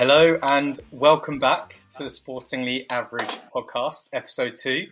Hello 0.00 0.38
and 0.42 0.80
welcome 0.92 1.38
back 1.38 1.76
to 1.90 2.04
the 2.04 2.10
Sportingly 2.10 2.86
Average 2.88 3.36
podcast, 3.54 4.08
episode 4.14 4.54
two. 4.54 4.86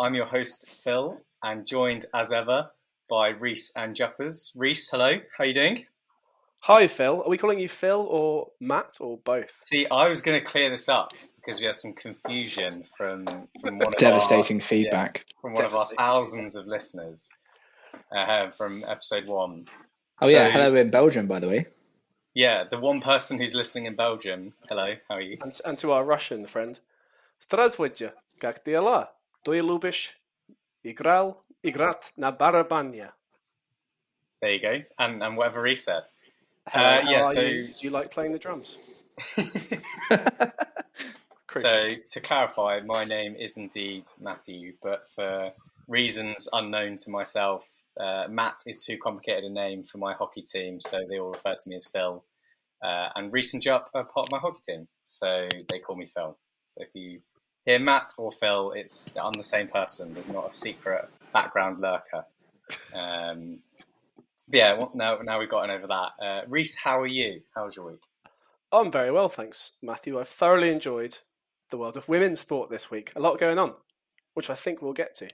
I'm 0.00 0.14
your 0.14 0.24
host 0.24 0.70
Phil, 0.70 1.20
and 1.42 1.66
joined 1.66 2.06
as 2.14 2.32
ever 2.32 2.70
by 3.06 3.28
Rhys 3.28 3.70
and 3.76 3.94
Juppers. 3.94 4.52
Rhys, 4.56 4.88
hello, 4.88 5.18
how 5.36 5.44
are 5.44 5.46
you 5.46 5.52
doing? 5.52 5.84
Hi, 6.60 6.86
Phil. 6.86 7.22
Are 7.22 7.28
we 7.28 7.36
calling 7.36 7.58
you 7.58 7.68
Phil 7.68 8.00
or 8.08 8.46
Matt 8.58 8.96
or 8.98 9.18
both? 9.18 9.52
See, 9.58 9.86
I 9.90 10.08
was 10.08 10.22
going 10.22 10.40
to 10.40 10.44
clear 10.50 10.70
this 10.70 10.88
up 10.88 11.12
because 11.36 11.60
we 11.60 11.66
had 11.66 11.74
some 11.74 11.92
confusion 11.92 12.84
from 12.96 13.26
from 13.60 13.76
one 13.76 13.88
of 13.88 13.96
devastating 13.96 14.56
our, 14.56 14.66
feedback 14.66 15.26
yeah, 15.26 15.40
from 15.42 15.52
one 15.52 15.64
of 15.66 15.74
our 15.74 15.88
thousands 15.98 16.56
of 16.56 16.66
listeners 16.66 17.28
uh, 18.10 18.48
from 18.48 18.84
episode 18.88 19.26
one. 19.26 19.66
Oh 20.22 20.28
so, 20.28 20.32
yeah, 20.32 20.48
hello 20.48 20.74
in 20.76 20.88
Belgium, 20.88 21.26
by 21.26 21.40
the 21.40 21.48
way. 21.48 21.66
Yeah, 22.35 22.63
the 22.63 22.79
one 22.79 23.01
person 23.01 23.37
who's 23.37 23.53
listening 23.53 23.85
in 23.87 23.95
Belgium. 23.95 24.53
Hello, 24.69 24.95
how 25.09 25.15
are 25.15 25.21
you? 25.21 25.37
And, 25.41 25.59
and 25.65 25.77
to 25.79 25.91
our 25.91 26.03
Russian 26.03 26.45
friend, 26.45 26.79
Здравствуйте, 27.39 28.13
как 28.39 28.63
дела? 28.63 29.13
Ты 29.43 29.59
любишь 29.59 30.17
играл 30.83 31.43
играть 31.63 32.13
на 32.15 32.31
барабане? 32.31 33.11
There 34.41 34.53
you 34.53 34.61
go, 34.61 34.83
and 34.97 35.21
and 35.21 35.35
whatever 35.37 35.65
he 35.65 35.75
said. 35.75 36.03
Uh, 36.73 37.01
yeah, 37.07 37.23
so 37.23 37.41
you, 37.41 37.67
do 37.67 37.81
you 37.81 37.89
like 37.89 38.11
playing 38.11 38.31
the 38.31 38.39
drums? 38.39 38.77
so 41.49 41.89
to 42.07 42.19
clarify, 42.21 42.79
my 42.85 43.03
name 43.03 43.35
is 43.35 43.57
indeed 43.57 44.03
Matthew, 44.19 44.73
but 44.81 45.09
for 45.09 45.51
reasons 45.87 46.47
unknown 46.53 46.95
to 46.97 47.09
myself, 47.09 47.67
uh, 47.98 48.26
Matt 48.28 48.58
is 48.66 48.84
too 48.84 48.98
complicated 49.02 49.44
a 49.44 49.50
name 49.50 49.82
for 49.82 49.98
my 49.98 50.14
hockey 50.14 50.42
team, 50.42 50.80
so 50.80 51.04
they 51.08 51.18
all 51.18 51.32
refer 51.32 51.54
to 51.54 51.68
me 51.68 51.76
as 51.76 51.86
Phil. 51.86 52.24
Uh, 52.82 53.08
and 53.14 53.32
Rhys 53.32 53.54
and 53.54 53.62
Jupp 53.62 53.90
are 53.94 54.04
part 54.04 54.26
of 54.26 54.32
my 54.32 54.38
hockey 54.38 54.60
team, 54.66 54.88
so 55.02 55.48
they 55.70 55.78
call 55.78 55.96
me 55.96 56.06
Phil. 56.06 56.36
So 56.64 56.82
if 56.82 56.88
you 56.94 57.20
hear 57.64 57.78
Matt 57.78 58.10
or 58.18 58.30
Phil, 58.30 58.72
it's 58.72 59.14
I'm 59.16 59.32
the 59.32 59.42
same 59.42 59.68
person. 59.68 60.12
There's 60.12 60.30
not 60.30 60.48
a 60.48 60.52
secret 60.52 61.08
background 61.32 61.80
lurker. 61.80 62.24
Um, 62.94 63.60
yeah, 64.48 64.74
well, 64.74 64.90
now 64.94 65.18
now 65.22 65.38
we've 65.38 65.48
gotten 65.48 65.70
over 65.70 65.86
that. 65.86 66.10
Uh, 66.22 66.40
Rhys, 66.48 66.76
how 66.76 67.00
are 67.00 67.06
you? 67.06 67.40
How 67.54 67.66
was 67.66 67.76
your 67.76 67.86
week? 67.86 68.02
I'm 68.72 68.90
very 68.90 69.10
well, 69.10 69.28
thanks, 69.28 69.72
Matthew. 69.82 70.18
I've 70.18 70.28
thoroughly 70.28 70.70
enjoyed 70.70 71.18
the 71.70 71.78
world 71.78 71.96
of 71.96 72.08
women's 72.08 72.40
sport 72.40 72.70
this 72.70 72.90
week. 72.90 73.12
A 73.16 73.20
lot 73.20 73.38
going 73.38 73.58
on, 73.58 73.74
which 74.34 74.50
I 74.50 74.54
think 74.54 74.82
we'll 74.82 74.92
get 74.92 75.14
to. 75.16 75.28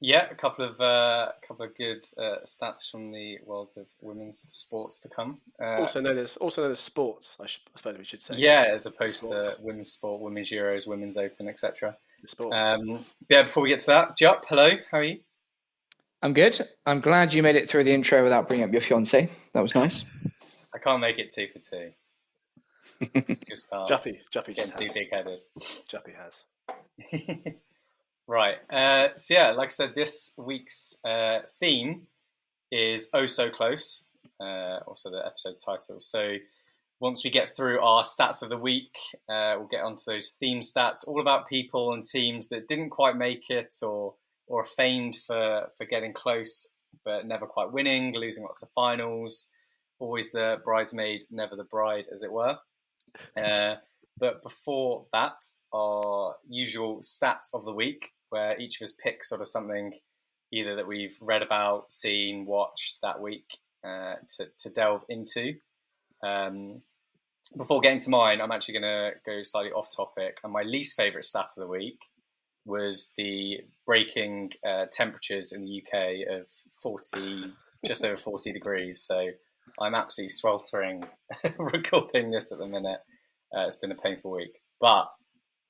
Yeah, 0.00 0.28
a 0.30 0.34
couple 0.34 0.64
of 0.64 0.80
uh, 0.80 1.32
couple 1.46 1.64
of 1.66 1.76
good 1.76 2.04
uh, 2.16 2.36
stats 2.44 2.88
from 2.90 3.10
the 3.10 3.38
world 3.44 3.74
of 3.76 3.86
women's 4.00 4.44
sports 4.48 5.00
to 5.00 5.08
come. 5.08 5.40
Uh, 5.60 5.78
also 5.78 6.00
known 6.00 6.18
as 6.18 6.36
also 6.36 6.62
known 6.62 6.72
as 6.72 6.80
sports. 6.80 7.36
I, 7.42 7.46
should, 7.46 7.62
I, 7.74 7.78
suppose 7.78 7.98
we 7.98 8.04
should 8.04 8.22
say. 8.22 8.34
Yeah, 8.36 8.66
as 8.72 8.86
opposed 8.86 9.16
sports. 9.16 9.56
to 9.56 9.62
women's 9.62 9.90
sport, 9.90 10.20
women's 10.20 10.50
Euros, 10.50 10.86
women's 10.86 11.16
Open, 11.16 11.48
etc. 11.48 11.96
Sport. 12.26 12.52
Um, 12.54 13.04
yeah, 13.28 13.42
before 13.42 13.62
we 13.62 13.70
get 13.70 13.80
to 13.80 13.86
that, 13.86 14.16
Jupp, 14.16 14.44
hello, 14.48 14.70
how 14.90 14.98
are 14.98 15.02
you? 15.02 15.18
I'm 16.22 16.32
good. 16.32 16.60
I'm 16.84 17.00
glad 17.00 17.32
you 17.32 17.42
made 17.42 17.56
it 17.56 17.68
through 17.68 17.84
the 17.84 17.94
intro 17.94 18.22
without 18.22 18.48
bringing 18.48 18.66
up 18.66 18.72
your 18.72 18.80
fiance. 18.80 19.28
That 19.54 19.60
was 19.60 19.74
nice. 19.74 20.04
I 20.74 20.78
can't 20.78 21.00
make 21.00 21.18
it 21.18 21.30
two 21.30 21.48
for 21.48 21.58
two. 21.60 21.92
Good 23.12 23.58
start. 23.58 23.88
Juppy, 23.88 24.18
Juppy 24.32 24.54
getting 24.54 24.72
too 24.72 24.92
big-headed. 24.92 25.40
Juppy 25.88 26.14
has. 26.16 26.44
Right. 28.28 28.56
Uh, 28.68 29.08
so 29.16 29.32
yeah, 29.32 29.52
like 29.52 29.68
I 29.68 29.70
said, 29.70 29.94
this 29.94 30.34
week's 30.36 30.98
uh, 31.02 31.38
theme 31.58 32.02
is 32.70 33.08
"Oh 33.14 33.24
So 33.24 33.48
Close." 33.48 34.04
Uh, 34.38 34.80
also, 34.86 35.10
the 35.10 35.24
episode 35.24 35.56
title. 35.64 35.98
So 36.00 36.34
once 37.00 37.24
we 37.24 37.30
get 37.30 37.56
through 37.56 37.80
our 37.80 38.02
stats 38.02 38.42
of 38.42 38.50
the 38.50 38.58
week, 38.58 38.94
uh, 39.30 39.54
we'll 39.56 39.68
get 39.68 39.82
onto 39.82 40.02
those 40.06 40.36
theme 40.38 40.60
stats, 40.60 41.08
all 41.08 41.22
about 41.22 41.48
people 41.48 41.94
and 41.94 42.04
teams 42.04 42.50
that 42.50 42.68
didn't 42.68 42.90
quite 42.90 43.16
make 43.16 43.48
it, 43.48 43.74
or 43.82 44.14
or 44.46 44.62
famed 44.62 45.16
for 45.16 45.70
for 45.78 45.86
getting 45.86 46.12
close 46.12 46.68
but 47.06 47.26
never 47.26 47.46
quite 47.46 47.72
winning, 47.72 48.12
losing 48.14 48.44
lots 48.44 48.62
of 48.62 48.68
finals. 48.74 49.48
Always 50.00 50.32
the 50.32 50.58
bridesmaid, 50.64 51.24
never 51.30 51.56
the 51.56 51.64
bride, 51.64 52.04
as 52.12 52.22
it 52.22 52.30
were. 52.30 52.58
Uh, 53.36 53.76
but 54.18 54.42
before 54.42 55.06
that, 55.12 55.40
our 55.72 56.34
usual 56.48 57.00
stat 57.00 57.44
of 57.54 57.64
the 57.64 57.72
week 57.72 58.10
where 58.30 58.58
each 58.58 58.80
of 58.80 58.84
us 58.84 58.92
picks 58.92 59.28
sort 59.28 59.40
of 59.40 59.48
something 59.48 59.92
either 60.52 60.76
that 60.76 60.86
we've 60.86 61.16
read 61.20 61.42
about, 61.42 61.90
seen, 61.92 62.46
watched 62.46 62.98
that 63.02 63.20
week 63.20 63.58
uh, 63.84 64.14
to, 64.36 64.46
to 64.58 64.70
delve 64.70 65.04
into. 65.08 65.54
Um, 66.22 66.82
before 67.56 67.80
getting 67.80 68.00
to 68.00 68.10
mine, 68.10 68.40
I'm 68.40 68.52
actually 68.52 68.80
going 68.80 68.82
to 68.82 69.10
go 69.24 69.42
slightly 69.42 69.72
off 69.72 69.88
topic. 69.94 70.38
And 70.44 70.52
my 70.52 70.62
least 70.62 70.96
favourite 70.96 71.24
stat 71.24 71.46
of 71.56 71.62
the 71.62 71.66
week 71.66 71.98
was 72.64 73.12
the 73.16 73.60
breaking 73.86 74.52
uh, 74.66 74.86
temperatures 74.90 75.52
in 75.52 75.64
the 75.64 75.82
UK 75.82 76.40
of 76.40 76.50
40, 76.82 77.44
just 77.86 78.04
over 78.04 78.16
40 78.16 78.52
degrees. 78.52 79.02
So 79.02 79.28
I'm 79.80 79.94
absolutely 79.94 80.30
sweltering 80.30 81.04
recording 81.58 82.30
this 82.30 82.52
at 82.52 82.58
the 82.58 82.66
minute. 82.66 83.00
Uh, 83.56 83.66
it's 83.66 83.76
been 83.76 83.92
a 83.92 83.96
painful 83.96 84.32
week. 84.32 84.60
But 84.80 85.08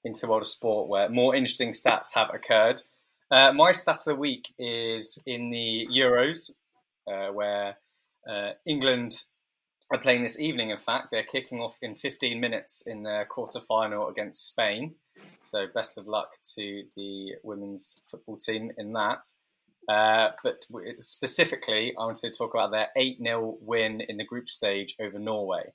into 0.05 0.21
the 0.21 0.29
world 0.29 0.43
of 0.43 0.49
sport 0.49 0.89
where 0.89 1.09
more 1.09 1.35
interesting 1.35 1.73
stats 1.73 2.15
have 2.15 2.31
occurred. 2.33 2.83
Uh, 3.31 3.53
my 3.53 3.73
stat 3.73 3.97
of 3.99 4.05
the 4.05 4.15
week 4.15 4.55
is 4.59 5.23
in 5.27 5.51
the 5.51 5.87
Euros, 5.95 6.51
uh, 7.07 7.33
where 7.33 7.77
uh, 8.29 8.53
England 8.67 9.25
are 9.91 9.99
playing 9.99 10.23
this 10.23 10.39
evening. 10.39 10.71
In 10.71 10.79
fact, 10.79 11.09
they're 11.11 11.23
kicking 11.23 11.61
off 11.61 11.79
in 11.83 11.95
15 11.95 12.41
minutes 12.41 12.87
in 12.87 13.03
their 13.03 13.25
quarter 13.25 13.61
final 13.61 14.09
against 14.09 14.47
Spain. 14.47 14.95
So, 15.41 15.67
best 15.75 15.99
of 15.99 16.07
luck 16.07 16.31
to 16.57 16.85
the 16.97 17.35
women's 17.43 18.03
football 18.11 18.37
team 18.37 18.71
in 18.79 18.93
that. 18.93 19.25
Uh, 19.89 20.31
but 20.45 20.65
specifically, 20.99 21.95
I 21.99 22.05
wanted 22.05 22.33
to 22.33 22.39
talk 22.39 22.55
about 22.55 22.71
their 22.71 22.89
8 22.95 23.19
0 23.23 23.57
win 23.61 24.03
in 24.03 24.19
the 24.19 24.25
group 24.25 24.49
stage 24.49 24.95
over 25.01 25.19
Norway 25.19 25.73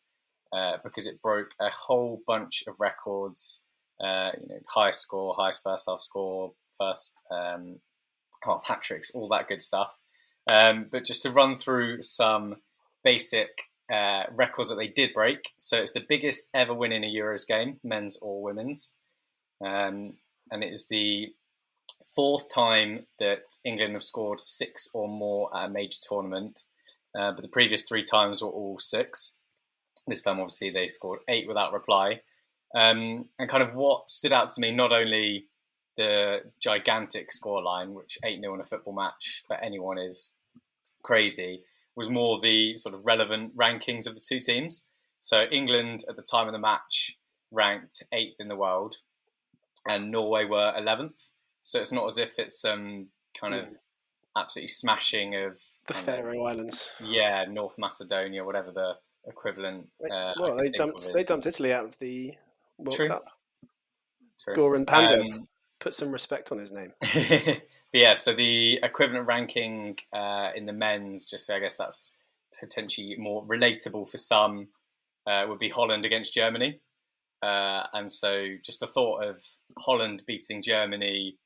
uh, 0.53 0.77
because 0.83 1.07
it 1.07 1.21
broke 1.21 1.49
a 1.59 1.69
whole 1.69 2.21
bunch 2.27 2.63
of 2.67 2.75
records 2.79 3.65
uh, 4.03 4.31
you 4.39 4.47
know, 4.47 4.59
highest 4.67 5.01
score, 5.01 5.33
highest 5.37 5.61
first 5.63 5.85
half 5.87 5.99
score, 5.99 6.53
first 6.79 7.13
um, 7.31 7.79
half 8.43 8.65
hat 8.65 8.81
tricks, 8.81 9.11
all 9.13 9.29
that 9.29 9.47
good 9.47 9.61
stuff. 9.61 9.95
Um, 10.51 10.87
but 10.91 11.05
just 11.05 11.23
to 11.23 11.31
run 11.31 11.55
through 11.55 12.01
some 12.01 12.57
basic 13.03 13.49
uh, 13.91 14.23
records 14.35 14.69
that 14.69 14.75
they 14.75 14.87
did 14.87 15.13
break. 15.13 15.49
So 15.55 15.77
it's 15.77 15.93
the 15.93 16.05
biggest 16.07 16.49
ever 16.53 16.73
win 16.73 16.91
in 16.91 17.03
a 17.03 17.07
Euros 17.07 17.47
game, 17.47 17.79
men's 17.83 18.17
or 18.21 18.41
women's. 18.41 18.95
Um, 19.63 20.13
and 20.51 20.63
it 20.63 20.73
is 20.73 20.87
the 20.89 21.27
fourth 22.15 22.53
time 22.53 23.05
that 23.19 23.43
England 23.65 23.93
have 23.93 24.03
scored 24.03 24.39
six 24.39 24.87
or 24.93 25.07
more 25.07 25.55
at 25.55 25.67
a 25.67 25.69
major 25.69 25.97
tournament. 26.07 26.59
Uh, 27.17 27.31
but 27.31 27.41
the 27.41 27.47
previous 27.47 27.87
three 27.87 28.03
times 28.03 28.41
were 28.41 28.49
all 28.49 28.77
six. 28.79 29.37
This 30.07 30.23
time, 30.23 30.39
obviously, 30.39 30.71
they 30.71 30.87
scored 30.87 31.19
eight 31.29 31.47
without 31.47 31.71
reply. 31.71 32.21
Um, 32.75 33.29
and 33.37 33.49
kind 33.49 33.63
of 33.63 33.75
what 33.75 34.09
stood 34.09 34.33
out 34.33 34.49
to 34.51 34.61
me, 34.61 34.71
not 34.71 34.91
only 34.91 35.47
the 35.95 36.41
gigantic 36.59 37.29
scoreline, 37.29 37.93
which 37.93 38.17
8 38.23 38.39
0 38.39 38.55
in 38.55 38.59
a 38.59 38.63
football 38.63 38.95
match 38.95 39.43
for 39.47 39.55
anyone 39.57 39.97
is 39.97 40.33
crazy, 41.03 41.63
was 41.95 42.09
more 42.09 42.39
the 42.41 42.75
sort 42.77 42.95
of 42.95 43.05
relevant 43.05 43.55
rankings 43.55 44.07
of 44.07 44.15
the 44.15 44.21
two 44.27 44.39
teams. 44.39 44.87
So 45.19 45.45
England 45.51 46.03
at 46.09 46.15
the 46.15 46.23
time 46.23 46.47
of 46.47 46.53
the 46.53 46.59
match 46.59 47.17
ranked 47.51 48.03
eighth 48.11 48.35
in 48.39 48.47
the 48.47 48.55
world, 48.55 48.95
and 49.87 50.11
Norway 50.11 50.45
were 50.45 50.73
11th. 50.77 51.29
So 51.61 51.79
it's 51.79 51.91
not 51.91 52.07
as 52.07 52.17
if 52.17 52.39
it's 52.39 52.59
some 52.59 53.07
kind 53.39 53.53
of 53.53 53.73
absolutely 54.35 54.67
smashing 54.67 55.35
of 55.35 55.61
the 55.87 55.93
Faroe 55.93 56.43
Islands. 56.45 56.89
Yeah, 57.01 57.45
North 57.47 57.75
Macedonia, 57.77 58.43
whatever 58.43 58.71
the 58.71 58.93
equivalent. 59.27 59.87
Uh, 60.03 60.33
well, 60.39 60.57
they 60.57 60.69
dumped 60.69 61.11
they 61.13 61.23
dumped 61.23 61.45
Italy 61.45 61.71
out 61.71 61.85
of 61.85 61.99
the 61.99 62.33
World 62.77 62.95
True. 62.95 63.07
Cup. 63.07 63.25
True. 64.41 64.55
Goran 64.55 64.85
Pandev. 64.85 65.33
Um, 65.33 65.47
Put 65.79 65.93
some 65.93 66.11
respect 66.11 66.51
on 66.51 66.59
his 66.59 66.71
name. 66.71 66.93
yeah, 67.93 68.13
so 68.13 68.33
the 68.33 68.79
equivalent 68.81 69.27
ranking 69.27 69.97
uh, 70.13 70.51
in 70.55 70.65
the 70.65 70.73
men's, 70.73 71.25
just 71.25 71.49
I 71.49 71.59
guess 71.59 71.77
that's 71.77 72.15
potentially 72.57 73.15
more 73.17 73.45
relatable 73.45 74.09
for 74.09 74.17
some, 74.17 74.69
uh, 75.27 75.45
would 75.47 75.59
be 75.59 75.69
Holland 75.69 76.05
against 76.05 76.33
Germany. 76.33 76.79
Uh, 77.41 77.83
and 77.91 78.09
so 78.09 78.55
just 78.63 78.79
the 78.79 78.87
thought 78.87 79.23
of 79.23 79.43
Holland 79.77 80.23
beating 80.25 80.61
Germany 80.61 81.37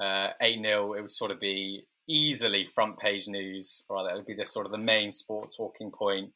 uh, 0.00 0.28
8 0.40 0.60
0, 0.62 0.92
it 0.94 1.00
would 1.00 1.10
sort 1.10 1.30
of 1.30 1.40
be 1.40 1.84
easily 2.08 2.64
front 2.64 2.98
page 2.98 3.26
news, 3.26 3.84
or 3.88 4.04
that 4.04 4.14
would 4.14 4.26
be 4.26 4.34
the 4.34 4.46
sort 4.46 4.66
of 4.66 4.72
the 4.72 4.78
main 4.78 5.10
sport 5.10 5.52
talking 5.56 5.90
point. 5.90 6.32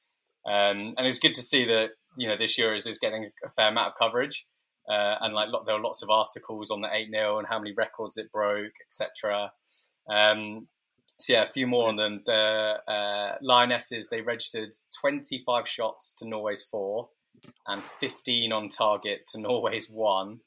Um, 0.47 0.95
and 0.97 1.07
it's 1.07 1.19
good 1.19 1.35
to 1.35 1.43
see 1.43 1.65
that 1.67 1.91
you 2.17 2.29
know 2.29 2.37
this 2.37 2.59
Euros 2.59 2.87
is 2.87 2.99
getting 2.99 3.31
a 3.45 3.51
fair 3.51 3.69
amount 3.69 3.89
of 3.89 3.99
coverage, 3.99 4.47
uh, 4.89 5.17
and 5.21 5.35
like 5.35 5.49
there 5.67 5.77
are 5.77 5.81
lots 5.81 6.03
of 6.03 6.11
articles 6.11 6.71
on 6.71 6.81
the 6.81 6.89
eight 6.93 7.11
0 7.11 7.39
and 7.39 7.47
how 7.49 7.59
many 7.59 7.73
records 7.77 8.17
it 8.17 8.31
broke, 8.33 8.73
etc. 8.87 9.53
Um, 10.09 10.69
so 11.19 11.35
yeah, 11.35 11.43
a 11.43 11.47
few 11.47 11.67
more 11.67 11.89
on 11.89 11.97
them. 11.97 12.23
The 12.27 12.79
uh, 12.89 13.37
Lionesses 13.43 14.09
they 14.09 14.21
registered 14.21 14.71
25 15.01 15.69
shots 15.69 16.15
to 16.15 16.29
Norway's 16.29 16.63
four, 16.65 17.09
and 17.67 17.83
15 17.83 18.53
on 18.53 18.69
target 18.69 19.27
to 19.33 19.41
Norway's 19.41 19.89
one. 19.91 20.41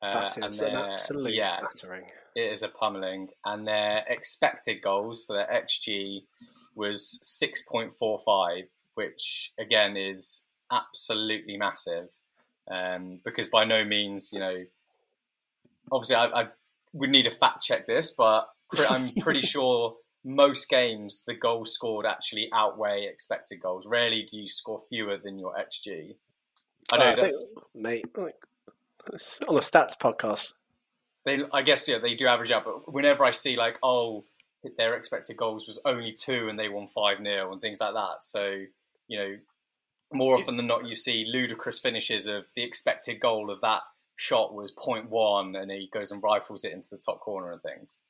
Uh, 0.00 0.12
that 0.12 0.46
is 0.46 0.60
an 0.60 0.76
absolute 0.76 1.34
yeah, 1.34 1.58
battering. 1.60 2.06
It 2.36 2.52
is 2.52 2.62
a 2.62 2.68
pummeling, 2.68 3.28
and 3.44 3.66
their 3.66 4.04
expected 4.08 4.80
goals, 4.80 5.26
so 5.26 5.34
their 5.34 5.48
xG, 5.52 6.20
was 6.76 7.18
6.45, 7.42 8.62
which 8.94 9.52
again 9.58 9.96
is 9.96 10.47
absolutely 10.70 11.56
massive. 11.56 12.08
Um, 12.70 13.20
because 13.24 13.46
by 13.48 13.64
no 13.64 13.84
means, 13.84 14.32
you 14.32 14.40
know, 14.40 14.64
obviously 15.90 16.16
I, 16.16 16.26
I 16.26 16.48
would 16.92 17.10
need 17.10 17.24
to 17.24 17.30
fact 17.30 17.62
check 17.62 17.86
this, 17.86 18.10
but 18.10 18.48
I'm 18.90 19.10
pretty 19.20 19.40
sure 19.40 19.96
most 20.24 20.68
games 20.68 21.24
the 21.26 21.34
goals 21.34 21.72
scored 21.72 22.04
actually 22.04 22.50
outweigh 22.52 23.06
expected 23.10 23.60
goals. 23.60 23.86
Rarely 23.86 24.22
do 24.22 24.38
you 24.38 24.48
score 24.48 24.80
fewer 24.88 25.16
than 25.16 25.38
your 25.38 25.54
xG. 25.54 26.14
I 26.92 26.96
know 26.96 27.16
that's 27.16 27.42
think, 27.42 27.64
mate. 27.74 28.16
Like, 28.16 28.36
on 29.48 29.54
the 29.54 29.60
stats 29.60 29.96
podcast. 29.98 30.58
They, 31.24 31.40
I 31.52 31.62
guess, 31.62 31.88
yeah, 31.88 31.98
they 31.98 32.14
do 32.14 32.26
average 32.26 32.50
out. 32.50 32.64
But 32.64 32.92
whenever 32.92 33.24
I 33.24 33.30
see 33.30 33.56
like, 33.56 33.78
oh, 33.82 34.24
their 34.76 34.94
expected 34.94 35.36
goals 35.36 35.66
was 35.66 35.80
only 35.84 36.12
two 36.12 36.48
and 36.48 36.58
they 36.58 36.68
won 36.68 36.86
five 36.86 37.18
0 37.18 37.52
and 37.52 37.60
things 37.60 37.80
like 37.80 37.94
that. 37.94 38.22
So 38.22 38.64
you 39.08 39.18
know, 39.18 39.36
more 40.12 40.34
often 40.34 40.56
than 40.56 40.66
not, 40.66 40.86
you 40.86 40.94
see 40.94 41.26
ludicrous 41.28 41.80
finishes 41.80 42.26
of 42.26 42.48
the 42.54 42.62
expected 42.62 43.20
goal 43.20 43.50
of 43.50 43.60
that 43.60 43.82
shot 44.16 44.54
was 44.54 44.72
0.1 44.74 45.60
and 45.60 45.70
he 45.70 45.88
goes 45.92 46.10
and 46.10 46.22
rifles 46.22 46.64
it 46.64 46.72
into 46.72 46.88
the 46.90 47.00
top 47.04 47.20
corner 47.20 47.52
and 47.52 47.62
things. 47.62 48.02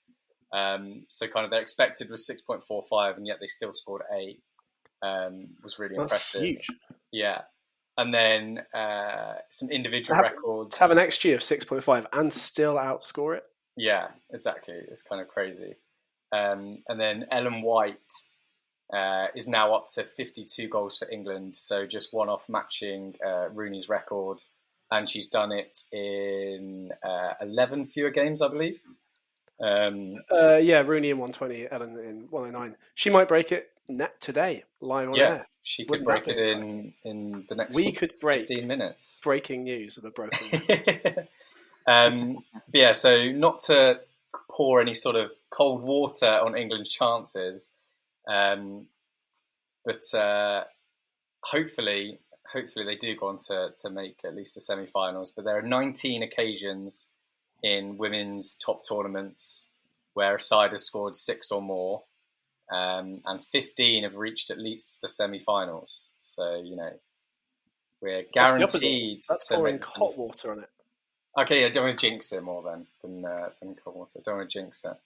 Um, 0.53 1.05
so 1.09 1.27
kind 1.29 1.45
of 1.45 1.51
their 1.51 1.61
expected 1.61 2.11
was 2.11 2.29
6.45 2.29 3.17
and 3.17 3.27
yet 3.27 3.37
they 3.41 3.47
still 3.47 3.73
scored 3.73 4.03
eight. 4.19 4.41
Um, 5.03 5.49
was 5.63 5.79
really 5.79 5.97
That's 5.97 6.13
impressive. 6.13 6.43
Huge. 6.43 6.67
Yeah. 7.13 7.43
And 7.97 8.15
then 8.15 8.61
uh, 8.75 9.35
some 9.51 9.71
individual 9.71 10.17
have, 10.17 10.33
records. 10.33 10.79
Have 10.79 10.91
an 10.91 10.99
XG 10.99 11.35
of 11.35 11.41
6.5 11.41 12.07
and 12.13 12.33
still 12.33 12.77
outscore 12.77 13.37
it. 13.37 13.45
Yeah, 13.77 14.09
exactly. 14.33 14.75
It's 14.89 15.03
kind 15.03 15.21
of 15.21 15.29
crazy. 15.29 15.75
Um, 16.33 16.83
and 16.89 17.01
then 17.01 17.27
Ellen 17.31 17.63
White 17.63 17.99
uh, 18.93 19.27
is 19.35 19.49
now 19.49 19.75
up 19.75 19.89
to 19.91 20.05
52 20.05 20.69
goals 20.69 20.99
for 20.99 21.11
England, 21.11 21.57
so 21.57 21.87
just 21.87 22.13
one 22.13 22.29
off 22.29 22.49
matching 22.49 23.15
uh, 23.25 23.49
Rooney's 23.51 23.89
record, 23.89 24.41
and 24.91 25.09
she's 25.09 25.27
done 25.27 25.53
it 25.53 25.79
in 25.93 26.91
uh, 27.03 27.35
11 27.41 27.87
fewer 27.87 28.11
games, 28.11 28.41
I 28.41 28.49
believe. 28.49 28.81
Um, 29.61 30.15
uh, 30.31 30.57
yeah, 30.57 30.83
Rooney 30.87 31.11
in 31.11 31.19
120, 31.19 31.69
Ellen 31.71 31.99
in 31.99 32.27
109. 32.31 32.77
She 32.95 33.11
might 33.11 33.29
break 33.29 33.53
it 33.53 33.71
net 33.89 34.21
today, 34.21 34.65
live 34.81 35.09
on 35.09 35.17
yeah, 35.17 35.25
air. 35.25 35.47
She 35.63 35.85
could 35.85 35.91
Wouldn't 35.91 36.07
break 36.07 36.29
it 36.29 36.39
in, 36.39 36.95
in 37.05 37.45
the 37.49 37.55
next 37.55 37.77
we 37.77 37.93
could 37.93 38.19
break 38.21 38.49
15 38.49 38.67
minutes. 38.67 39.21
Breaking 39.23 39.65
news 39.65 39.99
of 39.99 40.05
a 40.05 40.11
broken. 40.11 40.39
um, 41.87 42.39
yeah, 42.73 42.93
so 42.93 43.31
not 43.33 43.61
to 43.67 44.01
pour 44.51 44.81
any 44.81 44.95
sort 44.95 45.17
of 45.17 45.31
cold 45.51 45.83
water 45.83 46.27
on 46.27 46.57
England's 46.57 46.91
chances, 46.91 47.75
um, 48.29 48.87
but 49.85 50.03
uh, 50.17 50.65
hopefully, 51.45 52.21
hopefully 52.53 52.85
they 52.85 52.97
do 52.97 53.17
go 53.17 53.29
on 53.29 53.37
to, 53.49 53.71
to 53.83 53.91
make 53.91 54.21
at 54.25 54.35
least 54.35 54.55
the 54.55 54.61
semi-finals. 54.61 55.33
But 55.35 55.45
there 55.45 55.59
are 55.59 55.63
19 55.63 56.23
occasions 56.23 57.13
in 57.63 57.97
women's 57.97 58.55
top 58.55 58.83
tournaments 58.89 59.69
where 60.15 60.35
a 60.35 60.41
side 60.41 60.73
has 60.73 60.85
scored 60.85 61.17
six 61.17 61.51
or 61.51 61.63
more, 61.63 62.03
um, 62.73 63.23
and 63.25 63.43
15 63.43 64.05
have 64.05 64.15
reached 64.15 64.51
at 64.51 64.59
least 64.59 65.01
the 65.01 65.09
semi-finals. 65.09 66.13
So 66.19 66.61
you 66.63 66.77
know 66.77 66.93
we're 68.01 68.25
guaranteed. 68.33 69.19
That's, 69.19 69.29
That's 69.29 69.49
pouring 69.49 69.81
hot 69.83 70.17
water 70.17 70.53
on 70.53 70.61
it. 70.61 70.71
Okay, 71.41 71.65
I 71.65 71.69
don't 71.69 71.85
want 71.85 71.99
to 71.99 72.07
jinx 72.07 72.33
it 72.33 72.43
more 72.43 72.63
than 72.63 72.87
than, 73.03 73.25
uh, 73.25 73.51
than 73.61 73.75
cold 73.75 73.97
water. 73.97 74.19
I 74.19 74.23
don't 74.25 74.39
want 74.39 74.51
to 74.51 74.59
jinx 74.59 74.85
it. 74.85 74.97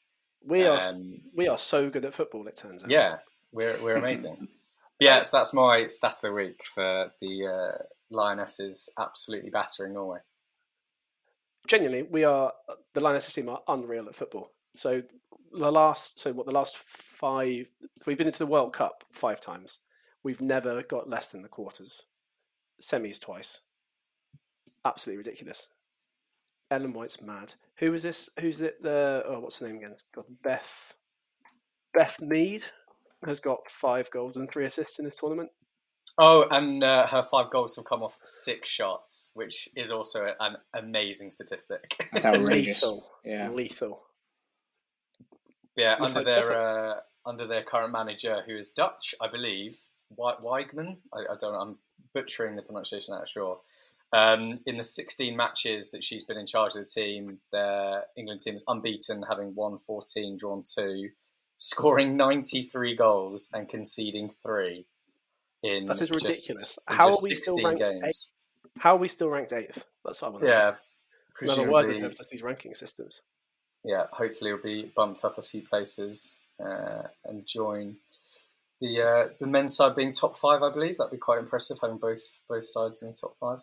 We 0.47 0.67
are 0.67 0.79
um, 0.81 1.21
we 1.35 1.49
are 1.49 1.59
so 1.59 1.91
good 1.91 2.05
at 2.05 2.15
football. 2.15 2.47
It 2.47 2.57
turns 2.57 2.83
out. 2.83 2.91
Yeah, 2.91 3.19
we're 3.53 3.77
we're 3.83 3.97
amazing. 3.97 4.49
yeah, 5.01 5.23
so 5.23 5.39
that's 5.39 5.55
my 5.55 5.87
stats 5.89 6.23
of 6.25 6.31
the 6.31 6.33
week 6.33 6.63
for 6.65 7.13
the 7.21 7.47
uh, 7.47 7.83
Lionesses 8.11 8.93
absolutely 8.99 9.51
battering 9.51 9.95
Norway. 9.95 10.19
Genuinely, 11.67 12.03
we 12.03 12.25
are 12.25 12.53
the 12.95 13.01
Lionesses 13.01 13.35
team 13.35 13.49
are 13.49 13.63
unreal 13.69 14.09
at 14.09 14.15
football. 14.15 14.51
So 14.75 15.03
the 15.53 15.71
last, 15.71 16.19
so 16.19 16.33
what 16.33 16.47
the 16.47 16.53
last 16.53 16.79
five, 16.79 17.71
we've 18.07 18.19
been 18.19 18.27
into 18.27 18.39
the 18.39 18.47
World 18.47 18.73
Cup 18.73 19.05
five 19.13 19.41
times. 19.41 19.81
We've 20.23 20.41
never 20.41 20.83
got 20.83 21.09
less 21.09 21.29
than 21.29 21.43
the 21.43 21.49
quarters, 21.49 22.03
semis 22.81 23.21
twice. 23.21 23.61
Absolutely 24.85 25.19
ridiculous. 25.19 25.69
Ellen 26.73 26.93
White's 26.93 27.21
mad. 27.21 27.55
Who 27.77 27.93
was 27.93 28.03
this? 28.03 28.31
Who's 28.41 28.61
it? 28.61 28.83
The 28.83 29.23
oh, 29.27 29.41
what's 29.41 29.59
the 29.59 29.69
name 29.69 29.77
again? 29.77 29.95
got 30.15 30.27
Beth. 30.43 30.95
Beth 31.93 32.21
Mead 32.21 32.63
has 33.25 33.41
got 33.41 33.71
five 33.71 34.11
goals 34.11 34.37
and 34.37 34.51
three 34.51 34.65
assists 34.65 34.99
in 34.99 35.05
this 35.05 35.17
tournament. 35.17 35.51
Oh, 36.19 36.47
and 36.51 36.83
uh, 36.83 37.07
her 37.07 37.23
five 37.23 37.51
goals 37.51 37.77
have 37.77 37.85
come 37.85 38.03
off 38.03 38.19
six 38.23 38.69
shots, 38.69 39.31
which 39.35 39.69
is 39.77 39.91
also 39.91 40.35
an 40.41 40.57
amazing 40.75 41.31
statistic. 41.31 41.97
lethal, 42.39 43.07
yeah, 43.25 43.49
lethal. 43.51 44.03
Yeah, 45.77 45.97
under 46.01 46.25
their 46.25 46.53
uh, 46.53 46.95
under 47.25 47.47
their 47.47 47.63
current 47.63 47.93
manager, 47.93 48.43
who 48.47 48.57
is 48.57 48.69
Dutch, 48.71 49.15
I 49.21 49.29
believe, 49.31 49.79
Wiegman. 50.19 50.97
I, 51.13 51.33
I 51.33 51.37
don't 51.39 51.53
know. 51.53 51.61
I'm 51.61 51.79
butchering 52.15 52.57
the 52.57 52.63
pronunciation. 52.63 53.15
I'm 53.15 53.27
sure. 53.27 53.61
Um, 54.15 54.57
in 54.67 54.77
the 54.77 54.83
16 54.83 55.37
matches 55.37 55.91
that 55.93 56.05
she's 56.05 56.23
been 56.23 56.37
in 56.37 56.47
charge 56.47 56.77
of 56.77 56.83
the 56.83 57.01
team, 57.01 57.39
the 57.51 58.05
England 58.17 58.41
team 58.41 58.55
is 58.55 58.65
unbeaten, 58.69 59.25
having 59.29 59.55
won 59.55 59.79
14, 59.79 60.37
drawn 60.37 60.63
two, 60.63 61.11
scoring 61.57 62.17
93 62.17 62.95
goals 62.97 63.49
and 63.55 63.69
conceding 63.69 64.31
three. 64.43 64.87
In 65.63 65.87
that 65.87 66.01
is 66.01 66.09
just, 66.09 66.13
ridiculous. 66.13 66.79
How 66.89 67.07
are 67.07 67.19
we 67.23 67.35
still 67.35 67.57
ranked 67.63 67.87
games. 67.87 68.05
eighth? 68.05 68.33
How 68.83 68.97
are 68.97 68.99
we 68.99 69.09
still 69.09 69.29
ranked 69.29 69.53
eighth? 69.53 69.87
That's 70.05 70.21
what 70.21 70.29
I 70.29 70.31
want 70.33 70.45
to 70.45 70.49
Yeah. 70.49 70.75
Another 71.41 71.71
word 71.71 72.05
of 72.05 72.19
these 72.31 72.43
ranking 72.43 72.75
systems. 72.75 73.23
Yeah, 73.85 74.05
hopefully 74.13 74.51
it'll 74.51 74.63
be 74.63 74.93
bumped 74.95 75.25
up 75.25 75.39
a 75.39 75.43
few 75.43 75.63
places 75.63 76.39
uh, 76.65 77.03
and 77.25 77.47
join 77.47 77.97
the 78.81 79.03
uh, 79.03 79.29
the 79.39 79.47
men's 79.47 79.77
side 79.77 79.97
being 79.97 80.13
top 80.13 80.37
five. 80.37 80.63
I 80.63 80.71
believe 80.71 80.99
that'd 80.99 81.11
be 81.11 81.19
quite 81.19 81.39
impressive 81.39 81.79
having 81.81 81.99
both 81.99 82.21
both 82.49 82.65
sides 82.65 83.03
in 83.03 83.09
the 83.09 83.17
top 83.19 83.37
five. 83.41 83.61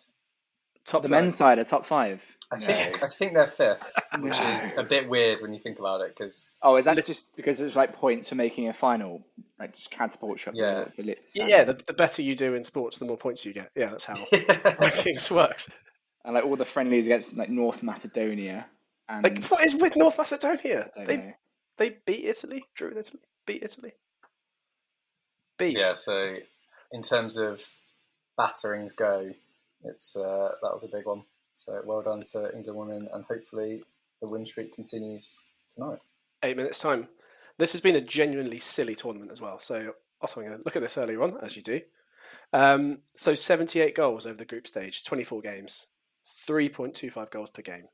Top 0.84 1.02
the 1.02 1.08
five. 1.08 1.22
men's 1.22 1.36
side 1.36 1.58
are 1.58 1.64
top 1.64 1.86
five. 1.86 2.22
I 2.52 2.58
think 2.58 3.02
I 3.02 3.06
think 3.06 3.34
they're 3.34 3.46
fifth, 3.46 3.92
which 4.18 4.40
is 4.40 4.76
a 4.76 4.82
bit 4.82 5.08
weird 5.08 5.40
when 5.40 5.52
you 5.52 5.60
think 5.60 5.78
about 5.78 6.00
it. 6.00 6.08
Because 6.08 6.52
oh, 6.62 6.76
is 6.76 6.84
that 6.84 7.06
just 7.06 7.34
because 7.36 7.60
it's 7.60 7.76
like 7.76 7.94
points 7.94 8.28
for 8.28 8.34
making 8.34 8.68
a 8.68 8.72
final, 8.72 9.22
like 9.58 9.74
just 9.74 9.90
catapult 9.92 10.44
you 10.44 10.52
Yeah, 10.54 10.86
the, 10.96 11.02
the 11.02 11.16
yeah. 11.32 11.62
The, 11.62 11.74
the, 11.74 11.92
better 11.92 12.22
you 12.22 12.34
do 12.34 12.54
in 12.54 12.64
sports, 12.64 12.98
the 12.98 13.04
more 13.04 13.16
points 13.16 13.44
you 13.44 13.52
get. 13.52 13.70
Yeah, 13.76 13.86
that's 13.86 14.04
how 14.04 14.14
rankings 14.32 15.30
works. 15.30 15.70
And 16.24 16.34
like 16.34 16.44
all 16.44 16.56
the 16.56 16.64
friendlies 16.64 17.06
against 17.06 17.36
like 17.36 17.50
North 17.50 17.84
Macedonia. 17.84 18.66
And... 19.08 19.22
Like 19.22 19.44
what 19.46 19.64
is 19.64 19.76
with 19.76 19.96
North 19.96 20.18
Macedonia? 20.18 20.90
They 21.06 21.16
know. 21.16 21.32
they 21.78 21.98
beat 22.04 22.24
Italy, 22.24 22.64
drew 22.74 22.90
Italy, 22.90 23.22
beat 23.46 23.62
Italy. 23.62 23.92
Beat. 25.56 25.78
Yeah. 25.78 25.92
So 25.92 26.34
in 26.90 27.02
terms 27.02 27.36
of 27.36 27.62
batterings 28.36 28.92
go, 28.92 29.30
it's 29.84 30.16
uh, 30.16 30.52
that 30.62 30.72
was 30.72 30.84
a 30.84 30.88
big 30.88 31.06
one. 31.06 31.22
So 31.52 31.80
well 31.84 32.02
done 32.02 32.22
to 32.32 32.54
England 32.54 32.78
women, 32.78 33.08
and 33.12 33.24
hopefully 33.24 33.82
the 34.20 34.28
win 34.28 34.46
streak 34.46 34.74
continues 34.74 35.42
tonight. 35.74 36.02
Eight 36.42 36.56
minutes 36.56 36.80
time. 36.80 37.08
This 37.58 37.72
has 37.72 37.80
been 37.80 37.96
a 37.96 38.00
genuinely 38.00 38.58
silly 38.58 38.94
tournament 38.94 39.32
as 39.32 39.40
well. 39.40 39.58
So 39.60 39.94
also, 40.20 40.40
I'm 40.40 40.46
going 40.46 40.58
to 40.58 40.64
look 40.64 40.76
at 40.76 40.82
this 40.82 40.98
earlier 40.98 41.22
on, 41.22 41.38
as 41.42 41.56
you 41.56 41.62
do. 41.62 41.80
Um, 42.52 43.02
so 43.16 43.34
78 43.34 43.94
goals 43.94 44.26
over 44.26 44.36
the 44.36 44.44
group 44.44 44.66
stage, 44.66 45.04
24 45.04 45.40
games, 45.40 45.86
3.25 46.46 47.30
goals 47.30 47.50
per 47.50 47.62
game 47.62 47.88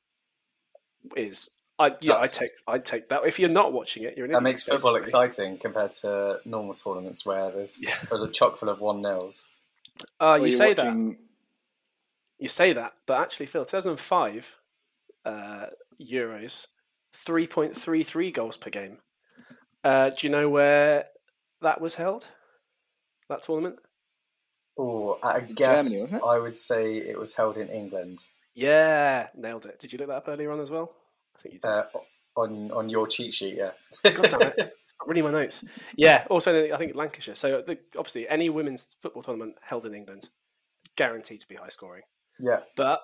is 1.15 1.51
I 1.79 1.95
yeah, 2.01 2.15
I 2.15 2.27
take 2.27 2.51
I 2.67 2.79
take 2.79 3.11
that. 3.11 3.25
If 3.27 3.39
you're 3.39 3.51
not 3.51 3.73
watching 3.73 4.03
it, 4.05 4.17
you're 4.17 4.27
an 4.27 4.33
that 4.33 4.43
makes 4.43 4.65
football 4.65 4.95
basically. 4.95 5.27
exciting 5.27 5.59
compared 5.59 5.93
to 6.03 6.41
normal 6.45 6.75
tournaments 6.75 7.27
where 7.27 7.51
there's 7.51 7.81
yeah. 7.85 7.91
full 7.93 8.23
of 8.23 8.33
chock 8.33 8.57
full 8.57 8.71
of 8.71 8.81
one 8.81 9.03
nils. 9.03 9.49
Uh, 10.19 10.39
you 10.43 10.53
say 10.53 10.73
watching... 10.73 11.11
that 11.11 11.19
you 12.39 12.49
say 12.49 12.73
that, 12.73 12.95
but 13.07 13.21
actually, 13.21 13.47
Phil, 13.47 13.65
2005 13.65 14.61
uh, 15.25 15.67
Euros, 16.01 16.67
3.33 17.15 18.33
goals 18.33 18.57
per 18.57 18.71
game. 18.71 18.99
Uh, 19.83 20.11
do 20.11 20.27
you 20.27 20.31
know 20.31 20.49
where 20.49 21.07
that 21.63 21.81
was 21.81 21.95
held? 21.95 22.27
That 23.29 23.43
tournament? 23.43 23.77
Oh, 24.79 25.19
I 25.23 25.41
guess 25.41 26.03
Germany, 26.03 26.23
I 26.25 26.39
would 26.39 26.55
say 26.55 26.97
it 26.97 27.19
was 27.19 27.35
held 27.35 27.57
in 27.57 27.69
England. 27.69 28.23
Yeah, 28.55 29.29
nailed 29.35 29.67
it. 29.67 29.79
Did 29.79 29.93
you 29.93 29.99
look 29.99 30.09
that 30.09 30.17
up 30.17 30.29
earlier 30.29 30.53
on 30.53 30.61
as 30.61 30.71
well? 30.71 30.93
I 31.37 31.41
think 31.41 31.55
you 31.55 31.61
did. 31.61 31.69
Uh, 31.69 31.85
on 32.37 32.71
on 32.73 32.91
your 32.91 33.07
cheat 33.07 33.33
sheet, 33.33 33.57
yeah. 33.57 33.71
God 34.03 34.31
damn 34.31 34.43
it. 34.43 34.73
It's 34.87 34.95
not 35.01 35.09
really 35.09 35.23
my 35.23 35.31
notes. 35.31 35.63
Yeah, 35.95 36.27
also 36.31 36.73
I 36.73 36.77
think 36.79 36.95
Lancashire. 36.95 37.35
So 37.35 37.61
the, 37.61 37.79
obviously 37.99 38.27
any 38.29 38.49
women's 38.49 38.97
football 39.03 39.23
tournament 39.23 39.57
held 39.61 39.85
in 39.85 39.95
England 39.95 40.31
guaranteed 40.97 41.41
to 41.41 41.49
be 41.49 41.55
high 41.55 41.69
scoring. 41.69 42.03
Yeah. 42.41 42.61
But 42.77 43.01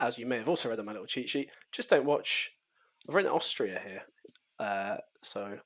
as 0.00 0.18
you 0.18 0.26
may 0.26 0.38
have 0.38 0.48
also 0.48 0.68
read 0.68 0.78
on 0.78 0.86
my 0.86 0.92
little 0.92 1.06
cheat 1.06 1.28
sheet, 1.28 1.50
just 1.72 1.90
don't 1.90 2.04
watch. 2.04 2.52
I've 3.08 3.14
written 3.14 3.32
Austria 3.32 3.80
here, 3.84 4.02
uh, 4.58 4.98
so 5.22 5.58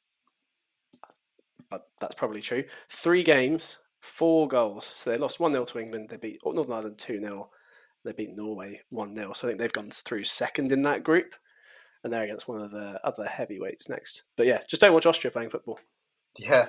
that's 2.00 2.14
probably 2.14 2.40
true. 2.40 2.64
Three 2.88 3.23
games, 3.23 3.78
four 4.00 4.49
goals. 4.49 4.85
So 4.87 5.11
they 5.11 5.18
lost 5.18 5.40
1 5.40 5.52
0 5.52 5.64
to 5.66 5.78
England. 5.78 6.09
They 6.11 6.16
beat 6.16 6.40
Northern 6.44 6.73
Ireland 6.73 6.99
2 6.99 7.21
0. 7.21 7.50
They 8.04 8.12
beat 8.12 8.37
Norway 8.37 8.80
1 8.90 9.16
0. 9.16 9.32
So 9.32 9.47
I 9.47 9.50
think 9.50 9.61
they've 9.61 9.73
gone 9.73 9.90
through 9.90 10.25
second 10.25 10.73
in 10.73 10.82
that 10.82 11.04
group. 11.04 11.35
And 12.04 12.12
they're 12.12 12.25
against 12.25 12.49
one 12.49 12.61
of 12.61 12.73
the 12.73 13.00
other 13.04 13.26
heavyweights 13.26 13.88
next. 13.88 14.25
But 14.37 14.47
yeah, 14.47 14.62
just 14.68 14.82
don't 14.82 14.92
watch 14.92 15.06
Austria 15.06 15.30
playing 15.30 15.50
football. 15.50 15.78
Yeah. 16.37 16.66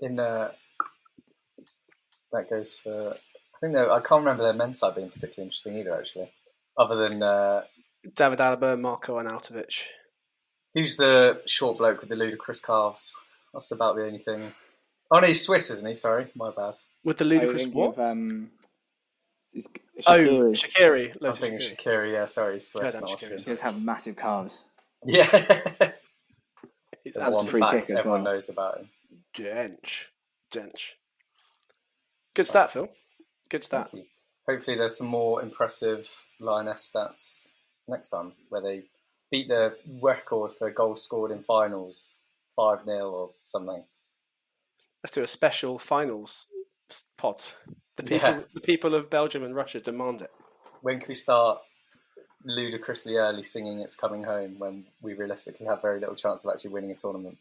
In 0.00 0.18
uh, 0.18 0.52
that 2.32 2.48
goes 2.48 2.80
for. 2.82 3.16
I 3.62 3.66
think 3.66 3.76
I 3.76 4.00
can't 4.00 4.20
remember 4.24 4.42
their 4.44 4.54
men's 4.54 4.78
side 4.78 4.94
being 4.94 5.08
particularly 5.08 5.46
interesting 5.46 5.76
either. 5.76 5.96
Actually, 5.98 6.30
other 6.78 6.96
than 6.96 7.22
uh, 7.22 7.62
David 8.14 8.38
Alaba, 8.38 8.80
Marko 8.80 9.18
Arnautovic. 9.18 9.84
who's 10.74 10.96
the 10.96 11.42
short 11.46 11.78
bloke 11.78 12.00
with 12.00 12.08
the 12.08 12.16
ludicrous 12.16 12.60
calves? 12.60 13.16
That's 13.52 13.70
about 13.72 13.96
the 13.96 14.04
only 14.04 14.18
thing. 14.20 14.52
Oh 15.10 15.18
no, 15.18 15.26
he's 15.26 15.44
Swiss, 15.44 15.70
isn't 15.70 15.86
he? 15.86 15.94
Sorry, 15.94 16.28
my 16.34 16.50
bad. 16.56 16.76
With 17.04 17.18
the 17.18 17.24
ludicrous 17.24 17.64
think 17.64 17.74
what? 17.74 17.94
of, 17.94 17.98
um, 17.98 18.50
is- 19.52 19.66
Oh, 20.06 20.16
Shaqiri. 20.18 21.12
Shakiri. 21.12 21.16
I'm 21.22 21.32
thinking 21.34 21.58
Shaqiri. 21.58 22.12
Yeah, 22.14 22.24
sorry, 22.24 22.54
he's 22.54 22.68
Swiss, 22.68 22.94
Heard 22.94 23.00
not 23.02 23.08
that 23.08 23.14
Austrian. 23.14 23.34
Shaqiri. 23.34 23.38
He 23.40 23.44
does 23.50 23.60
have 23.60 23.82
massive 23.84 24.16
calves. 24.16 24.64
Yeah, 25.04 25.24
He's 27.04 27.14
the 27.14 27.20
one 27.30 27.46
fact 27.46 27.88
kick 27.88 27.96
everyone 27.98 28.22
well. 28.24 28.34
knows 28.34 28.48
about 28.48 28.78
him. 28.78 28.88
Dench. 29.36 30.06
Dench. 30.52 30.92
Good 32.34 32.46
stat, 32.46 32.66
Nice. 32.66 32.72
Phil. 32.74 32.88
Good 33.50 33.64
stat. 33.64 33.90
Thank 33.90 34.04
you. 34.04 34.08
Hopefully, 34.48 34.76
there's 34.76 34.96
some 34.96 35.06
more 35.08 35.42
impressive 35.42 36.08
Lioness 36.40 36.90
stats 36.94 37.46
next 37.88 38.10
time, 38.10 38.32
where 38.48 38.62
they 38.62 38.84
beat 39.30 39.48
the 39.48 39.76
record 40.02 40.52
for 40.54 40.70
goals 40.70 41.04
scored 41.04 41.30
in 41.30 41.42
finals, 41.42 42.16
five 42.56 42.84
0 42.84 43.10
or 43.10 43.30
something. 43.44 43.84
Let's 45.04 45.14
do 45.14 45.22
a 45.22 45.26
special 45.26 45.78
finals 45.78 46.46
pod. 47.16 47.42
The 47.96 48.02
people, 48.02 48.28
Yeah. 48.30 48.40
the 48.54 48.60
people 48.60 48.94
of 48.94 49.10
Belgium 49.10 49.42
and 49.44 49.54
Russia 49.54 49.80
demand 49.80 50.22
it. 50.22 50.30
When 50.82 50.98
can 50.98 51.08
we 51.08 51.14
start 51.14 51.60
ludicrously 52.44 53.16
early 53.16 53.42
singing 53.42 53.80
"It's 53.80 53.94
Coming 53.96 54.24
Home" 54.24 54.58
when 54.58 54.86
we 55.02 55.14
realistically 55.14 55.66
have 55.66 55.82
very 55.82 56.00
little 56.00 56.14
chance 56.16 56.44
of 56.44 56.52
actually 56.52 56.70
winning 56.70 56.90
a 56.90 56.94
tournament? 56.96 57.38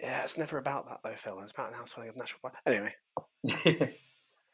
Yeah, 0.00 0.22
it's 0.22 0.36
never 0.38 0.58
about 0.58 0.88
that 0.88 1.00
though, 1.02 1.16
Phil. 1.16 1.40
It's 1.40 1.52
about 1.52 1.72
an 1.72 1.78
outswelling 1.78 2.08
of 2.10 2.16
national 2.16 2.40
pride. 2.40 2.54
Anyway, 2.66 2.94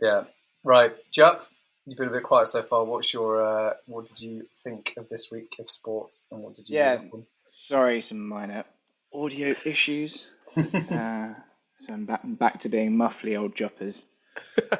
yeah. 0.00 0.24
Right, 0.68 0.92
Jup. 1.10 1.48
You've 1.86 1.96
been 1.96 2.08
a 2.08 2.12
bit 2.12 2.24
quiet 2.24 2.46
so 2.46 2.62
far. 2.62 2.84
What's 2.84 3.14
your? 3.14 3.40
Uh, 3.40 3.72
what 3.86 4.04
did 4.04 4.20
you 4.20 4.46
think 4.62 4.92
of 4.98 5.08
this 5.08 5.32
week 5.32 5.56
of 5.58 5.70
sport, 5.70 6.14
and 6.30 6.42
what 6.42 6.56
did 6.56 6.68
you? 6.68 6.76
Yeah. 6.76 6.98
Sorry, 7.46 8.02
some 8.02 8.28
minor 8.28 8.64
audio 9.10 9.54
issues. 9.64 10.28
Uh, 10.90 11.32
so 11.80 11.92
I'm 11.94 12.04
back, 12.04 12.20
back 12.24 12.60
to 12.60 12.68
being 12.68 12.92
muffly 12.92 13.38
old 13.40 13.54
juppers. 13.56 14.02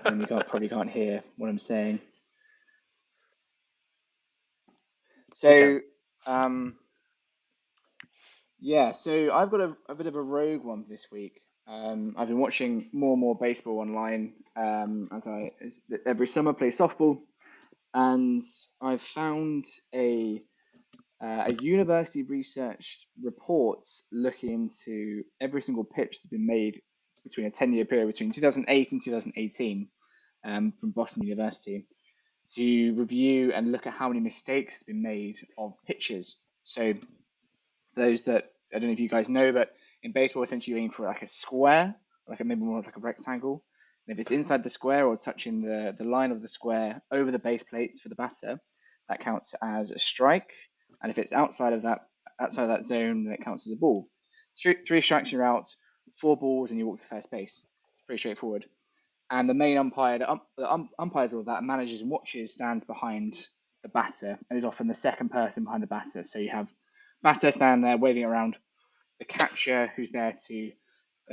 and 0.04 0.20
you 0.20 0.26
can't, 0.26 0.46
probably 0.46 0.68
can't 0.68 0.90
hear 0.90 1.22
what 1.38 1.48
I'm 1.48 1.58
saying. 1.58 2.00
So, 5.32 5.48
Okay. 5.48 5.84
um, 6.26 6.76
yeah, 8.60 8.92
so 8.92 9.32
I've 9.32 9.50
got 9.50 9.60
a, 9.60 9.76
a 9.88 9.94
bit 9.94 10.06
of 10.06 10.16
a 10.16 10.22
rogue 10.22 10.64
one 10.64 10.84
this 10.86 11.06
week. 11.10 11.40
Um, 11.68 12.14
I've 12.16 12.28
been 12.28 12.38
watching 12.38 12.88
more 12.92 13.12
and 13.12 13.20
more 13.20 13.36
baseball 13.36 13.80
online 13.80 14.32
um, 14.56 15.08
as 15.12 15.26
I 15.26 15.50
as, 15.60 15.78
every 16.06 16.26
summer 16.26 16.54
play 16.54 16.70
softball, 16.70 17.20
and 17.92 18.42
I've 18.80 19.02
found 19.02 19.66
a 19.94 20.40
uh, 21.22 21.44
a 21.48 21.62
university 21.62 22.22
researched 22.22 23.06
report 23.22 23.84
looking 24.10 24.52
into 24.52 25.24
every 25.40 25.60
single 25.60 25.84
pitch 25.84 26.12
that's 26.12 26.26
been 26.26 26.46
made 26.46 26.80
between 27.24 27.46
a 27.46 27.50
10 27.50 27.74
year 27.74 27.84
period 27.84 28.06
between 28.06 28.32
2008 28.32 28.92
and 28.92 29.04
2018 29.04 29.88
um, 30.44 30.72
from 30.80 30.90
Boston 30.92 31.24
University 31.24 31.86
to 32.54 32.94
review 32.94 33.52
and 33.52 33.72
look 33.72 33.86
at 33.86 33.92
how 33.92 34.08
many 34.08 34.20
mistakes 34.20 34.74
have 34.78 34.86
been 34.86 35.02
made 35.02 35.36
of 35.58 35.74
pitches. 35.86 36.36
So, 36.62 36.94
those 37.94 38.22
that 38.22 38.52
I 38.72 38.78
don't 38.78 38.88
know 38.88 38.92
if 38.92 39.00
you 39.00 39.08
guys 39.08 39.28
know, 39.28 39.52
but 39.52 39.74
in 40.02 40.12
baseball, 40.12 40.42
essentially 40.42 40.76
you 40.76 40.82
aim 40.82 40.90
for 40.90 41.06
like 41.06 41.22
a 41.22 41.26
square, 41.26 41.94
like 42.26 42.40
a 42.40 42.44
maybe 42.44 42.62
more 42.62 42.82
like 42.82 42.96
a 42.96 43.00
rectangle. 43.00 43.64
And 44.06 44.16
if 44.16 44.20
it's 44.20 44.30
inside 44.30 44.64
the 44.64 44.70
square 44.70 45.06
or 45.06 45.16
touching 45.16 45.62
the, 45.62 45.94
the 45.98 46.04
line 46.04 46.32
of 46.32 46.40
the 46.40 46.48
square 46.48 47.02
over 47.12 47.30
the 47.30 47.38
base 47.38 47.62
plates 47.62 48.00
for 48.00 48.08
the 48.08 48.14
batter, 48.14 48.58
that 49.08 49.20
counts 49.20 49.54
as 49.62 49.90
a 49.90 49.98
strike. 49.98 50.52
And 51.02 51.10
if 51.10 51.18
it's 51.18 51.32
outside 51.32 51.72
of 51.72 51.82
that 51.82 52.00
outside 52.40 52.64
of 52.64 52.68
that 52.68 52.84
zone, 52.84 53.24
then 53.24 53.34
it 53.34 53.44
counts 53.44 53.66
as 53.66 53.72
a 53.72 53.76
ball. 53.76 54.08
Three, 54.60 54.76
three 54.86 55.00
strikes 55.00 55.32
you're 55.32 55.44
out, 55.44 55.66
four 56.20 56.36
balls, 56.36 56.70
and 56.70 56.78
you 56.78 56.86
walk 56.86 57.00
to 57.00 57.06
first 57.06 57.30
base. 57.30 57.64
It's 57.94 58.04
pretty 58.06 58.18
straightforward. 58.18 58.64
And 59.30 59.48
the 59.48 59.54
main 59.54 59.76
umpire, 59.76 60.18
the, 60.18 60.30
um, 60.30 60.40
the 60.56 60.72
um, 60.72 60.88
umpires 60.98 61.34
all 61.34 61.42
that, 61.44 61.62
manages 61.62 62.00
and 62.00 62.10
watches, 62.10 62.52
stands 62.52 62.84
behind 62.84 63.34
the 63.82 63.88
batter, 63.88 64.38
and 64.48 64.58
is 64.58 64.64
often 64.64 64.88
the 64.88 64.94
second 64.94 65.30
person 65.30 65.64
behind 65.64 65.82
the 65.82 65.86
batter. 65.88 66.24
So 66.24 66.38
you 66.38 66.50
have 66.50 66.68
batter 67.22 67.50
standing 67.50 67.82
there 67.82 67.96
waving 67.96 68.24
around, 68.24 68.56
the 69.18 69.24
catcher 69.24 69.92
who's 69.96 70.12
there 70.12 70.36
to 70.48 70.72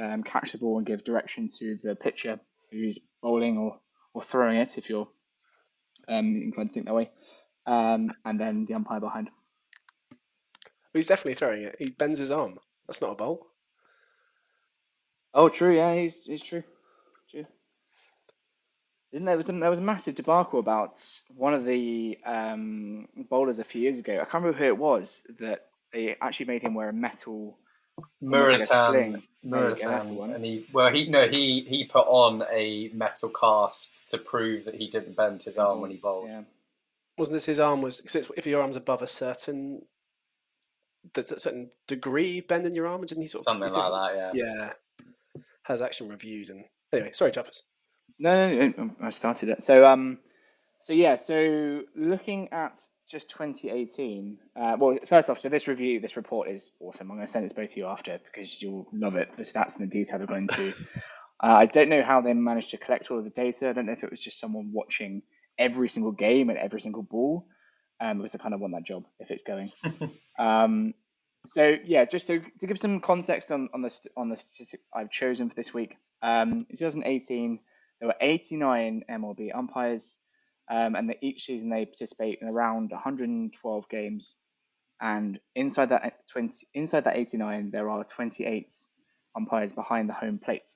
um, 0.02 0.24
catch 0.24 0.52
the 0.52 0.58
ball 0.58 0.78
and 0.78 0.88
give 0.88 1.04
direction 1.04 1.50
to 1.60 1.78
the 1.84 1.96
pitcher 1.96 2.40
who's 2.72 3.00
bowling 3.22 3.58
or, 3.58 3.80
or 4.14 4.22
throwing 4.22 4.58
it, 4.58 4.78
if 4.78 4.90
you're 4.90 5.08
um, 6.08 6.36
inclined 6.36 6.70
to 6.70 6.74
think 6.74 6.86
that 6.86 6.96
way, 6.96 7.10
um, 7.66 8.12
and 8.24 8.40
then 8.40 8.66
the 8.66 8.74
umpire 8.74 9.00
behind. 9.00 9.30
he's 10.94 11.08
definitely 11.08 11.36
throwing 11.36 11.64
it. 11.64 11.76
He 11.80 11.90
bends 11.90 12.20
his 12.20 12.32
arm. 12.32 12.60
That's 12.88 13.02
not 13.02 13.12
a 13.12 13.16
bowl. 13.16 13.48
Oh, 15.34 15.50
true. 15.50 15.76
Yeah, 15.76 15.96
he's, 15.96 16.24
he's 16.24 16.42
true. 16.42 16.64
True. 17.30 17.46
Didn't 19.12 19.26
there 19.26 19.38
was 19.38 19.50
a, 19.50 19.52
there 19.52 19.70
was 19.70 19.80
a 19.80 19.84
massive 19.84 20.16
debacle 20.16 20.60
about 20.60 21.02
one 21.36 21.54
of 21.54 21.66
the 21.66 22.18
um, 22.26 23.08
bowlers 23.30 23.60
a 23.60 23.64
few 23.64 23.82
years 23.82 24.00
ago. 24.00 24.14
I 24.14 24.26
can't 24.26 24.44
remember 24.44 24.58
who 24.58 24.66
it 24.66 24.78
was 24.78 25.24
that 25.40 25.68
they 25.92 26.16
actually 26.22 26.48
made 26.48 26.62
him 26.62 26.74
wear 26.74 26.90
a 26.90 26.94
metal. 26.94 27.58
Almost 27.98 28.12
like 28.22 28.70
Muratan, 28.70 28.90
sling. 28.92 29.24
There 29.44 29.70
you 29.70 29.76
go, 29.76 29.90
that's 29.90 30.06
the 30.06 30.12
Muratan, 30.12 30.36
and 30.36 30.46
he 30.46 30.66
well 30.74 30.92
he 30.92 31.08
no 31.08 31.28
he 31.28 31.62
he 31.62 31.86
put 31.86 32.06
on 32.08 32.44
a 32.52 32.90
metal 32.94 33.30
cast 33.30 34.08
to 34.10 34.18
prove 34.18 34.66
that 34.66 34.76
he 34.76 34.88
didn't 34.88 35.16
bend 35.16 35.44
his 35.44 35.58
arm 35.58 35.82
when 35.82 35.92
he 35.92 35.98
bowled. 35.98 36.28
Yeah. 36.28 36.42
Wasn't 37.18 37.34
this 37.34 37.46
his 37.46 37.60
arm 37.60 37.82
was 37.82 38.02
because 38.02 38.32
if 38.36 38.46
your 38.46 38.62
arm's 38.62 38.76
above 38.76 39.02
a 39.02 39.08
certain 39.08 39.84
there's 41.14 41.32
a 41.32 41.40
certain 41.40 41.70
degree 41.88 42.40
of 42.40 42.48
bend 42.48 42.66
in 42.66 42.76
your 42.76 42.88
arm, 42.88 43.02
didn't 43.06 43.22
he 43.22 43.28
sort 43.28 43.42
of 43.42 43.44
Something 43.44 43.72
he 43.72 43.80
like 43.80 44.14
that, 44.14 44.36
yeah. 44.36 44.72
Yeah, 45.36 45.44
has 45.64 45.82
action 45.82 46.10
reviewed 46.10 46.50
and 46.50 46.66
anyway. 46.92 47.12
Sorry, 47.14 47.32
Juppers. 47.32 47.62
No, 48.18 48.50
no, 48.50 48.74
no, 48.78 48.92
I 49.02 49.10
started 49.10 49.50
it. 49.50 49.64
So, 49.64 49.86
um, 49.86 50.20
so 50.82 50.94
yeah, 50.94 51.16
so 51.16 51.82
looking 51.96 52.52
at 52.52 52.82
just 53.10 53.30
2018. 53.30 54.38
Uh, 54.56 54.78
well, 54.80 54.98
first 55.08 55.30
off, 55.30 55.40
so 55.40 55.50
this 55.50 55.68
review, 55.68 56.00
this 56.00 56.18
report 56.18 56.50
is 56.50 56.72
awesome. 56.80 57.12
I'm 57.12 57.18
going 57.18 57.28
to 57.28 57.32
send 57.32 57.46
it 57.46 57.50
to 57.50 57.56
both 57.56 57.72
of 57.72 57.78
you 57.78 57.86
after 57.86 58.20
because 58.26 58.62
you'll 58.62 58.88
love 58.92 59.16
it. 59.16 59.30
The 59.38 59.44
stats 59.44 59.78
and 59.78 59.90
the 59.90 59.92
detail 59.92 60.20
they've 60.20 60.28
gone 60.28 60.48
into. 60.50 60.74
uh, 61.44 61.48
I 61.48 61.66
don't 61.66 61.90
know 61.90 62.04
how 62.04 62.22
they 62.22 62.34
managed 62.34 62.72
to 62.72 62.78
collect 62.78 63.12
all 63.12 63.20
of 63.20 63.24
the 63.24 63.30
data. 63.30 63.70
I 63.70 63.74
don't 63.74 63.86
know 63.86 63.94
if 63.94 64.04
it 64.04 64.12
was 64.12 64.20
just 64.20 64.40
someone 64.40 64.72
watching 64.74 65.22
every 65.58 65.90
single 65.90 66.12
game 66.12 66.50
and 66.50 66.58
every 66.58 66.82
single 66.82 67.04
ball, 67.04 67.48
um, 68.02 68.18
because 68.18 68.36
I 68.36 68.40
kind 68.40 68.54
of 68.54 68.60
want 68.60 68.74
that 68.74 68.86
job 68.86 69.06
if 69.20 69.32
it's 69.32 69.44
going. 69.44 69.72
um, 70.40 70.94
so 71.48 71.76
yeah, 71.86 72.06
just 72.06 72.28
to, 72.28 72.42
to 72.60 72.68
give 72.68 72.80
some 72.80 73.00
context 73.02 73.52
on, 73.52 73.70
on 73.74 73.82
the 73.82 74.00
on 74.18 74.30
the 74.30 74.36
statistic 74.36 74.82
I've 74.94 75.12
chosen 75.12 75.50
for 75.50 75.56
this 75.56 75.74
week. 75.74 75.96
Um, 76.22 76.66
in 76.70 76.78
2018, 76.78 77.60
there 78.00 78.08
were 78.08 78.16
89 78.20 79.04
MLB 79.10 79.56
umpires, 79.56 80.18
um, 80.70 80.96
and 80.96 81.10
they, 81.10 81.18
each 81.22 81.46
season 81.46 81.70
they 81.70 81.86
participate 81.86 82.40
in 82.42 82.48
around 82.48 82.92
112 82.92 83.90
games. 83.90 84.36
And 85.02 85.40
inside 85.56 85.90
that 85.90 86.28
20, 86.32 86.68
inside 86.74 87.04
that 87.04 87.18
89, 87.18 87.72
there 87.72 87.90
are 87.90 88.04
28 88.04 88.68
umpires 89.36 89.74
behind 89.74 90.10
the 90.10 90.14
home 90.14 90.40
plate. 90.44 90.72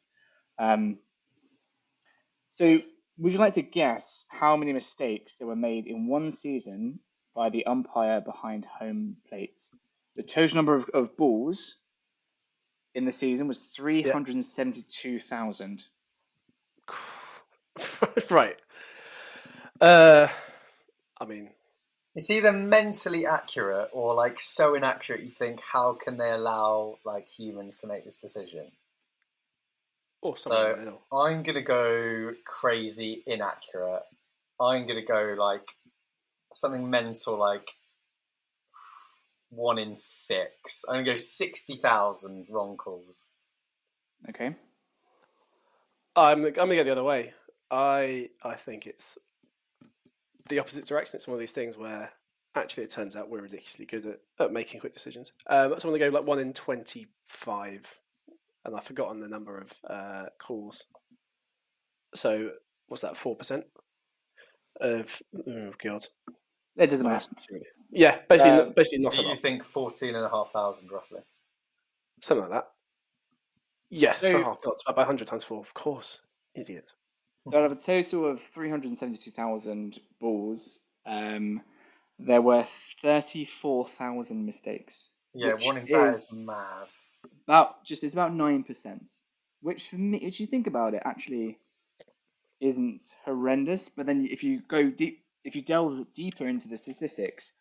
Um, 0.60 1.00
so, 2.50 2.80
would 3.18 3.34
you 3.34 3.40
like 3.40 3.56
to 3.56 3.62
guess 3.62 4.26
how 4.30 4.58
many 4.58 4.74
mistakes 4.74 5.36
there 5.36 5.48
were 5.48 5.56
made 5.56 5.88
in 5.88 6.08
one 6.08 6.32
season 6.32 7.00
by 7.36 7.50
the 7.50 7.66
umpire 7.66 8.22
behind 8.22 8.66
home 8.66 9.18
plate? 9.28 9.60
The 10.16 10.24
total 10.24 10.56
number 10.56 10.76
of, 10.76 10.90
of 10.94 11.18
balls 11.18 11.76
in 12.96 13.06
the 13.06 13.12
season 13.12 13.48
was 13.48 13.60
372,000. 13.76 15.84
right. 18.30 18.58
Uh, 19.82 20.28
I 21.20 21.26
mean, 21.26 21.52
It's 22.16 22.30
either 22.30 22.52
mentally 22.52 23.26
accurate 23.26 23.90
or 23.94 24.14
like 24.14 24.40
so 24.40 24.76
inaccurate 24.76 25.22
you 25.24 25.32
think 25.32 25.62
how 25.62 25.94
can 25.94 26.18
they 26.18 26.32
allow 26.32 26.98
like 27.06 27.30
humans 27.30 27.78
to 27.80 27.88
make 27.88 28.04
this 28.04 28.18
decision? 28.18 28.72
or 30.22 30.36
somewhere 30.36 30.84
So 30.84 31.00
the. 31.12 31.16
I'm 31.16 31.44
gonna 31.44 31.62
go 31.62 32.34
crazy 32.46 33.24
inaccurate. 33.26 34.04
I'm 34.60 34.88
gonna 34.88 35.06
go 35.06 35.36
like 35.38 35.68
something 36.54 36.90
mental, 36.90 37.38
like 37.38 37.72
one 39.50 39.78
in 39.78 39.96
six. 39.96 40.84
I'm 40.88 40.96
gonna 40.96 41.06
go 41.06 41.16
sixty 41.16 41.78
thousand 41.78 42.48
wrong 42.50 42.78
calls. 42.78 43.30
Okay. 44.30 44.56
I'm 46.16 46.44
I'm 46.46 46.52
gonna 46.54 46.76
go 46.76 46.84
the 46.84 46.92
other 46.92 47.04
way. 47.04 47.34
I 47.72 48.30
I 48.44 48.56
think 48.56 48.88
it's 48.88 49.18
the 50.50 50.60
opposite 50.60 50.86
direction. 50.86 51.16
It's 51.16 51.28
one 51.28 51.36
of 51.36 51.40
these 51.40 51.52
things 51.52 51.78
where 51.78 52.12
actually 52.56 52.84
it 52.84 52.90
turns 52.90 53.16
out 53.16 53.30
we're 53.30 53.42
ridiculously 53.42 53.86
good 53.86 54.06
at, 54.06 54.20
at 54.40 54.52
making 54.52 54.80
quick 54.82 54.94
decisions. 54.94 55.32
Um, 55.48 55.70
so 55.80 55.88
I'm 55.88 55.94
gonna 55.96 56.12
go 56.12 56.18
like 56.18 56.28
one 56.28 56.40
in 56.40 56.54
twenty 56.54 57.08
five, 57.24 57.86
and 58.66 58.76
I've 58.76 58.84
forgotten 58.84 59.20
the 59.22 59.28
number 59.28 59.58
of 59.58 59.72
uh, 59.90 60.26
calls. 60.40 60.86
So 62.16 62.52
what's 62.88 63.02
that? 63.04 63.16
Four 63.18 63.36
percent 63.36 63.66
of 64.82 65.22
oh 65.48 65.72
god, 65.84 66.06
It 66.78 66.90
doesn't 66.90 67.06
matter. 67.08 67.30
yeah, 67.92 68.18
basically 68.30 68.52
Um, 68.52 68.74
basically 68.76 69.04
not 69.04 69.14
so 69.14 69.20
a 69.22 69.24
you 69.24 69.30
lot, 69.30 69.40
think 69.40 69.64
fourteen 69.64 70.16
and 70.16 70.26
a 70.26 70.30
half 70.30 70.52
thousand 70.52 70.90
roughly? 70.92 71.20
something 72.22 72.50
like 72.50 72.64
that. 72.64 72.68
Yeah. 73.90 74.14
So- 74.14 74.28
oh 74.34 74.58
god, 74.62 74.74
it's 74.74 74.84
about 74.86 74.96
by 74.96 75.04
hundred 75.06 75.28
times 75.28 75.44
four. 75.44 75.60
Of 75.60 75.74
course, 75.74 76.26
idiot. 76.56 76.92
Out 77.48 77.66
of 77.66 77.72
a 77.72 77.76
total 77.76 78.30
of 78.30 78.42
372,000 78.42 80.00
balls, 80.20 80.80
um, 81.06 81.62
there 82.20 82.42
were 82.42 82.68
34,000 83.02 84.46
mistakes. 84.46 85.12
Yeah, 85.34 85.54
one 85.54 85.78
in 85.78 85.86
that 85.86 86.14
is- 86.14 86.24
is 86.24 86.32
mad. 86.32 86.90
About 87.48 87.84
just 87.84 88.04
it's 88.04 88.14
about 88.14 88.34
nine 88.34 88.64
percent, 88.64 89.08
which 89.62 89.90
for 89.90 89.98
me, 89.98 90.18
if 90.20 90.40
you 90.40 90.48
think 90.48 90.68
about 90.68 90.94
it, 90.94 91.02
actually 91.06 91.60
isn't 92.60 93.04
horrendous. 93.24 93.90
But 93.90 94.06
then 94.06 94.28
if 94.30 94.44
you 94.44 94.62
go 94.62 94.90
deep, 94.90 95.24
if 95.44 95.56
you 95.56 95.62
delve 95.62 96.12
deeper 96.14 96.48
into 96.48 96.68
the 96.68 96.78
statistics, 96.78 97.54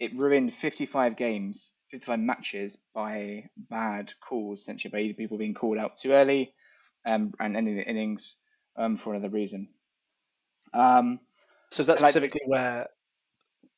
it 0.00 0.16
ruined 0.16 0.54
55 0.54 1.16
games, 1.16 1.72
55 1.90 2.18
matches 2.20 2.76
by 2.94 3.50
bad 3.56 4.12
calls, 4.20 4.60
essentially 4.60 4.90
by 4.92 5.00
either 5.00 5.14
people 5.14 5.38
being 5.38 5.54
called 5.54 5.78
out 5.78 5.98
too 5.98 6.12
early, 6.12 6.54
um, 7.04 7.34
and 7.40 7.56
ending 7.56 7.76
the 7.76 7.88
innings 7.88 8.36
um, 8.76 8.96
for 8.96 9.14
another 9.14 9.28
reason. 9.28 9.68
Um, 10.72 11.20
So 11.70 11.82
is 11.82 11.86
that 11.86 11.98
specifically 11.98 12.42
where 12.46 12.88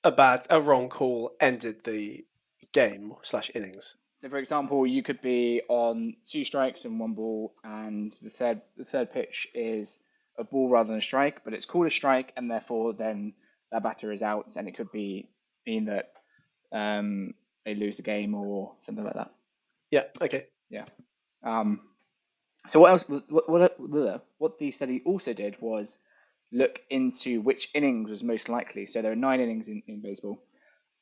a 0.05 0.13
bad, 0.13 0.47
a 0.51 0.61
wrong 0.61 0.89
call 0.89 1.33
ended 1.41 1.85
the 1.85 2.25
game 2.73 3.15
slash 3.23 3.51
innings? 3.55 3.97
So, 4.19 4.29
for 4.31 4.39
example, 4.39 4.87
you 4.87 5.03
could 5.03 5.21
be 5.21 5.63
on 5.69 6.17
two 6.27 6.45
strikes 6.45 6.85
and 6.85 6.99
one 6.99 7.13
ball, 7.13 7.55
and 7.63 8.15
the 8.23 8.31
third 8.31 8.63
the 8.77 8.85
third 8.85 9.13
pitch 9.13 9.47
is 9.55 9.99
a 10.39 10.45
ball 10.45 10.71
rather 10.71 10.89
than 10.89 10.99
a 10.99 11.03
strike, 11.03 11.45
but 11.45 11.53
it's 11.53 11.67
called 11.67 11.87
a 11.87 11.91
strike, 11.91 12.33
and 12.37 12.51
therefore 12.51 12.95
then 12.95 13.35
that 13.73 13.83
batter 13.83 14.13
is 14.13 14.23
out, 14.23 14.53
and 14.57 14.69
it 14.69 14.77
could 14.77 14.91
be 14.91 15.29
mean 15.67 15.87
that 15.87 16.13
um, 16.73 17.35
they 17.65 17.75
lose 17.75 17.97
the 17.97 18.03
game 18.03 18.35
or 18.35 18.73
something 18.81 19.05
like 19.05 19.15
that. 19.15 19.33
Yeah. 19.91 20.05
Okay. 20.21 20.47
Yeah. 20.71 20.85
Um, 21.43 21.81
so 22.69 22.81
what 22.81 22.91
else? 22.91 23.05
What, 23.09 23.49
what 23.49 24.27
what 24.39 24.59
the 24.59 24.71
study 24.71 25.03
also 25.05 25.33
did 25.33 25.57
was 25.61 25.99
look 26.53 26.81
into 26.91 27.41
which 27.41 27.71
innings 27.75 28.11
was 28.11 28.23
most 28.23 28.49
likely. 28.49 28.87
So 28.87 29.03
there 29.03 29.13
are 29.13 29.17
nine 29.17 29.41
innings 29.41 29.69
in, 29.69 29.83
in 29.87 30.01
baseball. 30.01 30.43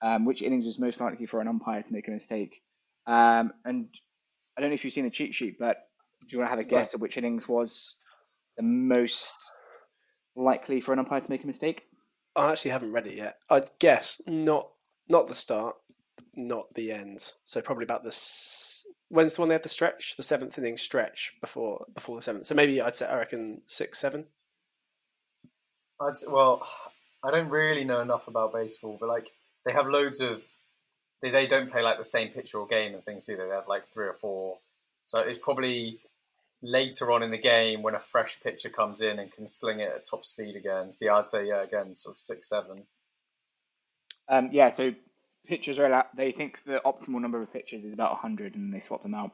Um, 0.02 0.26
which 0.26 0.42
innings 0.42 0.66
was 0.66 0.79
most 0.79 1.00
likely 1.00 1.24
for 1.24 1.40
an 1.40 1.48
umpire 1.48 1.83
to 1.83 1.92
make 1.92 2.09
a 2.09 2.11
mistake? 2.11 2.62
Um, 3.07 3.53
and 3.64 3.88
I 4.57 4.61
don't 4.61 4.70
know 4.70 4.74
if 4.74 4.85
you've 4.85 4.92
seen 4.92 5.05
the 5.05 5.11
cheat 5.11 5.35
sheet, 5.35 5.57
but 5.59 5.88
do 6.20 6.27
you 6.31 6.38
want 6.38 6.48
to 6.50 6.57
have 6.57 6.59
a 6.59 6.68
guess 6.68 6.92
at 6.92 7.00
which 7.00 7.16
innings 7.16 7.48
was 7.48 7.96
the 8.57 8.62
most 8.62 9.35
likely 10.37 10.81
for 10.81 10.92
an 10.92 10.98
umpire 10.98 11.20
to 11.20 11.31
make 11.31 11.44
a 11.44 11.46
mistake? 11.46 11.83
I 12.37 12.53
actually 12.53 12.72
haven't 12.72 12.92
read 12.92 13.07
it 13.07 13.14
yet. 13.14 13.38
I'd 13.48 13.70
guess 13.79 14.20
not 14.27 14.68
not 15.09 15.29
the 15.29 15.35
start, 15.35 15.77
not 16.35 16.74
the 16.74 16.90
end. 16.92 17.33
So 17.44 17.61
probably 17.61 17.85
about 17.85 18.05
the 18.05 18.12
when's 19.14 19.35
the 19.35 19.40
one 19.40 19.48
they 19.48 19.55
had 19.55 19.62
the 19.62 19.68
stretch, 19.68 20.16
the 20.16 20.22
seventh 20.22 20.59
inning 20.59 20.77
stretch 20.77 21.35
before 21.40 21.87
before 21.94 22.16
the 22.16 22.22
seventh. 22.22 22.46
So 22.46 22.55
maybe 22.55 22.83
I'd 22.83 22.96
say 22.96 23.07
I 23.07 23.16
reckon 23.18 23.62
six, 23.66 23.98
seven. 24.00 24.27
I'd, 26.00 26.11
s- 26.11 26.24
well, 26.29 26.68
I 27.22 27.31
don't 27.31 27.48
really 27.48 27.85
know 27.85 28.00
enough 28.00 28.27
about 28.27 28.53
baseball, 28.53 28.96
but 28.98 29.09
like 29.09 29.31
they 29.64 29.72
have 29.72 29.87
loads 29.87 30.20
of 30.20 30.42
they, 31.22 31.31
they 31.31 31.46
don't 31.46 31.70
play 31.70 31.83
like 31.83 31.96
the 31.98 32.05
same 32.05 32.29
pitch 32.29 32.55
or 32.55 32.66
game 32.66 32.92
and 32.94 33.05
things, 33.05 33.22
do 33.22 33.37
they? 33.37 33.44
They 33.44 33.50
have 33.55 33.68
like 33.68 33.87
three 33.87 34.09
or 34.09 34.14
four. 34.14 34.59
So 35.05 35.20
it's 35.20 35.38
probably 35.38 36.00
later 36.61 37.12
on 37.12 37.22
in 37.22 37.31
the 37.31 37.38
game 37.38 37.83
when 37.83 37.94
a 37.94 38.00
fresh 38.00 38.38
pitcher 38.42 38.68
comes 38.68 39.00
in 39.00 39.18
and 39.18 39.31
can 39.33 39.46
sling 39.46 39.81
it 39.81 39.92
at 39.94 40.05
top 40.05 40.24
speed 40.24 40.57
again. 40.57 40.90
See, 40.90 41.09
I'd 41.09 41.27
say 41.27 41.46
yeah, 41.46 41.62
again, 41.62 41.94
sort 41.94 42.14
of 42.14 42.18
six, 42.18 42.48
seven. 42.48 42.85
Um, 44.29 44.48
yeah, 44.53 44.70
so 44.70 44.92
pitchers 45.46 45.78
are 45.78 45.87
allowed, 45.87 46.07
they 46.16 46.33
think 46.33 46.61
the 46.66 46.80
optimal 46.85 47.20
number 47.20 47.40
of 47.40 47.52
pitches 47.52 47.85
is 47.85 47.92
about 47.92 48.12
100 48.12 48.54
and 48.54 48.72
they 48.72 48.80
swap 48.80 49.02
them 49.02 49.14
out. 49.14 49.33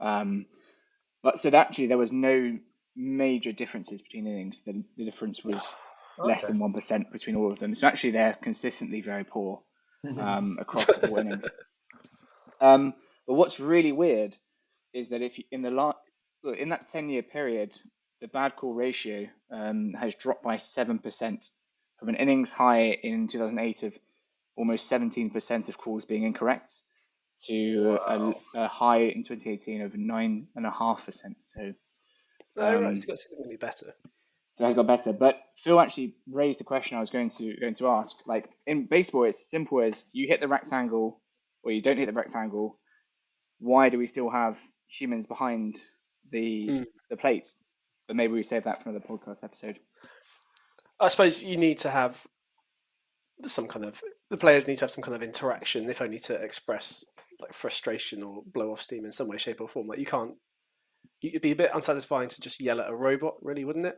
Um, 0.00 0.46
but 1.22 1.40
so 1.40 1.50
that 1.50 1.68
actually 1.68 1.86
there 1.86 1.98
was 1.98 2.12
no 2.12 2.58
major 2.96 3.52
differences 3.52 4.02
between 4.02 4.26
innings. 4.26 4.62
The, 4.66 4.84
the 4.96 5.04
difference 5.04 5.42
was 5.44 5.62
less 6.18 6.44
than 6.44 6.58
1% 6.58 7.12
between 7.12 7.36
all 7.36 7.52
of 7.52 7.58
them. 7.58 7.74
So 7.74 7.86
actually 7.86 8.12
they're 8.12 8.38
consistently 8.42 9.00
very 9.00 9.24
poor 9.24 9.62
um, 10.20 10.58
across 10.60 10.88
all 11.04 11.18
innings. 11.18 11.44
Um, 12.60 12.94
but 13.26 13.34
what's 13.34 13.58
really 13.58 13.92
weird 13.92 14.36
is 14.92 15.08
that 15.08 15.22
if 15.22 15.38
you, 15.38 15.44
in 15.50 15.62
the 15.62 15.70
la- 15.70 15.94
in 16.58 16.68
that 16.68 16.90
10 16.92 17.08
year 17.08 17.22
period, 17.22 17.72
the 18.20 18.28
bad 18.28 18.56
call 18.56 18.74
ratio 18.74 19.26
um, 19.50 19.92
has 19.98 20.14
dropped 20.14 20.42
by 20.42 20.56
7% 20.56 21.48
from 21.98 22.08
an 22.08 22.14
innings 22.16 22.52
high 22.52 22.90
in 23.02 23.28
2008 23.28 23.82
of 23.82 23.94
almost 24.56 24.90
17% 24.90 25.68
of 25.68 25.78
calls 25.78 26.04
being 26.04 26.22
incorrect 26.24 26.82
to 27.46 27.98
Wow. 28.06 28.34
a, 28.54 28.60
a 28.60 28.68
high 28.68 28.98
in 28.98 29.22
2018 29.24 29.82
of 29.82 29.92
9.5%. 29.92 31.34
So, 31.40 31.72
No, 32.56 32.62
right, 32.62 32.76
Um, 32.86 32.92
it's 32.92 33.04
got 33.04 33.18
significantly 33.18 33.56
better. 33.56 33.94
so 34.56 34.64
it 34.64 34.66
has 34.66 34.74
got 34.74 34.86
better. 34.86 35.12
But 35.12 35.40
Phil 35.58 35.80
actually 35.80 36.16
raised 36.30 36.60
the 36.60 36.64
question 36.64 36.96
I 36.96 37.00
was 37.00 37.10
going 37.10 37.30
to 37.30 37.56
going 37.60 37.74
to 37.76 37.88
ask. 37.88 38.16
Like 38.26 38.48
in 38.66 38.86
baseball, 38.86 39.24
it's 39.24 39.50
simple 39.50 39.82
as 39.82 40.04
you 40.12 40.28
hit 40.28 40.40
the 40.40 40.46
rectangle 40.48 41.20
or 41.64 41.72
you 41.72 41.82
don't 41.82 41.96
hit 41.98 42.06
the 42.06 42.12
rectangle. 42.12 42.78
Why 43.58 43.88
do 43.88 43.98
we 43.98 44.06
still 44.06 44.30
have 44.30 44.58
humans 44.86 45.26
behind 45.26 45.80
the 46.30 46.68
Mm. 46.68 46.86
the 47.10 47.16
plate? 47.16 47.48
But 48.06 48.16
maybe 48.16 48.34
we 48.34 48.42
save 48.44 48.64
that 48.64 48.82
for 48.82 48.90
another 48.90 49.04
podcast 49.04 49.42
episode. 49.42 49.80
I 51.00 51.08
suppose 51.08 51.42
you 51.42 51.56
need 51.56 51.78
to 51.78 51.90
have 51.90 52.24
some 53.46 53.66
kind 53.68 53.84
of 53.84 54.00
the 54.30 54.36
players 54.36 54.66
need 54.66 54.78
to 54.78 54.84
have 54.84 54.90
some 54.90 55.02
kind 55.02 55.14
of 55.14 55.22
interaction, 55.22 55.88
if 55.88 56.00
only 56.00 56.18
to 56.20 56.34
express 56.34 57.04
like 57.40 57.52
frustration 57.52 58.22
or 58.22 58.42
blow 58.46 58.70
off 58.72 58.82
steam 58.82 59.04
in 59.04 59.12
some 59.12 59.28
way, 59.28 59.36
shape, 59.38 59.60
or 59.60 59.68
form. 59.68 59.86
Like 59.88 59.98
you 59.98 60.06
can't. 60.06 60.34
It'd 61.22 61.42
be 61.42 61.52
a 61.52 61.56
bit 61.56 61.70
unsatisfying 61.74 62.28
to 62.28 62.40
just 62.40 62.60
yell 62.60 62.80
at 62.80 62.88
a 62.90 62.94
robot, 62.94 63.34
really, 63.42 63.64
wouldn't 63.64 63.86
it? 63.86 63.96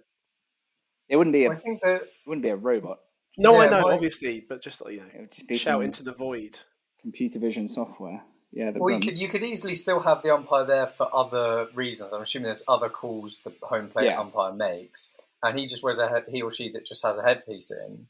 It 1.09 1.17
wouldn't 1.17 1.35
be 1.35 1.45
a 1.45 1.51
I 1.51 1.55
think 1.55 1.83
that 1.83 2.03
it 2.03 2.09
wouldn't 2.27 2.43
be 2.43 2.49
a 2.51 2.57
robot. 2.57 2.99
No, 3.39 3.61
I 3.61 3.69
know, 3.69 3.83
my- 3.83 3.93
obviously, 3.93 4.45
but 4.49 4.63
just 4.63 4.83
like, 4.83 4.95
you 4.95 5.01
know, 5.01 5.07
It 5.15 5.49
just 5.49 5.63
shout 5.63 5.85
into 5.85 6.03
the 6.03 6.13
void. 6.15 6.59
computer 7.01 7.39
vision 7.39 7.69
software. 7.69 8.23
Yeah, 8.53 8.71
that 8.71 8.81
Well, 8.81 8.95
you 8.95 9.01
could 9.01 9.19
you 9.19 9.29
could 9.29 9.43
easily 9.45 9.75
still 9.75 10.01
have 10.01 10.23
the 10.23 10.35
umpire 10.35 10.65
there 10.65 10.87
for 10.87 11.15
other 11.15 11.69
reasons. 11.75 12.13
I'm 12.13 12.23
assuming 12.23 12.45
there's 12.45 12.65
other 12.67 12.89
calls 12.89 13.41
the 13.41 13.53
home 13.63 13.89
plate 13.91 14.07
Yeah. 14.07 14.21
umpire 14.21 14.53
makes, 14.55 15.15
and 15.43 15.59
he 15.59 15.67
just 15.67 15.83
wears 15.83 15.99
a 15.99 16.25
he 16.29 16.41
or 16.43 16.51
she 16.51 16.71
that 16.73 16.87
just 16.87 17.05
has 17.05 17.19
a 17.19 17.23
headpiece 17.23 17.71
in, 17.71 18.09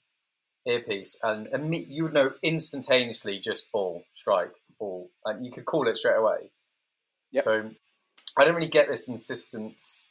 earpiece, 0.66 1.18
and 1.22 1.46
imme- 1.48 1.86
you 1.88 2.04
would 2.04 2.14
know 2.14 2.32
instantaneously 2.42 3.38
just 3.38 3.70
ball, 3.72 4.04
strike, 4.14 4.52
ball, 4.78 5.10
and 5.24 5.44
you 5.44 5.52
could 5.52 5.64
call 5.64 5.88
it 5.88 5.98
straight 5.98 6.16
away. 6.16 6.50
Yep. 7.32 7.44
So 7.44 7.70
I 8.36 8.44
don't 8.44 8.54
really 8.54 8.68
get 8.68 8.88
this 8.88 9.08
insistence 9.08 10.08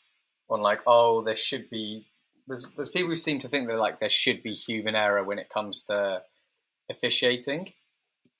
on 0.50 0.62
like, 0.62 0.82
oh, 0.88 1.22
there 1.22 1.36
should 1.36 1.70
be. 1.70 2.08
There's 2.48 2.72
there's 2.76 2.90
people 2.90 3.10
who 3.10 3.16
seem 3.16 3.40
to 3.40 3.48
think 3.48 3.68
that 3.68 3.80
like 3.80 4.00
there 4.00 4.10
should 4.10 4.44
be 4.44 4.54
human 4.54 4.96
error 4.96 5.24
when 5.24 5.40
it 5.40 5.50
comes 5.50 5.86
to 5.86 6.22
officiating 6.90 7.74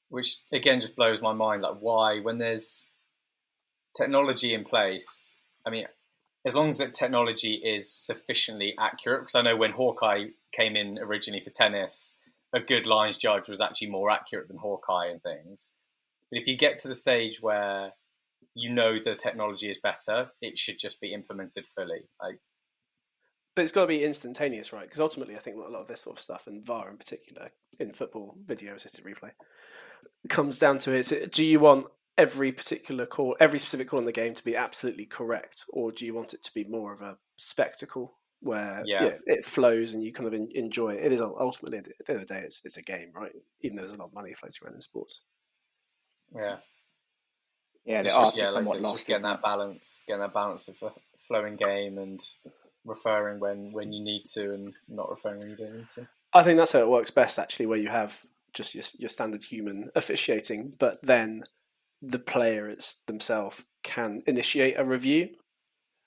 which 0.10 0.38
again 0.54 0.80
just 0.80 0.96
blows 0.96 1.22
my 1.22 1.34
mind. 1.34 1.62
Like, 1.62 1.78
why, 1.80 2.20
when 2.20 2.38
there's 2.38 2.90
technology 3.96 4.54
in 4.54 4.64
place, 4.64 5.40
I 5.66 5.70
mean, 5.70 5.86
as 6.46 6.56
long 6.56 6.70
as 6.70 6.78
the 6.78 6.88
technology 6.88 7.56
is 7.56 7.92
sufficiently 7.92 8.76
accurate, 8.80 9.22
because 9.22 9.36
I 9.36 9.42
know 9.42 9.58
when 9.58 9.72
Hawkeye 9.72 10.26
came 10.52 10.76
in 10.76 11.00
originally 11.00 11.42
for 11.42 11.50
tennis, 11.50 12.18
a 12.54 12.60
good 12.60 12.86
lines 12.86 13.18
judge 13.18 13.50
was 13.50 13.62
actually 13.62 13.90
more 13.90 14.12
accurate 14.12 14.48
than 14.48 14.58
Hawkeye 14.58 15.08
and 15.08 15.22
things. 15.22 15.74
But 16.32 16.40
if 16.40 16.48
you 16.48 16.56
get 16.56 16.80
to 16.80 16.88
the 16.88 16.96
stage 16.96 17.42
where 17.42 17.94
you 18.54 18.72
know 18.72 18.98
the 19.04 19.16
technology 19.16 19.70
is 19.70 19.80
better, 19.82 20.30
it 20.42 20.58
should 20.58 20.80
just 20.80 21.02
be 21.02 21.14
implemented 21.14 21.66
fully. 21.66 22.08
Like, 22.22 22.40
But 23.56 23.64
it's 23.64 23.72
got 23.72 23.82
to 23.82 23.88
be 23.88 24.04
instantaneous, 24.04 24.72
right? 24.72 24.84
Because 24.84 25.02
ultimately, 25.02 25.36
I 25.36 25.40
think 25.40 25.58
a 25.58 25.60
lot 25.60 25.82
of 25.82 25.88
this 25.88 26.02
sort 26.02 26.18
of 26.18 26.22
stuff, 26.22 26.48
and 26.48 26.66
VAR 26.66 26.90
in 26.90 26.98
particular, 26.98 27.50
in 27.80 27.92
football 27.92 28.38
video 28.46 28.76
assisted 28.76 29.04
replay, 29.04 29.32
comes 30.30 30.60
down 30.60 30.78
to 30.80 30.94
it, 30.94 31.32
do 31.32 31.44
you 31.44 31.60
want 31.60 31.88
every 32.18 32.52
particular 32.52 33.06
call, 33.06 33.36
every 33.40 33.60
specific 33.60 33.88
call 33.90 34.00
in 34.00 34.06
the 34.06 34.12
game 34.12 34.34
to 34.34 34.44
be 34.44 34.56
absolutely 34.56 35.06
correct, 35.06 35.64
or 35.70 35.92
do 35.92 36.06
you 36.06 36.14
want 36.14 36.34
it 36.34 36.44
to 36.44 36.54
be 36.54 36.64
more 36.66 36.94
of 36.94 37.02
a 37.02 37.18
spectacle 37.38 38.18
where 38.42 38.84
Yeah. 38.86 39.04
yeah. 39.06 39.18
it 39.26 39.46
flows 39.46 39.94
and 39.94 40.04
you 40.04 40.14
kind 40.14 40.28
of 40.28 40.34
en- 40.34 40.50
enjoy 40.54 40.94
it? 40.96 41.04
It 41.06 41.12
is 41.12 41.22
ultimately 41.22 41.80
at 41.80 41.86
the 41.86 41.94
end 42.14 42.22
of 42.22 42.28
the 42.28 42.34
day, 42.34 42.42
it's 42.42 42.64
it's 42.66 42.78
a 42.78 42.82
game, 42.84 43.12
right? 43.14 43.34
Even 43.62 43.76
though 43.76 43.82
there's 43.84 43.92
a 43.92 43.98
lot 43.98 44.06
of 44.08 44.14
money 44.14 44.34
floating 44.34 44.60
around 44.66 44.76
in 44.76 44.82
sports. 44.82 45.22
Yeah, 46.34 46.58
Yeah, 47.86 48.02
It's 48.02 48.16
just, 48.16 48.38
yeah, 48.38 48.50
like 48.50 48.62
I 48.62 48.64
somewhat 48.64 48.66
said, 48.68 48.76
it's 48.78 48.84
lost. 48.84 48.94
just 48.96 49.08
getting 49.08 49.24
that 49.24 49.42
balance, 49.42 50.04
getting 50.08 50.22
that 50.22 50.34
balance 50.34 50.68
of 50.68 50.76
a 50.84 50.92
flowing 51.20 51.56
game 51.56 51.98
and 51.98 52.20
referring 52.84 53.40
when 53.40 53.72
when 53.74 53.92
you 53.94 54.04
need 54.04 54.26
to 54.26 54.54
and 54.54 54.74
not 54.88 55.10
referring 55.10 55.40
when 55.40 55.50
you 55.50 55.56
don't 55.56 55.76
need 55.78 55.88
to. 55.96 56.08
I 56.34 56.44
think 56.44 56.58
that's 56.58 56.72
how 56.74 56.80
it 56.80 56.90
works 56.90 57.12
best, 57.12 57.40
actually, 57.40 57.66
where 57.68 57.78
you 57.80 57.90
have 57.90 58.26
just 58.54 58.74
your, 58.76 58.84
your 58.98 59.10
standard 59.10 59.44
human 59.44 59.90
officiating, 59.96 60.76
but 60.80 61.02
then 61.02 61.44
the 62.10 62.20
players 62.20 63.02
themselves 63.08 63.66
can 63.84 64.22
initiate 64.28 64.78
a 64.78 64.86
review. 64.86 65.30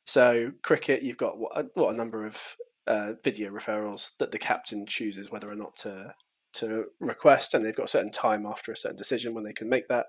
So, 0.06 0.52
cricket, 0.62 1.02
you've 1.02 1.18
got 1.18 1.38
what, 1.38 1.52
a- 1.58 1.70
what 1.74 1.92
a 1.92 1.96
number 1.96 2.26
of 2.26 2.56
uh, 2.86 3.12
video 3.22 3.50
referrals 3.50 4.16
that 4.18 4.30
the 4.32 4.38
captain 4.38 4.86
chooses 4.86 5.30
whether 5.30 5.50
or 5.50 5.56
not 5.56 5.76
to 5.76 6.14
to 6.54 6.86
request, 6.98 7.52
and 7.52 7.64
they've 7.64 7.76
got 7.76 7.84
a 7.84 7.88
certain 7.88 8.10
time 8.10 8.46
after 8.46 8.72
a 8.72 8.76
certain 8.76 8.96
decision 8.96 9.34
when 9.34 9.44
they 9.44 9.52
can 9.52 9.68
make 9.68 9.86
that. 9.88 10.06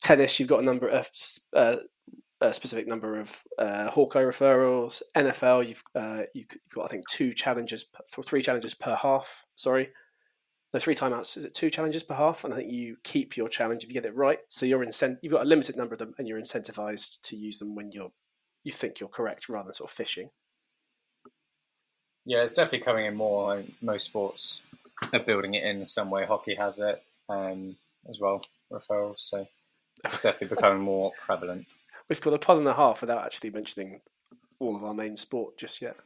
Tennis, 0.00 0.38
you've 0.38 0.48
got 0.48 0.60
a 0.60 0.64
number 0.64 0.88
of 0.88 1.10
uh, 1.52 1.76
a 2.40 2.54
specific 2.54 2.86
number 2.86 3.18
of 3.18 3.42
uh, 3.58 3.90
Hawkeye 3.90 4.22
referrals. 4.22 5.02
NFL, 5.16 5.68
you've 5.68 5.82
uh, 5.94 6.22
you, 6.34 6.44
you've 6.50 6.74
got 6.74 6.84
I 6.84 6.88
think 6.88 7.08
two 7.08 7.34
challenges 7.34 7.86
for 8.08 8.22
three 8.22 8.42
challenges 8.42 8.74
per 8.74 8.94
half. 8.94 9.44
Sorry, 9.56 9.90
the 10.72 10.80
three 10.80 10.94
timeouts 10.94 11.36
is 11.36 11.44
it 11.44 11.54
two 11.54 11.70
challenges 11.70 12.02
per 12.02 12.14
half? 12.14 12.44
And 12.44 12.54
I 12.54 12.58
think 12.58 12.70
you 12.70 12.96
keep 13.02 13.36
your 13.36 13.48
challenge 13.48 13.82
if 13.82 13.88
you 13.88 13.94
get 13.94 14.06
it 14.06 14.14
right. 14.14 14.38
So 14.48 14.66
you're 14.66 14.84
incent- 14.84 15.18
you've 15.22 15.32
got 15.32 15.42
a 15.42 15.48
limited 15.48 15.76
number 15.76 15.94
of 15.94 15.98
them, 15.98 16.14
and 16.18 16.28
you're 16.28 16.40
incentivized 16.40 17.20
to 17.22 17.36
use 17.36 17.58
them 17.58 17.74
when 17.74 17.92
you're 17.92 18.12
you 18.62 18.72
think 18.72 19.00
you're 19.00 19.08
correct 19.08 19.48
rather 19.48 19.68
than 19.68 19.74
sort 19.74 19.90
of 19.90 19.94
fishing. 19.94 20.30
Yeah, 22.26 22.42
it's 22.42 22.52
definitely 22.52 22.84
coming 22.84 23.06
in 23.06 23.16
more. 23.16 23.56
Like 23.56 23.72
most 23.80 24.04
sports 24.04 24.60
are 25.12 25.20
building 25.20 25.54
it 25.54 25.64
in 25.64 25.84
some 25.86 26.10
way. 26.10 26.26
Hockey 26.26 26.54
has 26.54 26.78
it 26.78 27.02
um, 27.28 27.76
as 28.08 28.20
well, 28.20 28.42
referrals. 28.70 29.18
So 29.18 29.46
it's 30.04 30.20
definitely 30.20 30.48
becoming 30.56 30.82
more 30.82 31.12
prevalent. 31.18 31.74
We've 32.08 32.20
got 32.20 32.34
a 32.34 32.38
pod 32.38 32.58
and 32.58 32.68
a 32.68 32.74
half 32.74 33.00
without 33.00 33.24
actually 33.24 33.50
mentioning 33.50 34.00
all 34.58 34.76
of 34.76 34.84
our 34.84 34.94
main 34.94 35.16
sport 35.16 35.56
just 35.56 35.80
yet. 35.80 35.96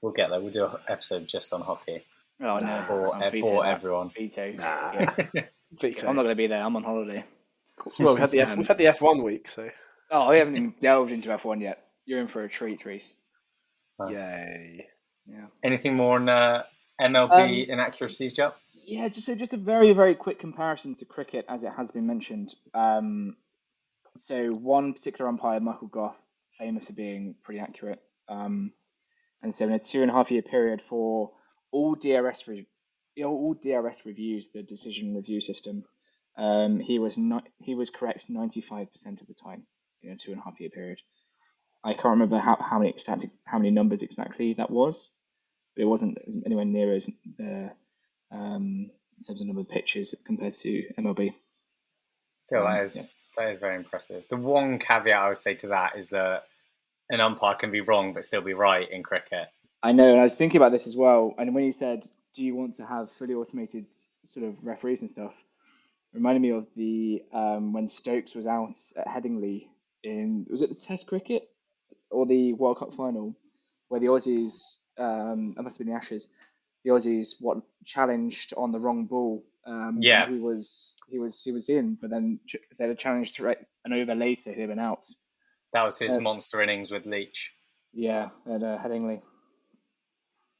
We'll 0.00 0.12
get 0.12 0.30
there. 0.30 0.40
We'll 0.40 0.52
do 0.52 0.66
an 0.66 0.76
episode 0.88 1.26
just 1.26 1.52
on 1.52 1.60
hockey? 1.60 2.04
Oh 2.40 2.44
no, 2.44 2.58
Nah. 2.58 2.82
for, 2.82 3.14
I'll 3.14 3.30
veto 3.30 3.46
for 3.46 3.62
that. 3.64 3.70
everyone. 3.72 4.10
Veto. 4.16 4.52
Nah. 4.52 4.92
Yeah. 5.34 5.44
Veto. 5.72 6.08
I'm 6.08 6.16
not 6.16 6.22
going 6.22 6.32
to 6.32 6.36
be 6.36 6.46
there. 6.46 6.62
I'm 6.62 6.76
on 6.76 6.84
holiday. 6.84 7.24
Well, 7.98 8.14
we 8.14 8.20
had 8.20 8.30
the 8.30 8.40
F- 8.40 8.52
Um, 8.52 8.58
we've 8.58 8.68
had 8.68 8.78
the 8.78 8.86
F 8.86 9.00
one 9.00 9.22
week, 9.22 9.48
so 9.48 9.68
Oh, 10.10 10.30
we 10.30 10.38
haven't 10.38 10.56
even 10.56 10.74
delved 10.80 11.12
into 11.12 11.28
F1 11.28 11.60
yet. 11.60 11.84
You're 12.06 12.20
in 12.20 12.28
for 12.28 12.42
a 12.42 12.48
treat, 12.48 12.84
Rhys. 12.86 13.14
Nice. 13.98 14.12
yay! 14.12 14.86
Yeah. 15.26 15.46
Anything 15.62 15.96
more 15.96 16.16
on 16.16 16.28
uh, 16.28 16.62
MLB 17.00 17.30
Um, 17.66 17.70
inaccuracies, 17.70 18.32
Joe? 18.32 18.52
Yeah, 18.86 19.08
just 19.08 19.28
a, 19.28 19.36
just 19.36 19.52
a 19.52 19.58
very 19.58 19.92
very 19.92 20.14
quick 20.14 20.38
comparison 20.38 20.94
to 20.96 21.04
cricket, 21.04 21.44
as 21.48 21.62
it 21.64 21.72
has 21.76 21.90
been 21.90 22.06
mentioned. 22.06 22.54
Um, 22.72 23.36
so 24.16 24.50
one 24.52 24.94
particular 24.94 25.28
umpire, 25.28 25.60
Michael 25.60 25.88
Gough, 25.88 26.16
famous 26.58 26.86
for 26.86 26.94
being 26.94 27.34
pretty 27.42 27.60
accurate, 27.60 28.00
um, 28.30 28.72
and 29.42 29.54
so 29.54 29.66
in 29.66 29.72
a 29.72 29.78
two 29.78 30.00
and 30.00 30.10
a 30.10 30.14
half 30.14 30.30
year 30.30 30.40
period 30.42 30.80
for 30.88 31.32
all 31.70 31.94
DRS 31.94 32.46
re- 32.48 32.66
all 33.24 33.54
DRS 33.54 34.02
reviews, 34.04 34.48
the 34.54 34.62
decision 34.62 35.14
review 35.14 35.40
system, 35.40 35.84
um, 36.36 36.78
he 36.78 36.98
was 36.98 37.18
not 37.18 37.48
he 37.58 37.74
was 37.74 37.90
correct 37.90 38.30
ninety 38.30 38.60
five 38.60 38.92
percent 38.92 39.20
of 39.20 39.26
the 39.26 39.34
time 39.34 39.64
in 40.02 40.12
a 40.12 40.16
two 40.16 40.30
and 40.30 40.40
a 40.40 40.44
half 40.44 40.60
year 40.60 40.70
period. 40.70 40.98
I 41.84 41.92
can't 41.94 42.06
remember 42.06 42.38
how, 42.38 42.56
how 42.60 42.78
many 42.78 42.90
exact 42.90 43.26
how 43.44 43.58
many 43.58 43.70
numbers 43.70 44.02
exactly 44.02 44.54
that 44.54 44.70
was, 44.70 45.10
but 45.74 45.82
it 45.82 45.86
wasn't 45.86 46.18
anywhere 46.44 46.64
near 46.64 46.94
as 46.94 47.08
uh, 47.40 47.68
um, 48.32 48.90
in 49.18 49.24
terms 49.26 49.40
of 49.40 49.46
number 49.46 49.62
of 49.62 49.68
pitches 49.68 50.14
compared 50.24 50.54
to 50.56 50.84
MLB. 50.98 51.34
Still, 52.38 52.64
that 52.64 52.80
um, 52.80 52.84
is 52.84 53.14
that 53.36 53.50
is 53.50 53.58
very 53.58 53.76
impressive. 53.76 54.24
The 54.30 54.36
one 54.36 54.78
caveat 54.78 55.18
I 55.18 55.28
would 55.28 55.36
say 55.36 55.54
to 55.54 55.68
that 55.68 55.96
is 55.96 56.08
that 56.10 56.44
an 57.10 57.20
umpire 57.20 57.54
can 57.54 57.70
be 57.70 57.80
wrong 57.80 58.12
but 58.12 58.24
still 58.24 58.42
be 58.42 58.54
right 58.54 58.88
in 58.90 59.02
cricket. 59.02 59.48
I 59.82 59.92
know, 59.92 60.10
and 60.10 60.20
I 60.20 60.24
was 60.24 60.34
thinking 60.34 60.56
about 60.60 60.72
this 60.72 60.86
as 60.86 60.96
well. 60.96 61.34
And 61.38 61.54
when 61.54 61.64
you 61.64 61.72
said, 61.72 62.06
"Do 62.34 62.42
you 62.44 62.54
want 62.54 62.76
to 62.76 62.86
have 62.86 63.10
fully 63.12 63.34
automated 63.34 63.86
sort 64.24 64.46
of 64.46 64.56
referees 64.62 65.02
and 65.02 65.10
stuff?" 65.10 65.34
reminded 66.14 66.40
me 66.40 66.50
of 66.50 66.66
the 66.74 67.22
um, 67.34 67.72
when 67.74 67.86
Stokes 67.88 68.34
was 68.34 68.46
out 68.46 68.72
at 68.96 69.06
Headingley 69.06 69.68
in 70.04 70.46
was 70.50 70.62
it 70.62 70.70
the 70.70 70.74
Test 70.74 71.06
cricket 71.06 71.50
or 72.10 72.24
the 72.24 72.54
World 72.54 72.78
Cup 72.78 72.94
final 72.94 73.36
where 73.88 74.00
the 74.00 74.06
Aussies 74.06 74.54
um, 74.96 75.54
it 75.58 75.62
must 75.62 75.76
have 75.76 75.86
been 75.86 75.94
the 75.94 76.00
Ashes. 76.00 76.26
The 76.84 76.90
Aussies 76.92 77.34
what 77.40 77.58
challenged 77.84 78.54
on 78.56 78.72
the 78.72 78.80
wrong 78.80 79.04
ball. 79.04 79.44
Um, 79.66 79.98
Yeah. 80.00 80.28
he 80.30 80.38
was 80.38 80.94
he 81.10 81.18
was 81.18 81.42
he 81.42 81.52
was 81.52 81.68
in, 81.68 81.96
but 82.00 82.08
then 82.10 82.40
ch- 82.46 82.56
they 82.78 82.88
had 82.88 82.98
challenged 82.98 83.36
to 83.36 83.44
right- 83.44 83.66
an 83.84 83.92
over 83.92 84.14
later, 84.14 84.52
he'd 84.52 84.66
been 84.66 84.78
out. 84.78 85.04
That 85.74 85.82
was 85.82 85.98
his 85.98 86.16
Uh, 86.16 86.20
monster 86.20 86.62
innings 86.62 86.90
with 86.90 87.04
Leach. 87.04 87.52
Yeah, 87.92 88.30
at 88.46 88.62
uh, 88.62 88.78
Headingley. 88.78 89.20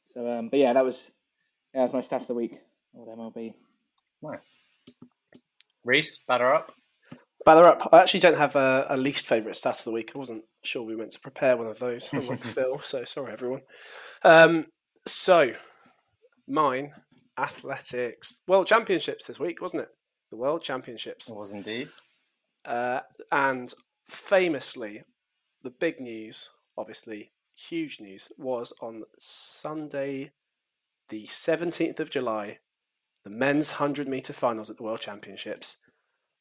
So, 0.08 0.26
um, 0.30 0.48
but 0.48 0.58
yeah, 0.58 0.72
that 0.72 0.84
was 0.84 1.10
yeah, 1.74 1.82
that's 1.82 1.92
my 1.92 2.00
stats 2.00 2.22
of 2.22 2.28
the 2.28 2.34
week. 2.34 2.58
Old 2.96 3.08
MLB. 3.08 3.54
Nice. 4.22 4.60
Rhys, 5.84 6.22
batter 6.26 6.52
up. 6.52 6.70
Batter 7.44 7.64
up. 7.66 7.88
I 7.92 8.00
actually 8.02 8.20
don't 8.20 8.36
have 8.36 8.56
a, 8.56 8.86
a 8.90 8.96
least 8.96 9.26
favourite 9.26 9.56
stat 9.56 9.78
of 9.78 9.84
the 9.84 9.92
week. 9.92 10.12
I 10.14 10.18
wasn't 10.18 10.44
sure 10.64 10.82
we 10.82 10.96
meant 10.96 11.12
to 11.12 11.20
prepare 11.20 11.56
one 11.56 11.66
of 11.66 11.78
those, 11.78 12.12
unlike 12.12 12.40
Phil. 12.44 12.80
So 12.80 13.04
sorry, 13.04 13.32
everyone. 13.32 13.62
Um, 14.24 14.66
so 15.06 15.52
mine, 16.48 16.92
athletics, 17.38 18.42
World 18.48 18.66
Championships 18.66 19.26
this 19.26 19.38
week, 19.38 19.60
wasn't 19.62 19.84
it? 19.84 19.88
The 20.30 20.36
World 20.36 20.62
Championships, 20.62 21.30
It 21.30 21.36
was 21.36 21.52
indeed. 21.52 21.88
uh, 22.64 23.00
and 23.32 23.72
famously, 24.10 25.02
the 25.62 25.70
big 25.70 26.00
news, 26.00 26.50
obviously 26.76 27.30
huge 27.68 28.00
news, 28.00 28.30
was 28.38 28.72
on 28.80 29.02
Sunday, 29.18 30.32
the 31.08 31.26
seventeenth 31.26 32.00
of 32.00 32.10
July, 32.10 32.58
the 33.24 33.30
men's 33.30 33.72
hundred 33.72 34.08
meter 34.08 34.32
finals 34.32 34.70
at 34.70 34.76
the 34.76 34.82
World 34.82 35.00
Championships. 35.00 35.78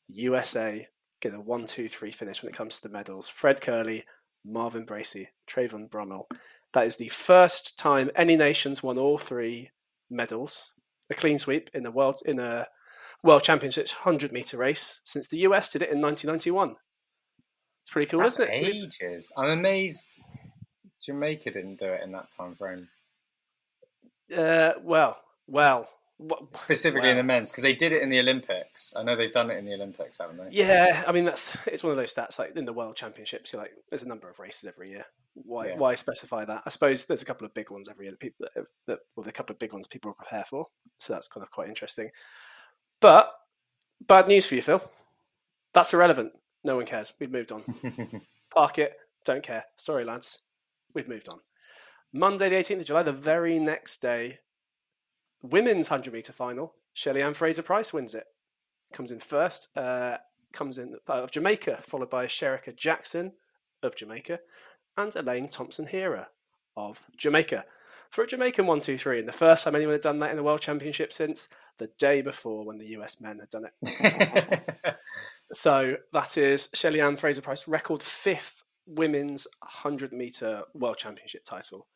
USA 0.08 0.88
get 1.19 1.34
a 1.34 1.41
one, 1.41 1.65
two, 1.65 1.89
three 1.89 2.12
finish 2.12 2.41
when 2.41 2.51
it 2.51 2.56
comes 2.56 2.77
to 2.77 2.84
the 2.88 2.93
medals. 2.93 3.27
Fred 3.27 3.60
Kerley, 3.60 4.03
Marvin 4.45 4.86
Bracy, 4.86 5.30
Trayvon 5.49 5.89
Bromell. 5.89 6.25
That 6.73 6.86
is 6.86 6.97
the 6.97 7.10
first 7.10 7.77
time 7.77 8.12
any 8.15 8.36
nations 8.36 8.84
won 8.84 8.97
all 8.97 9.17
three 9.17 9.71
medals, 10.10 10.71
a 11.10 11.13
clean 11.15 11.39
sweep 11.39 11.69
in 11.73 11.84
the 11.84 11.91
world 11.91 12.17
in 12.25 12.39
a 12.39 12.67
World 13.23 13.43
Championships 13.43 13.91
hundred 13.91 14.32
meter 14.32 14.58
race 14.58 15.01
since 15.03 15.27
the 15.27 15.39
US 15.39 15.71
did 15.71 15.82
it 15.82 15.89
in 15.89 16.01
1991. 16.01 16.75
It's 17.82 17.89
pretty 17.89 18.10
cool, 18.10 18.19
That's 18.19 18.39
isn't 18.39 18.53
it? 18.53 18.63
ages. 19.01 19.32
I'm 19.36 19.49
amazed 19.49 20.19
Jamaica 21.08 21.52
didn't 21.52 21.78
do 21.80 21.86
it 21.86 22.02
in 22.04 22.12
that 22.12 22.30
time 22.30 22.54
frame. 22.54 22.88
Uh, 24.36 24.74
well, 24.84 25.20
well, 25.48 25.88
what, 26.17 26.56
Specifically 26.56 27.10
in 27.10 27.17
the 27.17 27.24
men's, 27.24 27.52
because 27.52 27.63
they 27.63 27.76
did 27.76 27.91
it 27.91 28.02
in 28.02 28.10
the 28.10 28.20
Olympics. 28.20 28.93
I 28.98 29.04
know 29.04 29.15
they've 29.15 29.32
done 29.32 29.50
it 29.52 29.58
in 29.58 29.65
the 29.65 29.74
Olympics, 29.74 30.17
haven't 30.17 30.38
they? 30.38 30.48
Yeah, 30.52 31.04
I 31.08 31.12
mean 31.12 31.26
that's 31.26 31.56
it's 31.67 31.84
one 31.84 31.91
of 31.91 31.98
those 31.98 32.13
stats 32.13 32.38
like 32.39 32.56
in 32.56 32.65
the 32.65 32.74
World 32.74 32.96
Championships. 32.96 33.54
You're 33.54 33.62
like, 33.62 33.72
there's 33.89 34.04
a 34.04 34.08
number 34.08 34.28
of 34.30 34.39
races 34.39 34.65
every 34.67 34.89
year. 34.89 35.06
Why 35.36 35.67
Yeah. 35.70 35.78
why 35.78 35.96
specify 35.96 36.43
that? 36.46 36.63
I 36.65 36.70
suppose 36.72 37.06
there's 37.06 37.22
a 37.22 37.26
couple 37.26 37.46
of 37.46 37.54
big 37.54 37.70
ones 37.72 37.88
every 37.88 38.06
year 38.06 38.12
that 38.12 38.20
people 38.20 38.48
that, 38.56 38.65
that 38.88 39.00
well, 39.15 39.28
a 39.28 39.32
couple 39.32 39.54
of 39.54 39.60
big 39.60 39.74
ones 39.74 39.88
people 39.88 40.12
prepare 40.13 40.43
for. 40.43 40.65
So 40.98 41.13
that's 41.13 41.28
kind 41.28 41.43
of 41.43 41.52
quite 41.52 41.70
interesting. 41.70 42.10
But 43.00 43.32
bad 44.06 44.28
news 44.28 44.48
for 44.48 44.56
you, 44.56 44.62
Phil. 44.63 44.82
That's 45.74 45.93
irrelevant. 45.93 46.34
No 46.63 46.78
one 46.78 46.86
cares. 46.86 47.13
We've 47.20 47.32
moved 47.32 47.52
on. 47.52 47.62
Park 48.54 48.80
it. 48.80 48.98
Don't 49.24 49.43
care. 49.43 49.65
Sorry, 49.76 50.04
lads. 50.04 50.39
We've 50.98 51.08
moved 51.08 51.30
on. 51.30 51.42
Monday, 52.12 52.50
the 52.50 52.56
18th 52.56 52.80
of 52.80 52.86
July, 52.88 53.04
the 53.04 53.12
very 53.12 53.60
next 53.60 54.02
day, 54.02 54.40
women's 55.44 55.92
100 55.92 56.12
meter 56.12 56.34
final. 56.34 56.74
Shelly 56.92 57.22
Ann 57.22 57.36
Fraser 57.36 57.62
Pryce 57.62 57.94
wins 57.94 58.16
it. 58.16 58.26
Comes 58.92 59.12
in 59.12 59.20
first. 59.20 59.68
Uh, 59.78 60.18
comes 60.54 60.80
in 60.80 60.98
uh, 61.08 61.22
of 61.22 61.30
Jamaica, 61.30 61.78
followed 61.82 62.10
by 62.10 62.26
Shericka 62.26 62.76
Jackson 62.76 63.34
of 63.84 63.96
Jamaica 63.96 64.40
and 64.98 65.16
Elaine 65.16 65.50
Thompson 65.50 65.86
Herah 65.86 66.30
of 66.76 67.06
Jamaica. 67.16 67.66
For 68.10 68.24
a 68.24 68.28
Jamaican 68.28 68.66
1 68.66 68.80
2 68.80 68.98
3, 68.98 69.20
and 69.20 69.28
the 69.28 69.34
first 69.34 69.66
time 69.66 69.76
anyone 69.76 69.94
had 69.94 70.02
done 70.02 70.18
that 70.18 70.32
in 70.32 70.36
the 70.36 70.42
World 70.42 70.62
Championship 70.62 71.14
since 71.14 71.48
the 71.78 71.92
day 72.00 72.24
before 72.24 72.66
when 72.66 72.80
the 72.80 72.88
US 72.98 73.22
men 73.22 73.38
had 73.38 73.50
done 73.50 73.66
it. 73.84 74.96
So 75.54 75.98
that 76.12 76.38
is 76.38 76.70
Shelly 76.74 77.00
Ann 77.00 77.16
Fraser 77.16 77.42
Pryce, 77.42 77.68
record 77.68 78.04
fifth 78.04 78.57
women's 78.88 79.45
100 79.62 80.13
meter 80.13 80.63
world 80.73 80.97
championship 80.97 81.43
title. 81.45 81.88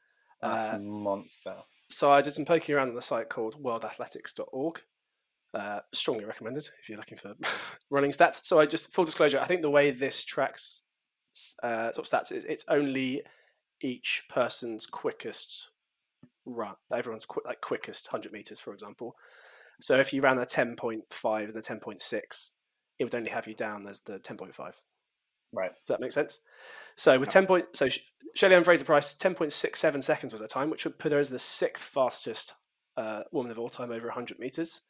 That's 0.41 0.73
Uh, 0.73 0.75
a 0.75 0.79
monster. 0.79 1.55
so 1.89 2.11
I 2.11 2.21
did 2.21 2.33
some 2.35 2.45
poking 2.45 2.75
around 2.75 2.89
on 2.89 2.95
the 2.95 3.01
site 3.01 3.29
called 3.29 3.61
worldathletics.org. 3.63 4.81
Uh, 5.53 5.81
strongly 5.93 6.23
recommended 6.25 6.69
if 6.81 6.87
you're 6.87 6.97
looking 6.97 7.17
for 7.17 7.33
running 7.89 8.11
stats. 8.11 8.45
So 8.45 8.59
I 8.59 8.65
just 8.65 8.93
full 8.93 9.03
disclosure, 9.05 9.39
I 9.39 9.45
think 9.45 9.61
the 9.61 9.69
way 9.69 9.91
this 9.91 10.23
tracks 10.23 10.83
uh, 11.63 11.91
sort 11.91 12.05
of 12.05 12.11
stats 12.11 12.31
is 12.31 12.45
it's 12.45 12.65
only 12.69 13.23
each 13.81 14.25
person's 14.29 14.85
quickest 14.85 15.71
run. 16.45 16.75
Everyone's 16.93 17.25
qu- 17.25 17.41
like 17.45 17.61
quickest 17.61 18.11
100 18.11 18.31
meters, 18.31 18.59
for 18.59 18.73
example. 18.73 19.15
So 19.79 19.97
if 19.99 20.13
you 20.13 20.21
ran 20.21 20.37
a 20.37 20.45
10.5 20.45 21.43
and 21.43 21.55
a 21.57 21.61
10.6, 21.61 22.49
it 22.99 23.03
would 23.03 23.15
only 23.15 23.29
have 23.31 23.47
you 23.47 23.55
down 23.55 23.87
as 23.87 24.01
the 24.01 24.19
10.5. 24.19 24.73
Right. 25.53 25.71
Does 25.71 25.87
that 25.87 25.99
make 25.99 26.11
sense? 26.11 26.39
So 26.95 27.19
with 27.19 27.29
10 27.29 27.47
point, 27.47 27.65
so 27.73 27.87
Shelly 28.35 28.55
Ann 28.55 28.63
Fraser 28.63 28.85
Pryce, 28.85 29.15
10.67 29.15 30.03
seconds 30.03 30.33
was 30.33 30.41
her 30.41 30.47
time, 30.47 30.69
which 30.69 30.85
would 30.85 30.99
put 30.99 31.11
her 31.11 31.19
as 31.19 31.29
the 31.29 31.39
sixth 31.39 31.83
fastest 31.83 32.53
uh, 32.97 33.21
woman 33.31 33.51
of 33.51 33.59
all 33.59 33.69
time 33.69 33.91
over 33.91 34.07
100 34.07 34.39
meters. 34.39 34.81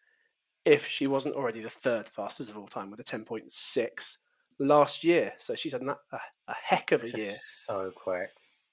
If 0.64 0.88
she 0.88 1.08
wasn't 1.08 1.36
already 1.36 1.62
the 1.62 1.70
third 1.70 2.08
fastest 2.08 2.50
of 2.50 2.58
all 2.58 2.68
time 2.68 2.92
with 2.92 3.00
a 3.00 3.04
10.6 3.04 4.18
last 4.60 5.04
year, 5.04 5.34
so 5.40 5.56
she's 5.56 5.72
had 5.72 5.82
a, 5.82 5.98
a 6.12 6.54
heck 6.54 6.92
of 6.92 7.04
a 7.04 7.10
year. 7.10 7.32
So 7.32 7.92
quick, 7.96 8.30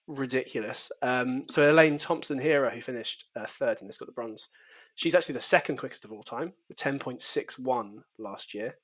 ridiculous. 0.06 0.92
Um, 1.00 1.44
so 1.48 1.70
Elaine 1.70 1.96
Thompson 1.96 2.40
Herah, 2.40 2.74
who 2.74 2.82
finished 2.82 3.24
uh, 3.34 3.46
third 3.46 3.80
and 3.80 3.88
this 3.88 3.96
got 3.96 4.06
the 4.06 4.12
bronze, 4.12 4.48
she's 4.96 5.14
actually 5.14 5.34
the 5.34 5.40
second 5.40 5.78
quickest 5.78 6.04
of 6.04 6.12
all 6.12 6.22
time 6.22 6.52
with 6.68 6.76
10.61 6.76 8.02
last 8.18 8.52
year 8.52 8.74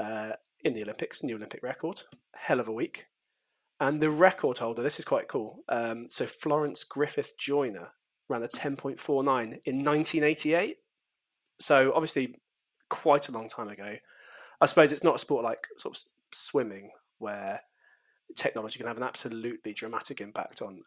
uh, 0.00 0.32
in 0.64 0.74
the 0.74 0.82
Olympics, 0.82 1.22
new 1.22 1.36
Olympic 1.36 1.62
record. 1.62 2.02
Hell 2.34 2.60
of 2.60 2.68
a 2.68 2.72
week. 2.72 3.06
And 3.78 4.00
the 4.00 4.10
record 4.10 4.58
holder, 4.58 4.82
this 4.82 4.98
is 4.98 5.04
quite 5.04 5.28
cool. 5.28 5.60
Um, 5.68 6.06
so 6.10 6.26
Florence 6.26 6.84
Griffith 6.84 7.34
Joyner 7.38 7.92
ran 8.28 8.42
a 8.42 8.48
10.49 8.48 8.96
in 9.64 9.84
1988. 9.84 10.76
So 11.58 11.92
obviously, 11.94 12.36
quite 12.90 13.28
a 13.28 13.32
long 13.32 13.48
time 13.48 13.68
ago. 13.68 13.96
I 14.60 14.66
suppose 14.66 14.92
it's 14.92 15.04
not 15.04 15.14
a 15.14 15.18
sport 15.18 15.44
like 15.44 15.66
sort 15.78 15.96
of 15.96 16.02
swimming 16.32 16.90
where 17.18 17.60
technology 18.36 18.78
can 18.78 18.86
have 18.86 18.98
an 18.98 19.02
absolutely 19.02 19.72
dramatic 19.72 20.20
impact 20.20 20.60
on 20.60 20.80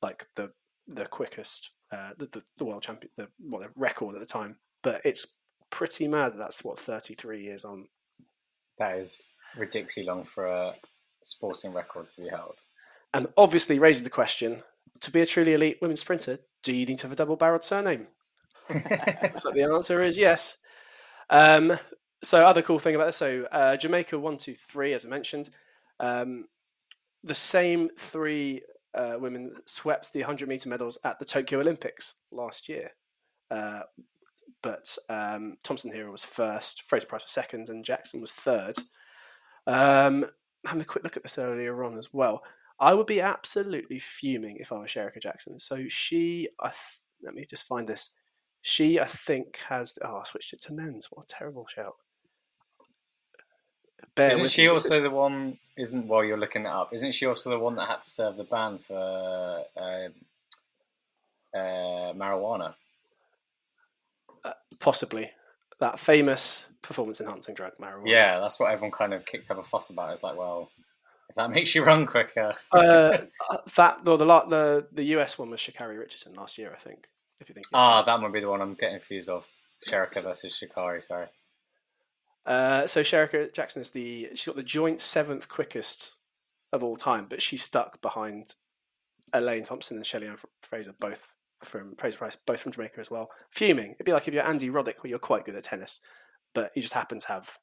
like 0.00 0.26
the 0.36 0.52
the 0.88 1.06
quickest 1.06 1.72
uh, 1.92 2.10
the, 2.16 2.26
the, 2.26 2.42
the 2.58 2.64
world 2.64 2.82
champion 2.82 3.10
the 3.16 3.28
well, 3.40 3.62
the 3.62 3.70
record 3.74 4.14
at 4.14 4.20
the 4.20 4.26
time. 4.26 4.56
But 4.82 5.00
it's 5.04 5.38
pretty 5.70 6.06
mad 6.06 6.32
that 6.32 6.38
that's 6.38 6.62
what 6.62 6.78
33 6.78 7.42
years 7.42 7.64
on. 7.64 7.88
That 8.78 8.98
is 8.98 9.22
ridiculously 9.56 10.04
long 10.04 10.24
for 10.24 10.46
a 10.46 10.74
sporting 11.22 11.72
record 11.72 12.08
to 12.10 12.22
be 12.22 12.28
held. 12.28 12.56
And 13.14 13.28
obviously 13.36 13.78
raises 13.78 14.04
the 14.04 14.10
question: 14.10 14.62
to 15.00 15.10
be 15.10 15.20
a 15.20 15.26
truly 15.26 15.54
elite 15.54 15.78
women's 15.80 16.00
sprinter, 16.00 16.40
do 16.62 16.72
you 16.72 16.86
need 16.86 16.98
to 16.98 17.04
have 17.04 17.12
a 17.12 17.16
double-barreled 17.16 17.64
surname? 17.64 18.08
so 19.38 19.50
the 19.52 19.68
answer 19.72 20.02
is 20.02 20.18
yes. 20.18 20.58
Um, 21.30 21.78
so 22.22 22.44
other 22.44 22.62
cool 22.62 22.78
thing 22.78 22.94
about 22.94 23.06
this, 23.06 23.16
so 23.16 23.46
uh, 23.52 23.76
Jamaica 23.76 24.18
one 24.18 24.36
two 24.36 24.54
three, 24.54 24.92
as 24.92 25.04
I 25.04 25.08
mentioned, 25.08 25.50
um, 26.00 26.46
the 27.22 27.34
same 27.34 27.90
three 27.98 28.62
uh, 28.94 29.16
women 29.18 29.52
swept 29.66 30.12
the 30.12 30.20
100 30.20 30.48
meter 30.48 30.68
medals 30.68 30.98
at 31.04 31.18
the 31.18 31.24
Tokyo 31.24 31.60
Olympics 31.60 32.16
last 32.30 32.68
year. 32.68 32.92
Uh, 33.50 33.82
but 34.66 34.98
um, 35.08 35.58
Thompson 35.62 35.92
Herah 35.92 36.10
was 36.10 36.24
first, 36.24 36.82
Fraser 36.82 37.06
Pryce 37.06 37.22
was 37.22 37.30
second, 37.30 37.68
and 37.68 37.84
Jackson 37.84 38.20
was 38.20 38.32
third. 38.32 38.74
Um, 39.64 40.26
having 40.64 40.82
a 40.82 40.84
quick 40.84 41.04
look 41.04 41.16
at 41.16 41.22
this 41.22 41.38
earlier 41.38 41.84
on 41.84 41.96
as 41.96 42.12
well. 42.12 42.42
I 42.80 42.92
would 42.92 43.06
be 43.06 43.20
absolutely 43.20 44.00
fuming 44.00 44.56
if 44.56 44.72
I 44.72 44.78
was 44.78 44.90
Shericka 44.90 45.22
Jackson. 45.22 45.60
So 45.60 45.84
she, 45.88 46.48
I 46.58 46.70
th- 46.70 47.00
let 47.22 47.34
me 47.34 47.46
just 47.48 47.62
find 47.62 47.86
this. 47.86 48.10
She, 48.60 48.98
I 48.98 49.04
think, 49.04 49.60
has. 49.68 50.00
Oh, 50.04 50.16
I 50.16 50.24
switched 50.24 50.52
it 50.52 50.60
to 50.62 50.72
men's. 50.72 51.06
What 51.12 51.26
a 51.26 51.28
terrible 51.28 51.68
shout. 51.68 51.94
Bear 54.16 54.32
isn't 54.32 54.50
she 54.50 54.62
me. 54.62 54.68
also 54.68 55.00
the 55.00 55.10
one? 55.10 55.58
Isn't 55.76 56.08
while 56.08 56.24
you're 56.24 56.38
looking 56.38 56.62
it 56.62 56.68
up? 56.68 56.92
Isn't 56.92 57.12
she 57.12 57.26
also 57.26 57.50
the 57.50 57.58
one 57.60 57.76
that 57.76 57.86
had 57.86 58.02
to 58.02 58.10
serve 58.10 58.36
the 58.36 58.44
ban 58.44 58.78
for 58.78 59.64
uh, 59.76 60.08
uh, 61.56 62.12
marijuana? 62.14 62.74
Possibly 64.78 65.30
that 65.80 65.98
famous 65.98 66.72
performance 66.82 67.20
enhancing 67.20 67.54
drug 67.54 67.72
marijuana. 67.80 68.02
Yeah, 68.06 68.40
that's 68.40 68.58
what 68.58 68.70
everyone 68.70 68.92
kind 68.92 69.12
of 69.12 69.26
kicked 69.26 69.50
up 69.50 69.58
a 69.58 69.62
fuss 69.62 69.90
about. 69.90 70.12
It's 70.12 70.22
like, 70.22 70.36
well, 70.36 70.70
if 71.28 71.36
that 71.36 71.50
makes 71.56 71.74
you 71.74 71.84
run 71.84 72.06
quicker. 72.06 72.52
uh, 72.72 73.18
that 73.76 74.04
the, 74.04 74.16
the 74.16 74.24
the 74.24 74.86
the 74.92 75.04
US 75.16 75.38
one 75.38 75.50
was 75.50 75.60
Sha'Carri 75.60 75.98
Richardson 75.98 76.34
last 76.34 76.58
year, 76.58 76.72
I 76.72 76.78
think. 76.78 77.08
If 77.40 77.48
you 77.48 77.54
think. 77.54 77.66
Ah, 77.74 78.02
that 78.02 78.20
might 78.20 78.32
be 78.32 78.40
the 78.40 78.48
one 78.48 78.62
I'm 78.62 78.74
getting 78.74 78.98
confused 78.98 79.28
of. 79.28 79.44
Shericka 79.86 80.22
versus 80.22 80.58
Sha'Carri. 80.58 81.04
Sorry. 81.04 81.26
Uh, 82.46 82.86
so 82.86 83.02
Shericka 83.02 83.52
Jackson 83.52 83.82
is 83.82 83.90
the 83.90 84.30
she's 84.30 84.46
got 84.46 84.56
the 84.56 84.62
joint 84.62 85.00
seventh 85.00 85.48
quickest 85.48 86.14
of 86.72 86.82
all 86.82 86.96
time, 86.96 87.26
but 87.28 87.42
she's 87.42 87.62
stuck 87.62 88.00
behind 88.00 88.54
Elaine 89.32 89.64
Thompson 89.64 89.96
and 89.96 90.06
Shelly 90.06 90.28
Ann 90.28 90.36
Fraser, 90.62 90.94
both 90.98 91.34
from 91.62 91.96
Fraser 91.96 92.18
Pryce, 92.18 92.36
both 92.46 92.60
from 92.60 92.72
Jamaica 92.72 93.00
as 93.00 93.10
well. 93.10 93.30
Fuming. 93.50 93.92
It'd 93.92 94.06
be 94.06 94.12
like 94.12 94.28
if 94.28 94.34
you're 94.34 94.46
Andy 94.46 94.68
Roddick, 94.68 95.02
where 95.02 95.10
you're 95.10 95.18
quite 95.18 95.44
good 95.44 95.56
at 95.56 95.64
tennis, 95.64 96.00
but 96.54 96.72
you 96.74 96.82
just 96.82 96.94
happen 96.94 97.18
to 97.18 97.28
have 97.28 97.58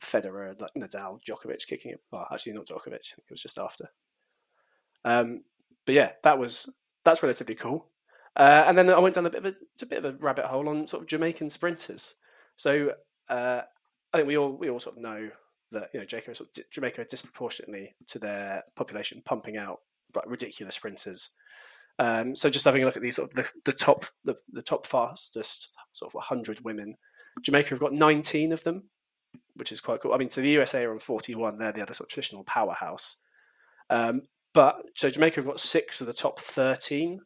Federer, 0.00 0.60
like 0.60 0.72
Nadal, 0.76 1.18
Djokovic 1.22 1.66
kicking 1.66 1.92
it. 1.92 2.00
Well, 2.10 2.26
actually, 2.32 2.52
not 2.52 2.66
Djokovic. 2.66 3.18
It 3.18 3.30
was 3.30 3.40
just 3.40 3.58
after. 3.58 3.90
Um, 5.04 5.44
but 5.86 5.94
yeah, 5.94 6.12
that 6.22 6.38
was 6.38 6.78
that's 7.04 7.22
relatively 7.22 7.54
cool. 7.54 7.88
Uh, 8.36 8.64
and 8.66 8.76
then 8.76 8.90
I 8.90 8.98
went 8.98 9.14
down 9.14 9.26
a 9.26 9.30
bit 9.30 9.44
of 9.44 9.46
a, 9.46 9.54
a 9.82 9.86
bit 9.86 10.04
of 10.04 10.04
a 10.04 10.18
rabbit 10.18 10.46
hole 10.46 10.68
on 10.68 10.86
sort 10.86 11.02
of 11.02 11.08
Jamaican 11.08 11.50
sprinters. 11.50 12.16
So 12.56 12.94
uh, 13.28 13.62
I 14.12 14.16
think 14.16 14.28
we 14.28 14.36
all 14.36 14.50
we 14.50 14.70
all 14.70 14.80
sort 14.80 14.96
of 14.96 15.02
know 15.02 15.30
that 15.70 15.90
you 15.92 16.00
know 16.00 16.06
Jamaica, 16.06 16.34
sort 16.34 16.56
of, 16.56 16.70
Jamaica 16.70 17.04
disproportionately 17.04 17.94
to 18.08 18.18
their 18.18 18.64
population 18.74 19.22
pumping 19.24 19.56
out 19.56 19.80
like 20.14 20.24
ridiculous 20.28 20.76
sprinters. 20.76 21.30
Um, 21.98 22.34
so 22.34 22.50
just 22.50 22.64
having 22.64 22.82
a 22.82 22.86
look 22.86 22.96
at 22.96 23.02
these 23.02 23.16
sort 23.16 23.30
of 23.30 23.34
the, 23.34 23.50
the 23.64 23.72
top 23.72 24.06
the, 24.24 24.36
the 24.52 24.62
top 24.62 24.86
fastest 24.86 25.70
sort 25.92 26.10
of 26.10 26.14
100 26.14 26.64
women, 26.64 26.96
Jamaica 27.42 27.70
have 27.70 27.80
got 27.80 27.92
19 27.92 28.52
of 28.52 28.64
them, 28.64 28.84
which 29.54 29.70
is 29.70 29.80
quite 29.80 30.00
cool. 30.00 30.12
I 30.12 30.18
mean, 30.18 30.30
so 30.30 30.40
the 30.40 30.48
USA 30.48 30.84
are 30.84 30.92
on 30.92 30.98
41; 30.98 31.58
they're 31.58 31.72
the 31.72 31.82
other 31.82 31.94
sort 31.94 32.08
of 32.08 32.12
traditional 32.12 32.44
powerhouse. 32.44 33.16
Um, 33.90 34.22
but 34.52 34.82
so 34.96 35.10
Jamaica 35.10 35.36
have 35.36 35.46
got 35.46 35.60
six 35.60 36.00
of 36.00 36.06
the 36.06 36.12
top 36.12 36.38
13, 36.40 37.20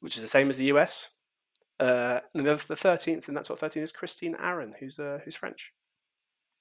which 0.00 0.16
is 0.16 0.22
the 0.22 0.28
same 0.28 0.48
as 0.48 0.56
the 0.56 0.66
US. 0.66 1.10
Uh, 1.78 2.20
and 2.34 2.46
the, 2.46 2.54
the 2.54 2.74
13th 2.74 3.28
in 3.28 3.34
that 3.34 3.44
top 3.44 3.58
13 3.58 3.82
is 3.82 3.92
Christine 3.92 4.36
Arron, 4.40 4.74
who's 4.78 4.98
uh, 4.98 5.20
who's 5.24 5.36
French. 5.36 5.72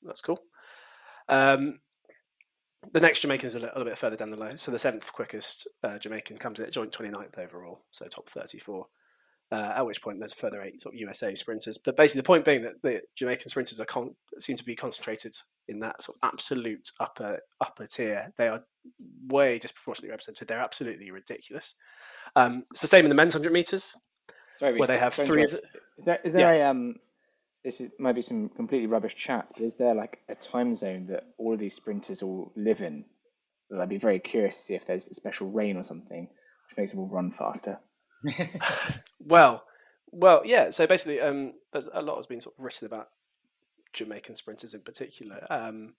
That's 0.03 0.21
cool. 0.21 0.39
Um, 1.29 1.79
the 2.93 3.00
next 3.00 3.19
Jamaican 3.19 3.48
is 3.48 3.56
a 3.56 3.60
little, 3.60 3.84
bit 3.84 3.98
further 3.98 4.15
down 4.15 4.32
the 4.32 4.38
line. 4.38 4.58
So 4.58 4.71
the 4.71 4.80
seventh 4.80 5.12
quickest 5.13 5.67
uh, 5.84 5.98
Jamaican 5.98 6.38
comes 6.38 6.60
in 6.60 6.65
at 6.65 6.71
joint 6.71 6.91
29th 6.91 7.38
overall, 7.38 7.84
so 7.91 8.08
top 8.08 8.30
34. 8.30 8.88
Uh, 9.52 9.74
at 9.76 9.86
which 9.86 10.02
point 10.02 10.17
there's 10.17 10.34
further 10.34 10.63
eight 10.63 10.82
sort 10.82 10.95
of 10.95 11.00
USA 11.00 11.36
sprinters. 11.36 11.78
But 11.78 11.95
basically, 11.95 12.21
the 12.21 12.26
point 12.26 12.45
being 12.45 12.63
that 12.63 12.82
the 12.82 13.04
Jamaican 13.15 13.50
sprinters 13.50 13.80
are 13.80 13.86
con- 13.86 14.15
seem 14.39 14.58
to 14.58 14.65
be 14.65 14.76
concentrated 14.76 15.38
in 15.67 15.80
that 15.80 16.02
sort 16.02 16.17
of 16.17 16.30
absolute 16.34 16.89
upper 17.00 17.39
upper 17.62 17.86
tier. 17.86 18.34
They 18.38 18.48
are 18.48 18.63
way 19.28 19.60
disproportionately 19.60 20.10
represented. 20.10 20.48
They're 20.48 20.60
absolutely 20.60 21.12
ridiculous. 21.12 21.76
Um, 22.36 22.65
it's 22.71 22.82
the 22.82 22.88
same 22.88 23.06
in 23.06 23.10
the 23.10 23.15
men's 23.15 23.36
100 23.36 23.54
meters, 23.54 23.95
Sorry, 24.60 24.80
where 24.80 24.88
they 24.88 24.98
have 24.98 25.13
three. 25.13 25.43
Of 25.43 25.52
the, 25.52 25.58
is 25.58 26.06
there, 26.06 26.19
is 26.24 26.34
there 26.34 26.56
yeah. 26.56 26.65
a 26.65 26.69
um, 26.71 26.95
this 27.65 27.82
is 27.82 27.89
be 28.13 28.21
some 28.21 28.47
completely 28.49 28.88
rubbish 28.88 29.15
chat, 29.15 29.51
but 29.54 29.63
is 29.63 29.75
there 29.75 29.95
like 29.95 30.19
a 30.30 30.36
time 30.36 30.75
zone 30.75 31.08
that 31.08 31.23
all 31.39 31.54
of 31.54 31.60
these 31.60 31.75
sprinters 31.75 32.21
all 32.21 32.54
live 32.56 32.80
in? 32.80 33.04
That 33.71 33.82
I'd 33.82 33.89
be 33.89 33.97
very 33.97 34.19
curious 34.19 34.58
to 34.58 34.63
see 34.63 34.75
if 34.75 34.86
there's 34.86 35.08
a 35.08 35.15
special 35.15 35.49
rain 35.49 35.75
or 35.75 35.84
something 35.84 36.30
which 36.69 36.78
makes 36.78 36.91
them 36.91 36.99
all 36.99 37.08
run 37.08 37.32
faster. 37.32 37.80
well, 39.19 39.63
well, 40.12 40.43
yeah. 40.45 40.69
So 40.69 40.86
basically, 40.86 41.19
um, 41.19 41.54
there's 41.73 41.89
a 41.91 42.04
lot 42.04 42.17
has 42.17 42.28
been 42.28 42.39
sort 42.39 42.56
of 42.58 42.63
written 42.63 42.86
about 42.86 43.10
Jamaican 43.93 44.36
sprinters 44.36 44.75
in 44.75 44.82
particular. 44.82 45.45
Um, 45.49 45.95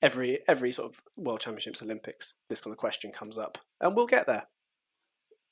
every 0.00 0.40
every 0.48 0.72
sort 0.72 0.90
of 0.90 1.02
World 1.16 1.40
Championships, 1.40 1.82
Olympics, 1.82 2.38
this 2.48 2.62
kind 2.62 2.72
of 2.72 2.78
question 2.78 3.12
comes 3.12 3.36
up, 3.36 3.58
and 3.82 3.94
we'll 3.94 4.06
get 4.06 4.26
there. 4.26 4.46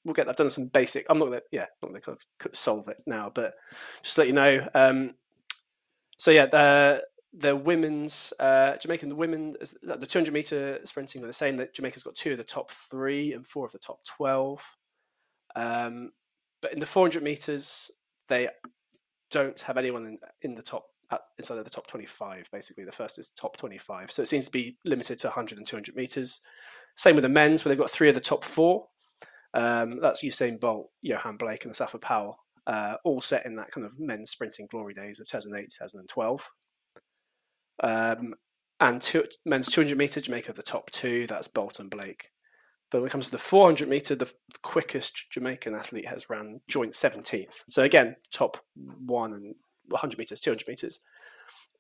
We'll 0.07 0.15
get. 0.15 0.29
I've 0.29 0.37
done 0.37 0.51
some 0.51 0.69
basic. 0.69 1.05
I'm 1.11 1.19
not 1.19 1.27
gonna, 1.27 1.43
yeah, 1.53 1.67
not 1.83 1.89
gonna 1.89 2.01
kind 2.01 2.19
of 2.47 2.57
solve 2.57 2.89
it 2.89 3.03
now, 3.07 3.31
but 3.35 3.55
just 4.03 4.17
let 4.17 4.27
you 4.27 4.33
know, 4.33 4.67
um, 4.75 5.15
so 6.17 6.31
yeah, 6.31 6.47
the 6.47 7.05
the 7.37 7.57
women's 7.57 8.33
uh, 8.39 8.77
Jamaican 8.77 9.09
the 9.09 9.17
women 9.17 9.57
the 9.83 10.07
200 10.07 10.33
meter 10.33 10.79
sprinting 10.85 11.23
are 11.25 11.27
the 11.27 11.33
same. 11.33 11.57
That 11.57 11.75
Jamaica's 11.75 12.05
got 12.05 12.15
two 12.15 12.33
of 12.33 12.39
the 12.39 12.45
top 12.45 12.71
three 12.71 13.33
and 13.33 13.47
four 13.47 13.67
of 13.67 13.73
the 13.73 13.79
top 13.79 14.05
12. 14.05 14.77
Um, 15.57 16.13
but 16.63 16.73
in 16.73 16.79
the 16.79 16.87
400 16.87 17.23
meters, 17.23 17.91
they 18.29 18.49
don't 19.31 19.61
have 19.61 19.77
anyone 19.77 20.07
in, 20.07 20.19
in 20.43 20.55
the 20.55 20.63
top 20.63 20.87
inside 21.39 21.59
of 21.59 21.65
the 21.65 21.71
top 21.71 21.87
25. 21.87 22.49
Basically, 22.53 22.85
the 22.85 22.93
first 22.93 23.19
is 23.19 23.31
top 23.31 23.57
25. 23.57 24.13
So 24.13 24.23
it 24.23 24.29
seems 24.29 24.47
to 24.47 24.51
be 24.51 24.79
limited 24.85 25.19
to 25.21 25.29
100 25.29 25.59
and 25.59 25.67
200 25.67 25.97
meters. 25.97 26.41
Same 26.97 27.17
with 27.17 27.23
the 27.23 27.29
men's, 27.29 27.65
where 27.65 27.71
they've 27.71 27.79
got 27.79 27.91
three 27.91 28.09
of 28.09 28.15
the 28.15 28.21
top 28.21 28.45
four. 28.45 28.87
Um, 29.53 30.01
that's 30.01 30.23
Usain 30.23 30.59
Bolt, 30.59 30.91
Yohan 31.05 31.39
Blake, 31.39 31.65
and 31.65 31.75
Asafa 31.75 32.01
Powell 32.01 32.44
uh, 32.67 32.97
all 33.05 33.21
set 33.21 33.47
in 33.47 33.57
that 33.57 33.71
kind 33.71 33.87
of 33.87 33.99
men's 33.99 34.31
sprinting 34.31 34.69
glory 34.71 34.95
days 34.95 35.21
of 35.21 35.27
2008, 35.27 35.73
2012. 35.79 36.51
Um, 37.83 38.35
and 38.81 39.01
two, 39.01 39.25
men's 39.45 39.71
200 39.71 39.97
meter, 39.97 40.21
Jamaica 40.21 40.53
the 40.53 40.63
top 40.63 40.91
two. 40.91 41.27
That's 41.27 41.49
Bolt 41.49 41.79
and 41.79 41.91
Blake. 41.91 42.31
But 42.91 43.01
when 43.01 43.09
it 43.09 43.13
comes 43.13 43.27
to 43.27 43.33
the 43.33 43.39
400 43.39 43.89
meter, 43.89 44.15
the 44.15 44.33
quickest 44.63 45.31
Jamaican 45.31 45.75
athlete 45.75 46.07
has 46.07 46.31
ran 46.31 46.61
joint 46.69 46.93
17th. 46.93 47.65
So 47.69 47.83
again, 47.83 48.17
top 48.33 48.59
one 48.75 49.33
and 49.33 49.55
100 49.89 50.19
meters, 50.19 50.41
200 50.41 50.69
meters. 50.69 51.01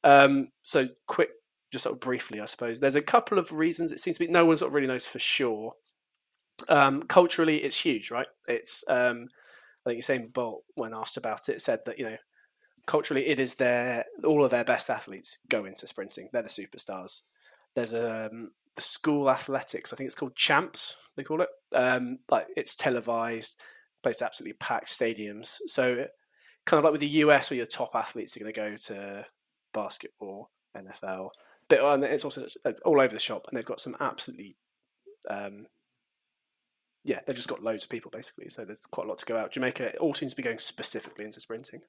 Um, 0.03 0.49
so 0.62 0.88
quick, 1.07 1.31
just 1.73 1.85
sort 1.85 1.94
of 1.94 2.01
briefly, 2.01 2.40
I 2.40 2.47
suppose. 2.47 2.81
There's 2.81 2.97
a 2.97 3.03
couple 3.03 3.38
of 3.38 3.53
reasons. 3.53 3.92
It 3.92 4.01
seems 4.01 4.18
to 4.18 4.27
be 4.27 4.33
no 4.33 4.44
one 4.44 4.59
sort 4.59 4.70
of 4.70 4.75
really 4.75 4.87
knows 4.87 5.07
for 5.07 5.18
sure. 5.18 5.73
Um, 6.68 7.03
culturally, 7.03 7.59
it's 7.59 7.81
huge, 7.81 8.11
right? 8.11 8.29
It's 8.47 8.85
um, 8.88 9.29
I 9.85 9.90
think 9.90 10.03
Usain 10.03 10.33
Bolt, 10.33 10.64
when 10.75 10.94
asked 10.94 11.16
about 11.16 11.49
it, 11.49 11.61
said 11.61 11.81
that 11.87 11.99
you 11.99 12.05
know 12.05 12.16
culturally 12.87 13.27
it 13.27 13.40
is 13.40 13.55
their 13.55 14.05
all 14.25 14.44
of 14.44 14.51
their 14.51 14.64
best 14.64 14.90
athletes 14.90 15.38
go 15.49 15.64
into 15.64 15.87
sprinting. 15.87 16.29
They're 16.33 16.42
the 16.42 16.49
superstars. 16.49 17.23
There's 17.75 17.92
a 17.92 18.27
um, 18.27 18.53
the 18.77 18.83
school 18.83 19.31
athletics. 19.31 19.92
I 19.92 19.97
think 19.97 20.07
it's 20.07 20.16
called 20.16 20.37
Champs. 20.37 20.97
They 21.16 21.25
call 21.25 21.42
it. 21.42 21.49
Um, 21.75 22.18
like 22.31 22.49
it's 22.57 22.77
televised, 22.77 23.61
plays 24.03 24.23
absolutely 24.23 24.55
packed 24.55 24.88
stadiums. 24.88 25.59
So 25.66 26.07
kind 26.66 26.79
of 26.79 26.85
like 26.85 26.92
with 26.92 27.01
the 27.01 27.07
US, 27.09 27.51
where 27.51 27.59
your 27.59 27.66
top 27.66 27.94
athletes 27.94 28.37
are 28.37 28.40
going 28.40 28.53
to 28.53 28.61
go 28.61 28.77
to 28.77 29.27
basketball, 29.73 30.51
NFL, 30.77 31.31
but 31.68 31.81
and 31.81 32.05
it's 32.05 32.25
also 32.25 32.47
all 32.85 33.01
over 33.01 33.14
the 33.14 33.20
shop, 33.20 33.47
and 33.49 33.57
they've 33.57 33.64
got 33.64 33.81
some 33.81 33.97
absolutely. 34.01 34.57
Um, 35.29 35.66
yeah, 37.04 37.20
they've 37.26 37.36
just 37.36 37.48
got 37.48 37.62
loads 37.62 37.84
of 37.84 37.90
people 37.90 38.10
basically, 38.10 38.48
so 38.48 38.64
there's 38.64 38.86
quite 38.86 39.06
a 39.06 39.08
lot 39.08 39.18
to 39.18 39.26
go 39.26 39.36
out. 39.36 39.52
Jamaica 39.52 39.84
it 39.84 39.96
all 39.96 40.14
seems 40.14 40.32
to 40.32 40.36
be 40.36 40.42
going 40.42 40.58
specifically 40.58 41.24
into 41.24 41.40
sprinting. 41.40 41.82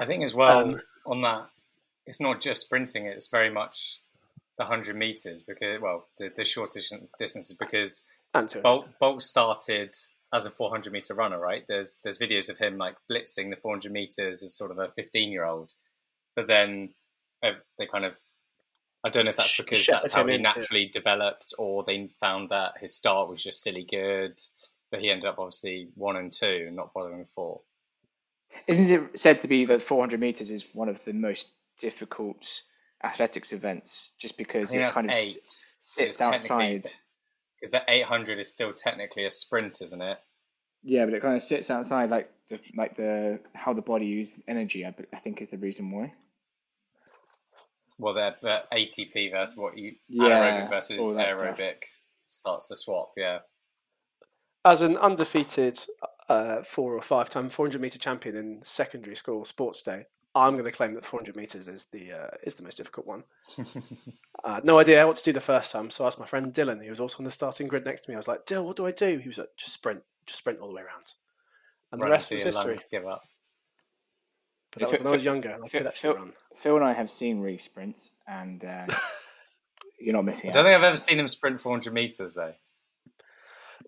I 0.00 0.06
think 0.06 0.24
as 0.24 0.34
well 0.34 0.70
um, 0.70 0.80
on 1.06 1.20
that, 1.22 1.48
it's 2.06 2.20
not 2.20 2.40
just 2.40 2.62
sprinting; 2.62 3.06
it's 3.06 3.28
very 3.28 3.50
much 3.50 4.00
the 4.56 4.64
hundred 4.64 4.96
meters 4.96 5.42
because 5.42 5.80
well, 5.80 6.08
the, 6.18 6.30
the 6.34 6.44
short 6.44 6.70
distances 7.18 7.56
because 7.58 8.06
Bolt, 8.62 8.88
Bolt 8.98 9.22
started 9.22 9.94
as 10.32 10.46
a 10.46 10.50
400 10.50 10.92
meter 10.92 11.14
runner, 11.14 11.38
right? 11.38 11.64
There's 11.68 12.00
there's 12.02 12.18
videos 12.18 12.48
of 12.48 12.58
him 12.58 12.78
like 12.78 12.96
blitzing 13.10 13.50
the 13.50 13.56
400 13.56 13.92
meters 13.92 14.42
as 14.42 14.56
sort 14.56 14.70
of 14.70 14.78
a 14.78 14.88
15 14.88 15.30
year 15.30 15.44
old, 15.44 15.72
but 16.34 16.46
then 16.46 16.94
uh, 17.42 17.52
they 17.78 17.86
kind 17.86 18.06
of 18.06 18.14
I 19.04 19.10
don't 19.10 19.24
know 19.24 19.30
if 19.30 19.36
that's 19.36 19.56
because 19.56 19.84
that's 19.84 20.14
how 20.14 20.26
he 20.26 20.38
naturally 20.38 20.86
developed, 20.86 21.54
or 21.58 21.82
they 21.84 22.10
found 22.20 22.50
that 22.50 22.74
his 22.80 22.94
start 22.94 23.28
was 23.28 23.42
just 23.42 23.62
silly 23.62 23.86
good, 23.88 24.38
but 24.90 25.00
he 25.00 25.10
ended 25.10 25.26
up 25.26 25.38
obviously 25.38 25.88
one 25.94 26.16
and 26.16 26.30
two, 26.30 26.70
not 26.72 26.94
bothering 26.94 27.24
four. 27.34 27.62
Isn't 28.66 28.90
it 28.90 29.18
said 29.18 29.40
to 29.40 29.48
be 29.48 29.64
that 29.64 29.82
400 29.82 30.20
meters 30.20 30.50
is 30.50 30.66
one 30.72 30.88
of 30.88 31.02
the 31.04 31.14
most 31.14 31.48
difficult 31.78 32.46
athletics 33.02 33.52
events, 33.52 34.12
just 34.18 34.38
because 34.38 34.72
it 34.72 34.92
kind 34.92 35.10
of 35.10 35.16
eight. 35.16 35.48
sits 35.80 36.20
outside? 36.20 36.88
Because 37.58 37.72
the 37.72 37.82
800 37.88 38.38
is 38.38 38.52
still 38.52 38.72
technically 38.72 39.24
a 39.24 39.30
sprint, 39.30 39.80
isn't 39.82 40.02
it? 40.02 40.18
Yeah, 40.84 41.04
but 41.04 41.14
it 41.14 41.22
kind 41.22 41.36
of 41.36 41.42
sits 41.42 41.70
outside, 41.70 42.10
like 42.10 42.30
the 42.50 42.60
like 42.76 42.96
the 42.96 43.40
how 43.54 43.72
the 43.72 43.82
body 43.82 44.06
uses 44.06 44.42
energy. 44.48 44.84
I, 44.84 44.94
I 45.12 45.18
think 45.18 45.40
is 45.40 45.48
the 45.48 45.58
reason 45.58 45.90
why. 45.90 46.12
Well, 48.02 48.14
the, 48.14 48.34
the 48.40 48.62
ATP 48.72 49.30
versus 49.30 49.56
what 49.56 49.78
you 49.78 49.94
yeah, 50.08 50.24
anaerobic 50.24 50.70
versus 50.70 51.14
aerobic 51.14 51.84
stuff. 51.84 52.02
starts 52.26 52.68
to 52.68 52.76
swap. 52.76 53.12
Yeah. 53.16 53.38
As 54.64 54.82
an 54.82 54.96
undefeated 54.96 55.78
uh, 56.28 56.62
four 56.64 56.96
or 56.96 57.00
five 57.00 57.30
time 57.30 57.48
400 57.48 57.80
meter 57.80 58.00
champion 58.00 58.34
in 58.34 58.60
secondary 58.64 59.14
school 59.14 59.44
sports 59.44 59.82
day, 59.82 60.06
I'm 60.34 60.54
going 60.54 60.64
to 60.64 60.72
claim 60.72 60.94
that 60.94 61.04
400 61.04 61.36
meters 61.36 61.68
is 61.68 61.84
the 61.92 62.12
uh, 62.12 62.36
is 62.42 62.56
the 62.56 62.64
most 62.64 62.78
difficult 62.78 63.06
one. 63.06 63.22
uh, 64.44 64.60
no 64.64 64.80
idea 64.80 65.06
what 65.06 65.14
to 65.16 65.24
do 65.24 65.32
the 65.32 65.40
first 65.40 65.70
time, 65.70 65.88
so 65.90 66.02
I 66.02 66.08
asked 66.08 66.18
my 66.18 66.26
friend 66.26 66.52
Dylan, 66.52 66.82
who 66.82 66.90
was 66.90 66.98
also 66.98 67.18
on 67.18 67.24
the 67.24 67.30
starting 67.30 67.68
grid 67.68 67.86
next 67.86 68.00
to 68.02 68.10
me. 68.10 68.16
I 68.16 68.18
was 68.18 68.26
like, 68.26 68.46
"Dylan, 68.46 68.64
what 68.64 68.76
do 68.76 68.84
I 68.84 68.90
do?" 68.90 69.18
He 69.18 69.28
was 69.28 69.38
like, 69.38 69.50
"Just 69.56 69.74
sprint, 69.74 70.02
just 70.26 70.38
sprint 70.40 70.58
all 70.58 70.68
the 70.68 70.74
way 70.74 70.82
around." 70.82 71.12
And 71.92 72.00
run 72.00 72.08
the 72.08 72.12
rest 72.12 72.32
was 72.32 72.42
history. 72.42 72.78
Give 72.90 73.06
up. 73.06 73.22
But 74.72 74.80
that 74.80 74.90
was 74.90 74.98
when 75.00 75.06
I 75.06 75.10
was 75.10 75.24
younger. 75.24 75.58
I 75.62 75.68
could 75.68 75.86
actually 75.86 76.14
run. 76.14 76.32
Phil 76.62 76.76
and 76.76 76.84
I 76.84 76.92
have 76.92 77.10
seen 77.10 77.40
Rhys 77.40 77.62
sprints, 77.62 78.10
and 78.26 78.64
uh, 78.64 78.86
you're 80.00 80.14
not 80.14 80.24
missing. 80.24 80.50
I 80.50 80.52
don't 80.52 80.64
think 80.64 80.76
I've 80.76 80.84
ever 80.84 80.96
seen 80.96 81.18
him 81.18 81.28
sprint 81.28 81.60
400 81.60 81.92
meters 81.92 82.34
though. 82.34 82.54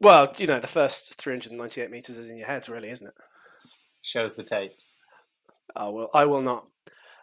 Well, 0.01 0.33
you 0.39 0.47
know, 0.47 0.59
the 0.59 0.67
first 0.67 1.15
398 1.15 1.91
meters 1.91 2.19
is 2.19 2.29
in 2.29 2.37
your 2.37 2.49
head, 2.49 2.69
really, 2.69 2.91
isn't 2.91 3.07
it? 3.07 3.15
Shows 4.03 4.35
the 4.35 4.43
tapes. 4.43 4.97
I 5.75 5.89
will. 5.89 6.11
I 6.13 6.25
will 6.25 6.43
not. 6.43 6.67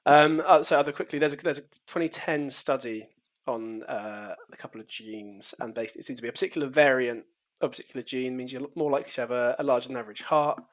Um, 0.06 0.41
uh, 0.45 0.63
so, 0.63 0.80
other 0.80 0.91
quickly, 0.91 1.19
there's 1.19 1.34
a, 1.34 1.38
there's 1.38 1.60
a 1.60 1.62
2010 1.62 2.50
study 2.50 3.08
on 3.45 3.84
uh, 3.84 4.36
a 4.52 4.58
couple 4.58 4.82
of 4.82 4.88
genes, 4.88 5.54
and 5.60 5.74
basically, 5.74 6.00
it 6.00 6.06
seems 6.06 6.19
to 6.19 6.24
be 6.24 6.30
a 6.30 6.32
particular 6.32 6.67
variant 6.67 7.26
of 7.62 7.67
a 7.67 7.71
particular 7.71 8.04
gene 8.04 8.36
means 8.36 8.52
you're 8.52 8.67
more 8.76 8.89
likely 8.89 9.12
to 9.12 9.21
have 9.21 9.32
a, 9.32 9.56
a 9.60 9.63
larger 9.63 9.88
than 9.88 9.97
average 9.97 10.24
heart, 10.24 10.63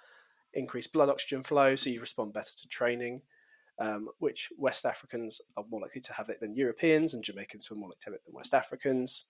increased 0.54 0.92
blood 0.92 1.08
oxygen 1.08 1.42
flow, 1.42 1.74
so 1.76 1.90
you 1.90 2.00
respond 2.00 2.32
better 2.32 2.52
to 2.56 2.68
training. 2.68 3.22
Um, 3.80 4.08
which 4.18 4.48
West 4.58 4.84
Africans 4.84 5.40
are 5.56 5.62
more 5.70 5.80
likely 5.80 6.00
to 6.00 6.12
have 6.12 6.30
it 6.30 6.40
than 6.40 6.56
Europeans, 6.56 7.14
and 7.14 7.22
Jamaicans 7.22 7.70
are 7.70 7.76
more 7.76 7.90
likely 7.90 8.00
to 8.00 8.06
have 8.06 8.14
it 8.14 8.24
than 8.26 8.34
West 8.34 8.52
Africans. 8.52 9.26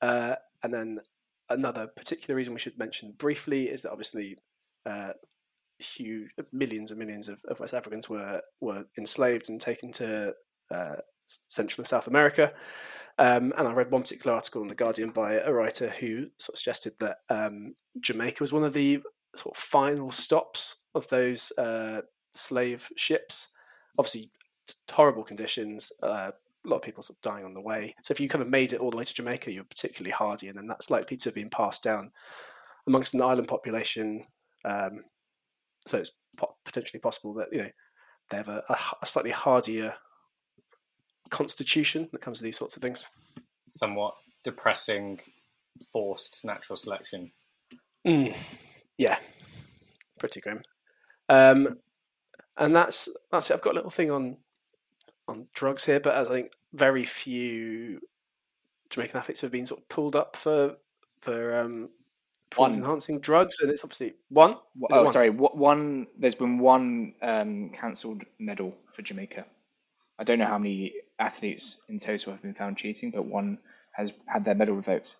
Uh, 0.00 0.36
and 0.62 0.72
then 0.72 1.00
another 1.48 1.88
particular 1.88 2.36
reason 2.36 2.54
we 2.54 2.60
should 2.60 2.78
mention 2.78 3.14
briefly 3.18 3.64
is 3.64 3.82
that 3.82 3.90
obviously 3.90 4.38
uh, 4.84 5.12
huge 5.78 6.30
millions 6.52 6.90
and 6.90 6.98
millions 6.98 7.28
of, 7.28 7.44
of, 7.48 7.60
West 7.60 7.74
Africans 7.74 8.08
were 8.08 8.40
were 8.60 8.84
enslaved 8.96 9.48
and 9.48 9.60
taken 9.60 9.92
to 9.92 10.34
uh, 10.70 10.96
Central 11.26 11.82
and 11.82 11.88
South 11.88 12.06
America. 12.06 12.52
Um, 13.18 13.52
and 13.56 13.66
I 13.66 13.72
read 13.72 13.90
one 13.90 14.02
particular 14.02 14.34
article 14.34 14.62
in 14.62 14.68
the 14.68 14.74
Guardian 14.74 15.10
by 15.10 15.34
a 15.34 15.52
writer 15.52 15.88
who 15.88 16.28
sort 16.38 16.54
of 16.54 16.58
suggested 16.58 16.94
that 17.00 17.18
um, 17.30 17.74
Jamaica 18.00 18.42
was 18.42 18.52
one 18.52 18.64
of 18.64 18.74
the 18.74 19.02
sort 19.38 19.56
of 19.56 19.62
final 19.62 20.10
stops 20.10 20.84
of 20.94 21.08
those 21.08 21.52
uh, 21.58 22.02
slave 22.34 22.88
ships. 22.96 23.48
Obviously, 23.98 24.30
horrible 24.90 25.24
conditions. 25.24 25.92
Uh, 26.02 26.30
a 26.64 26.68
lot 26.68 26.76
of 26.76 26.82
people 26.82 27.02
sort 27.02 27.18
of 27.18 27.22
dying 27.22 27.44
on 27.44 27.54
the 27.54 27.60
way. 27.60 27.94
So 28.02 28.12
if 28.12 28.20
you 28.20 28.28
kind 28.28 28.42
of 28.42 28.50
made 28.50 28.72
it 28.72 28.80
all 28.80 28.90
the 28.90 28.96
way 28.96 29.04
to 29.04 29.14
Jamaica, 29.14 29.52
you're 29.52 29.64
particularly 29.64 30.10
hardy, 30.10 30.48
and 30.48 30.58
then 30.58 30.66
that's 30.66 30.90
likely 30.90 31.16
to 31.18 31.28
have 31.28 31.34
been 31.34 31.50
passed 31.50 31.82
down 31.82 32.10
amongst 32.86 33.14
an 33.14 33.22
island 33.22 33.48
population. 33.48 34.26
Um, 34.64 35.00
so 35.86 35.98
it's 35.98 36.10
potentially 36.64 37.00
possible 37.00 37.34
that 37.34 37.48
you 37.52 37.58
know 37.58 37.70
they 38.30 38.36
have 38.36 38.48
a, 38.48 38.64
a, 39.00 39.06
slightly 39.06 39.30
hardier 39.30 39.94
constitution 41.30 42.02
when 42.02 42.18
it 42.18 42.20
comes 42.20 42.38
to 42.38 42.44
these 42.44 42.58
sorts 42.58 42.76
of 42.76 42.82
things. 42.82 43.06
Somewhat 43.68 44.14
depressing, 44.42 45.20
forced 45.92 46.44
natural 46.44 46.76
selection. 46.76 47.30
Mm, 48.06 48.34
yeah, 48.98 49.18
pretty 50.18 50.40
grim. 50.40 50.62
Um, 51.28 51.78
and 52.56 52.74
that's 52.74 53.08
that's 53.30 53.50
it. 53.50 53.54
I've 53.54 53.62
got 53.62 53.72
a 53.72 53.76
little 53.76 53.90
thing 53.90 54.10
on 54.10 54.38
on 55.28 55.48
drugs 55.52 55.84
here, 55.84 56.00
but 56.00 56.14
as 56.14 56.28
I 56.28 56.32
think 56.32 56.52
very 56.72 57.04
few 57.04 58.00
Jamaican 58.90 59.18
athletes 59.18 59.40
have 59.40 59.50
been 59.50 59.66
sort 59.66 59.80
of 59.80 59.88
pulled 59.88 60.16
up 60.16 60.36
for 60.36 60.76
for 61.20 61.56
um, 61.56 61.90
performance 62.50 62.78
enhancing 62.78 63.20
drugs, 63.20 63.58
and 63.60 63.70
it's 63.70 63.84
obviously 63.84 64.14
one. 64.28 64.56
oh, 64.90 65.04
one? 65.04 65.12
sorry, 65.12 65.30
one. 65.30 66.06
There's 66.18 66.34
been 66.34 66.58
one 66.58 67.14
um, 67.22 67.70
cancelled 67.70 68.22
medal 68.38 68.74
for 68.94 69.02
Jamaica. 69.02 69.44
I 70.18 70.24
don't 70.24 70.38
know 70.38 70.46
how 70.46 70.58
many 70.58 70.94
athletes 71.18 71.78
in 71.88 71.98
total 71.98 72.32
have 72.32 72.42
been 72.42 72.54
found 72.54 72.76
cheating, 72.76 73.10
but 73.10 73.26
one 73.26 73.58
has 73.92 74.12
had 74.26 74.44
their 74.44 74.54
medal 74.54 74.76
revoked. 74.76 75.16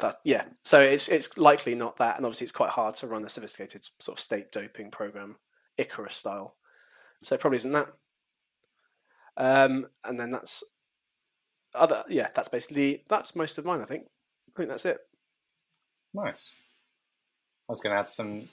That, 0.00 0.16
yeah, 0.24 0.44
so 0.62 0.80
it's 0.80 1.08
it's 1.08 1.36
likely 1.36 1.74
not 1.74 1.96
that, 1.96 2.16
and 2.16 2.24
obviously 2.24 2.44
it's 2.44 2.52
quite 2.52 2.70
hard 2.70 2.94
to 2.96 3.08
run 3.08 3.24
a 3.24 3.28
sophisticated 3.28 3.84
sort 3.98 4.16
of 4.16 4.22
state 4.22 4.52
doping 4.52 4.92
program, 4.92 5.36
Icarus 5.76 6.14
style. 6.14 6.56
So 7.22 7.34
it 7.34 7.40
probably 7.40 7.56
isn't 7.56 7.72
that. 7.72 7.88
Um, 9.36 9.88
and 10.04 10.18
then 10.20 10.30
that's 10.30 10.62
other. 11.74 12.04
Yeah, 12.08 12.28
that's 12.32 12.48
basically 12.48 13.04
that's 13.08 13.34
most 13.34 13.58
of 13.58 13.64
mine. 13.64 13.80
I 13.80 13.86
think. 13.86 14.04
I 14.48 14.52
think 14.56 14.68
that's 14.68 14.86
it. 14.86 14.98
Nice. 16.14 16.54
I 17.68 17.72
was 17.72 17.80
going 17.80 17.94
to 17.94 18.00
add 18.00 18.10
some 18.10 18.48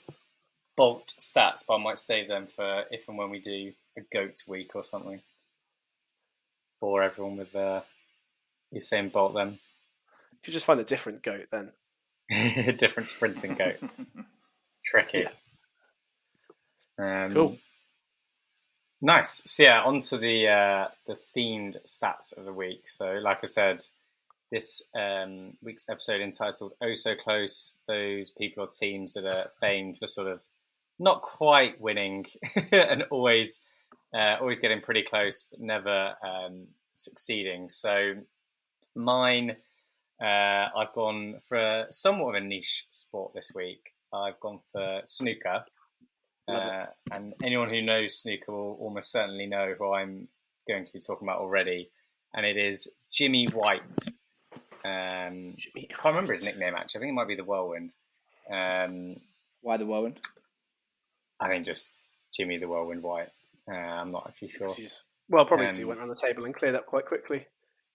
Bolt 0.76 1.14
stats, 1.18 1.64
but 1.66 1.76
I 1.76 1.82
might 1.82 1.98
save 1.98 2.28
them 2.28 2.46
for 2.48 2.84
if 2.90 3.08
and 3.08 3.16
when 3.16 3.30
we 3.30 3.40
do 3.40 3.72
a 3.96 4.02
goat 4.12 4.42
week 4.46 4.72
or 4.74 4.84
something. 4.84 5.20
Bore 6.80 7.02
everyone 7.02 7.38
with 7.38 7.56
uh, 7.56 7.80
Usain 8.74 9.10
Bolt 9.10 9.34
then. 9.34 9.58
You 10.44 10.52
just 10.52 10.66
find 10.66 10.80
a 10.80 10.84
different 10.84 11.22
goat 11.22 11.46
then. 11.50 11.72
A 12.30 12.72
different 12.78 13.08
sprinting 13.08 13.54
goat. 13.54 13.76
Tricky. 14.84 15.24
Yeah. 16.98 17.24
Um, 17.24 17.32
cool. 17.32 17.58
Nice. 19.00 19.42
So 19.46 19.64
yeah, 19.64 19.82
on 19.82 20.00
to 20.02 20.18
the 20.18 20.48
uh, 20.48 20.88
the 21.06 21.18
themed 21.36 21.76
stats 21.86 22.36
of 22.36 22.44
the 22.44 22.52
week. 22.52 22.88
So 22.88 23.06
like 23.22 23.38
I 23.42 23.46
said, 23.46 23.84
this 24.50 24.82
um, 24.94 25.52
week's 25.62 25.88
episode 25.88 26.20
entitled 26.20 26.72
"Oh 26.80 26.94
So 26.94 27.14
Close." 27.14 27.82
Those 27.86 28.30
people 28.30 28.64
or 28.64 28.68
teams 28.68 29.14
that 29.14 29.26
are 29.26 29.50
famed 29.60 29.98
for 29.98 30.06
sort 30.06 30.28
of 30.28 30.40
not 30.98 31.22
quite 31.22 31.80
winning 31.80 32.26
and 32.72 33.02
always 33.10 33.62
uh, 34.14 34.36
always 34.40 34.60
getting 34.60 34.80
pretty 34.80 35.02
close, 35.02 35.44
but 35.50 35.60
never 35.60 36.14
um, 36.24 36.68
succeeding. 36.94 37.68
So 37.68 38.14
mine, 38.94 39.56
uh, 40.20 40.68
I've 40.76 40.92
gone 40.94 41.40
for 41.46 41.56
a, 41.56 41.86
somewhat 41.90 42.34
of 42.36 42.42
a 42.42 42.46
niche 42.46 42.86
sport 42.90 43.32
this 43.34 43.52
week. 43.54 43.92
I've 44.12 44.40
gone 44.40 44.60
for 44.72 45.00
snooker. 45.04 45.64
Uh, 46.48 46.86
and 47.10 47.34
anyone 47.42 47.68
who 47.68 47.82
knows 47.82 48.18
snooker 48.18 48.52
will 48.52 48.78
almost 48.80 49.10
certainly 49.10 49.46
know 49.46 49.74
who 49.76 49.92
I'm 49.92 50.28
going 50.68 50.84
to 50.84 50.92
be 50.92 51.00
talking 51.00 51.26
about 51.26 51.40
already. 51.40 51.90
And 52.34 52.46
it 52.46 52.56
is 52.56 52.88
Jimmy 53.12 53.46
White. 53.46 53.82
Um, 54.84 55.54
Jimmy 55.56 55.88
I 55.90 55.94
can't 55.94 56.14
remember 56.14 56.32
his 56.32 56.44
nickname 56.44 56.74
actually. 56.76 57.00
I 57.00 57.02
think 57.02 57.10
it 57.10 57.14
might 57.14 57.28
be 57.28 57.34
the 57.34 57.44
Whirlwind. 57.44 57.92
Um, 58.50 59.16
Why 59.60 59.76
the 59.76 59.86
Whirlwind? 59.86 60.20
I 61.40 61.48
think 61.48 61.66
just 61.66 61.94
Jimmy 62.32 62.58
the 62.58 62.68
Whirlwind 62.68 63.02
White. 63.02 63.30
Uh, 63.68 63.74
I'm 63.74 64.12
not 64.12 64.26
actually 64.28 64.48
sure. 64.48 64.68
Well, 65.28 65.44
probably 65.44 65.66
because 65.66 65.78
um, 65.78 65.80
he 65.80 65.84
went 65.84 65.98
around 65.98 66.10
the 66.10 66.14
table 66.14 66.44
and 66.44 66.54
cleared 66.54 66.76
up 66.76 66.86
quite 66.86 67.06
quickly. 67.06 67.46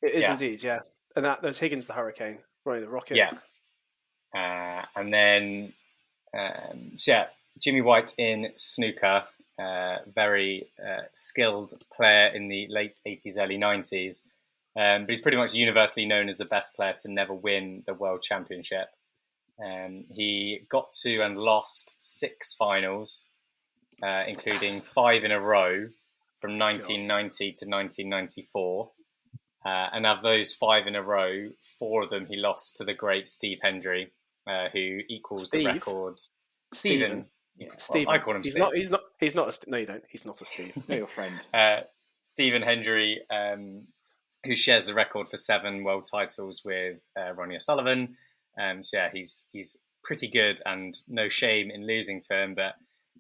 It 0.02 0.12
is 0.12 0.24
yeah. 0.24 0.32
indeed, 0.32 0.64
yeah. 0.64 0.80
And 1.16 1.26
that 1.26 1.42
there's 1.42 1.60
Higgins 1.60 1.88
the 1.88 1.94
Hurricane, 1.94 2.40
Ronnie 2.66 2.82
the 2.82 2.90
Rocket. 2.90 3.18
Yeah. 3.18 3.32
Uh, 4.36 4.86
and 4.96 5.14
then, 5.14 5.74
um, 6.38 6.92
so 6.96 7.12
yeah, 7.12 7.26
Jimmy 7.60 7.82
White 7.82 8.14
in 8.18 8.52
snooker, 8.56 9.24
uh, 9.60 9.98
very 10.14 10.68
uh, 10.84 11.04
skilled 11.14 11.74
player 11.96 12.28
in 12.28 12.48
the 12.48 12.68
late 12.70 12.98
80s, 13.06 13.38
early 13.38 13.58
90s. 13.58 14.28
Um, 14.78 15.04
but 15.04 15.10
he's 15.10 15.22
pretty 15.22 15.38
much 15.38 15.54
universally 15.54 16.06
known 16.06 16.30
as 16.30 16.38
the 16.38 16.46
best 16.46 16.76
player 16.76 16.96
to 17.02 17.12
never 17.12 17.34
win 17.34 17.84
the 17.86 17.94
World 17.94 18.22
Championship. 18.22 18.88
Um, 19.64 20.06
he 20.10 20.62
got 20.70 20.94
to 21.04 21.20
and 21.20 21.38
lost 21.38 21.96
six 22.00 22.54
finals, 22.54 23.28
uh, 24.02 24.24
including 24.28 24.82
five 24.82 25.24
in 25.24 25.32
a 25.32 25.40
row 25.40 25.90
from 26.40 26.58
1990 26.58 27.46
to 27.46 27.66
1994. 27.66 28.92
Uh, 29.64 29.88
and 29.94 30.06
of 30.06 30.24
those 30.24 30.54
five 30.54 30.88
in 30.88 30.96
a 30.96 31.04
row, 31.04 31.50
four 31.78 32.04
of 32.04 32.10
them 32.10 32.26
he 32.26 32.36
lost 32.36 32.78
to 32.78 32.84
the 32.84 32.94
great 32.94 33.28
Steve 33.28 33.60
Hendry, 33.62 34.12
uh, 34.48 34.70
who 34.74 35.00
equals 35.08 35.48
Steve? 35.48 35.66
the 35.66 35.74
record. 35.74 36.20
Stephen. 36.74 37.08
Stephen. 37.08 37.26
Yeah, 37.58 37.68
Stephen. 37.78 38.08
Well, 38.08 38.16
I 38.16 38.20
call 38.20 38.36
him 38.36 38.44
he's 38.44 38.54
Steve. 38.54 38.62
Not, 38.62 38.76
he's 38.76 38.90
not. 38.90 39.02
He's 39.20 39.36
not. 39.36 39.56
A, 39.56 39.70
no, 39.70 39.78
you 39.78 39.86
don't. 39.86 40.04
He's 40.10 40.26
not 40.26 40.42
a 40.42 40.46
Steve. 40.46 40.78
no, 40.88 40.96
your 40.96 41.08
friend. 41.08 41.40
Uh, 41.54 41.82
Stephen 42.24 42.64
Hendry, 42.64 43.22
um, 43.30 43.84
who 44.46 44.56
shares 44.56 44.88
the 44.88 44.94
record 44.94 45.30
for 45.30 45.38
seven 45.38 45.84
world 45.84 46.08
titles 46.12 46.64
with 46.66 46.98
uh, 47.20 47.34
Ronnie 47.34 47.56
O'Sullivan. 47.56 48.16
Um, 48.60 48.82
so 48.82 48.98
yeah, 48.98 49.10
he's 49.14 49.48
he's 49.52 49.78
pretty 50.04 50.28
good, 50.28 50.62
and 50.66 50.98
no 51.08 51.30
shame 51.30 51.70
in 51.70 51.86
losing 51.86 52.20
to 52.22 52.42
him. 52.42 52.56
But 52.56 52.76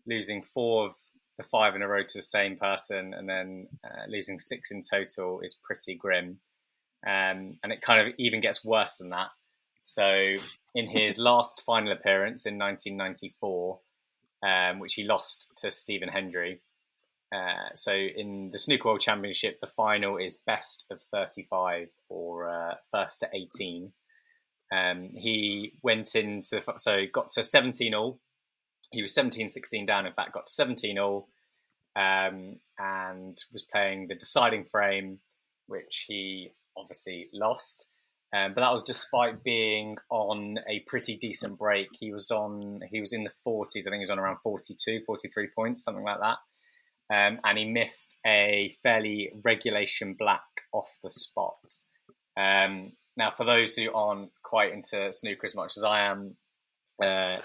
losing 0.07 0.41
four 0.41 0.87
of 0.87 0.93
the 1.37 1.43
five 1.43 1.75
in 1.75 1.81
a 1.81 1.87
row 1.87 2.03
to 2.03 2.17
the 2.17 2.23
same 2.23 2.57
person, 2.57 3.13
and 3.13 3.27
then 3.27 3.67
uh, 3.83 4.03
losing 4.07 4.39
six 4.39 4.71
in 4.71 4.81
total 4.81 5.41
is 5.41 5.55
pretty 5.55 5.95
grim. 5.95 6.39
Um, 7.05 7.57
and 7.63 7.71
it 7.71 7.81
kind 7.81 8.07
of 8.07 8.13
even 8.19 8.41
gets 8.41 8.63
worse 8.63 8.97
than 8.97 9.09
that. 9.09 9.29
So 9.79 10.35
in 10.75 10.87
his 10.87 11.17
last 11.17 11.63
final 11.65 11.91
appearance 11.91 12.45
in 12.45 12.57
1994, 12.57 13.79
um, 14.43 14.79
which 14.79 14.93
he 14.95 15.03
lost 15.03 15.51
to 15.57 15.71
Stephen 15.71 16.09
Hendry. 16.09 16.61
Uh, 17.33 17.73
so 17.75 17.93
in 17.93 18.51
the 18.51 18.59
Snooker 18.59 18.89
World 18.89 18.99
Championship, 18.99 19.59
the 19.61 19.67
final 19.67 20.17
is 20.17 20.35
best 20.35 20.85
of 20.91 21.01
35 21.11 21.87
or 22.09 22.49
uh, 22.49 22.75
first 22.91 23.21
to 23.21 23.29
18. 23.33 23.91
Um, 24.71 25.09
he 25.15 25.73
went 25.81 26.15
into 26.15 26.61
the, 26.65 26.73
so 26.77 27.05
got 27.11 27.29
to 27.31 27.43
17 27.43 27.93
all. 27.93 28.19
He 28.91 29.01
was 29.01 29.13
17 29.13 29.47
16 29.47 29.85
down, 29.85 30.05
in 30.05 30.13
fact, 30.13 30.33
got 30.33 30.47
to 30.47 30.53
17 30.53 30.97
all 30.97 31.29
um, 31.95 32.57
and 32.79 33.37
was 33.51 33.63
playing 33.71 34.07
the 34.07 34.15
deciding 34.15 34.65
frame, 34.65 35.19
which 35.67 36.05
he 36.07 36.51
obviously 36.77 37.29
lost. 37.33 37.85
Um, 38.33 38.53
but 38.53 38.61
that 38.61 38.71
was 38.71 38.83
despite 38.83 39.43
being 39.43 39.97
on 40.09 40.57
a 40.69 40.79
pretty 40.87 41.17
decent 41.17 41.59
break. 41.59 41.89
He 41.99 42.13
was 42.13 42.31
on, 42.31 42.81
he 42.89 43.01
was 43.01 43.11
in 43.11 43.25
the 43.25 43.31
40s. 43.45 43.79
I 43.79 43.89
think 43.89 43.95
he 43.95 43.99
was 43.99 44.09
on 44.09 44.19
around 44.19 44.37
42, 44.41 45.01
43 45.05 45.47
points, 45.53 45.83
something 45.83 46.03
like 46.03 46.19
that. 46.21 46.37
Um, 47.13 47.39
and 47.43 47.57
he 47.57 47.65
missed 47.65 48.17
a 48.25 48.73
fairly 48.81 49.31
regulation 49.43 50.15
black 50.17 50.43
off 50.71 50.97
the 51.03 51.09
spot. 51.09 51.57
Um, 52.37 52.93
now, 53.17 53.31
for 53.31 53.45
those 53.45 53.75
who 53.75 53.91
aren't 53.93 54.31
quite 54.43 54.71
into 54.71 55.11
snooker 55.11 55.45
as 55.45 55.55
much 55.55 55.73
as 55.75 55.83
I 55.83 56.05
am, 56.05 56.37
uh, 57.03 57.35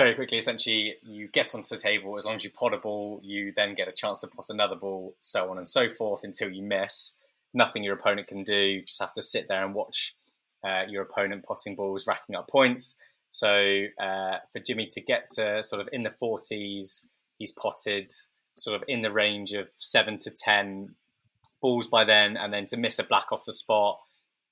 very 0.00 0.14
quickly, 0.14 0.38
essentially, 0.38 0.94
you 1.02 1.28
get 1.28 1.54
onto 1.54 1.68
the 1.68 1.76
table. 1.76 2.16
As 2.16 2.24
long 2.24 2.36
as 2.36 2.42
you 2.42 2.48
pot 2.48 2.72
a 2.72 2.78
ball, 2.78 3.20
you 3.22 3.52
then 3.54 3.74
get 3.74 3.86
a 3.86 3.92
chance 3.92 4.20
to 4.20 4.28
pot 4.28 4.46
another 4.48 4.74
ball, 4.74 5.14
so 5.18 5.50
on 5.50 5.58
and 5.58 5.68
so 5.68 5.90
forth, 5.90 6.24
until 6.24 6.48
you 6.48 6.62
miss. 6.62 7.18
Nothing 7.52 7.84
your 7.84 7.96
opponent 7.96 8.26
can 8.26 8.42
do. 8.42 8.80
Just 8.80 9.02
have 9.02 9.12
to 9.12 9.22
sit 9.22 9.46
there 9.46 9.62
and 9.62 9.74
watch 9.74 10.14
uh, 10.64 10.84
your 10.88 11.02
opponent 11.02 11.44
potting 11.44 11.76
balls, 11.76 12.06
racking 12.06 12.34
up 12.34 12.48
points. 12.48 12.96
So 13.28 13.84
uh, 14.00 14.38
for 14.50 14.60
Jimmy 14.66 14.88
to 14.92 15.02
get 15.02 15.28
to 15.34 15.62
sort 15.62 15.82
of 15.82 15.90
in 15.92 16.02
the 16.02 16.10
40s, 16.10 17.06
he's 17.36 17.52
potted 17.52 18.10
sort 18.54 18.80
of 18.80 18.88
in 18.88 19.02
the 19.02 19.12
range 19.12 19.52
of 19.52 19.68
seven 19.76 20.16
to 20.20 20.30
10 20.30 20.94
balls 21.60 21.88
by 21.88 22.04
then, 22.04 22.38
and 22.38 22.54
then 22.54 22.64
to 22.68 22.78
miss 22.78 22.98
a 22.98 23.04
black 23.04 23.32
off 23.32 23.44
the 23.44 23.52
spot 23.52 24.00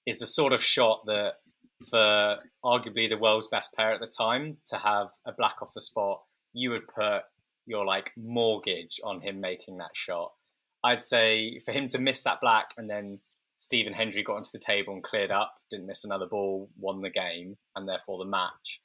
is 0.07 0.19
the 0.19 0.27
sort 0.27 0.53
of 0.53 0.63
shot 0.63 1.07
that 1.07 1.37
for 1.89 2.37
arguably 2.65 3.09
the 3.09 3.19
world's 3.19 3.49
best 3.49 3.73
player 3.75 3.93
at 3.93 4.01
the 4.01 4.07
time 4.07 4.57
to 4.67 4.77
have 4.77 5.09
a 5.27 5.33
black 5.33 5.57
off 5.63 5.75
the 5.75 5.81
spot, 5.81 6.23
you 6.53 6.71
would 6.71 6.89
put 6.89 7.23
your 7.67 7.85
like 7.85 8.13
mortgage 8.17 9.01
on 9.05 9.21
him 9.21 9.41
making 9.41 9.79
that 9.79 9.91
shot. 9.95 10.33
I'd 10.83 11.03
say 11.03 11.61
for 11.65 11.73
him 11.73 11.89
to 11.89 11.99
miss 11.99 12.23
that 12.25 12.41
black 12.41 12.71
and 12.77 12.89
then 12.89 13.21
Stephen 13.57 13.93
Hendry 13.93 14.23
got 14.23 14.37
onto 14.37 14.51
the 14.53 14.59
table 14.59 14.95
and 14.95 15.03
cleared 15.03 15.31
up, 15.31 15.55
didn't 15.71 15.87
miss 15.87 16.05
another 16.05 16.27
ball, 16.27 16.69
won 16.79 17.03
the 17.03 17.11
game, 17.11 17.57
and 17.75 17.89
therefore 17.89 18.19
the 18.19 18.31
match. 18.31 18.81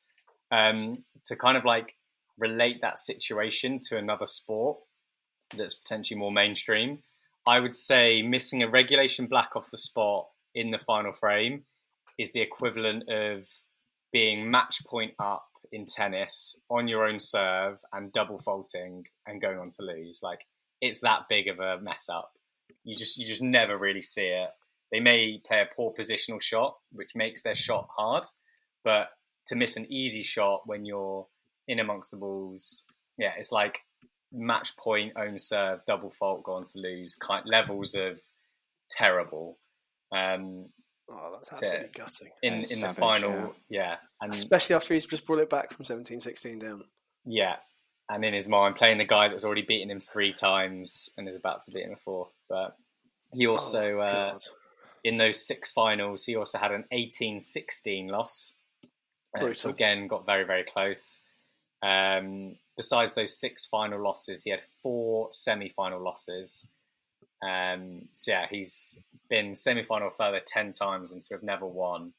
Um, 0.52 0.94
to 1.26 1.36
kind 1.36 1.58
of 1.58 1.66
like 1.66 1.96
relate 2.38 2.82
that 2.82 2.98
situation 2.98 3.80
to 3.90 3.98
another 3.98 4.26
sport 4.26 4.80
that's 5.56 5.76
potentially 5.76 6.20
more 6.20 6.32
mainstream, 6.32 7.00
I 7.48 7.60
would 7.60 7.76
say 7.76 8.24
missing 8.24 8.64
a 8.64 8.70
regulation 8.70 9.28
black 9.28 9.56
off 9.56 9.70
the 9.70 9.78
spot 9.78 10.28
in 10.56 10.72
the 10.72 10.80
final 10.80 11.14
frame 11.14 11.64
is 12.20 12.34
the 12.34 12.42
equivalent 12.42 13.10
of 13.10 13.48
being 14.12 14.50
match 14.50 14.82
point 14.86 15.14
up 15.20 15.46
in 15.72 15.86
tennis 15.86 16.56
on 16.70 16.88
your 16.88 17.08
own 17.08 17.18
serve 17.18 17.80
and 17.92 18.14
double 18.14 18.38
faulting 18.40 19.04
and 19.26 19.42
going 19.42 19.58
on 19.58 19.70
to 19.70 19.82
lose. 19.84 20.22
Like 20.22 20.40
it's 20.82 21.02
that 21.02 21.24
big 21.30 21.48
of 21.48 21.60
a 21.60 21.80
mess 21.82 22.10
up. 22.10 22.32
You 22.84 22.96
just 22.96 23.18
you 23.18 23.26
just 23.26 23.42
never 23.42 23.78
really 23.78 24.02
see 24.02 24.28
it. 24.28 24.50
They 24.92 25.00
may 25.00 25.42
play 25.46 25.62
a 25.62 25.76
poor 25.76 25.94
positional 26.00 26.42
shot, 26.42 26.76
which 26.92 27.16
makes 27.16 27.42
their 27.44 27.56
shot 27.56 27.88
hard, 27.90 28.26
but 28.84 29.10
to 29.48 29.56
miss 29.56 29.76
an 29.76 29.92
easy 29.92 30.22
shot 30.22 30.62
when 30.66 30.86
you're 30.86 31.26
in 31.68 31.80
amongst 31.80 32.12
the 32.12 32.18
balls, 32.18 32.86
yeah, 33.18 33.34
it's 33.38 33.52
like 33.52 33.80
match 34.32 34.76
point, 34.78 35.14
own 35.18 35.38
serve, 35.38 35.80
double 35.88 36.12
fault, 36.12 36.44
go 36.44 36.54
on 36.54 36.64
to 36.64 36.80
lose, 36.80 37.16
kind 37.16 37.44
levels 37.46 37.96
of 37.96 38.20
terrible. 38.90 39.58
Um, 40.12 40.68
Oh, 41.12 41.30
that's 41.32 41.62
absolutely 41.62 41.90
so 41.96 42.04
gutting. 42.04 42.30
In 42.42 42.54
in 42.72 42.82
the 42.82 42.90
final, 42.90 43.56
yeah. 43.70 43.82
yeah. 43.82 43.96
and 44.22 44.34
especially 44.34 44.76
after 44.76 44.94
he's 44.94 45.06
just 45.06 45.26
brought 45.26 45.40
it 45.40 45.50
back 45.50 45.74
from 45.74 45.86
17-16 45.86 46.60
down. 46.60 46.84
Yeah, 47.26 47.56
and 48.10 48.24
in 48.24 48.34
his 48.34 48.48
mind, 48.48 48.76
playing 48.76 48.98
the 48.98 49.06
guy 49.06 49.28
that's 49.28 49.44
already 49.44 49.64
beaten 49.64 49.92
him 49.92 50.00
three 50.00 50.32
times 50.32 51.10
and 51.18 51.28
is 51.28 51.36
about 51.36 51.64
to 51.64 51.72
beat 51.72 51.86
him 51.86 51.94
a 51.94 51.98
fourth. 51.98 52.34
But 52.50 52.76
he 53.34 53.48
oh, 53.48 53.52
also, 53.52 53.98
oh, 53.98 54.02
uh, 54.02 54.40
in 55.04 55.18
those 55.18 55.46
six 55.46 55.72
finals, 55.72 56.26
he 56.26 56.36
also 56.36 56.58
had 56.58 56.72
an 56.72 56.86
18-16 56.94 58.10
loss. 58.10 58.54
Uh, 59.38 59.52
so 59.52 59.70
again, 59.70 60.08
got 60.08 60.26
very 60.26 60.46
very 60.46 60.64
close. 60.64 61.22
Um, 61.82 62.56
besides 62.78 63.16
those 63.16 63.38
six 63.38 63.66
final 63.66 64.02
losses, 64.02 64.44
he 64.44 64.52
had 64.52 64.62
four 64.82 65.30
semi-final 65.32 66.02
losses. 66.02 66.68
Um, 67.44 68.04
so 68.12 68.32
yeah, 68.32 68.46
he's 68.50 69.04
been 69.30 69.54
semi-final 69.56 70.12
further 70.12 70.42
ten 70.46 70.72
times 70.72 71.12
and 71.12 71.22
to 71.24 71.34
have 71.34 71.44
never 71.44 71.66
won 71.66 72.14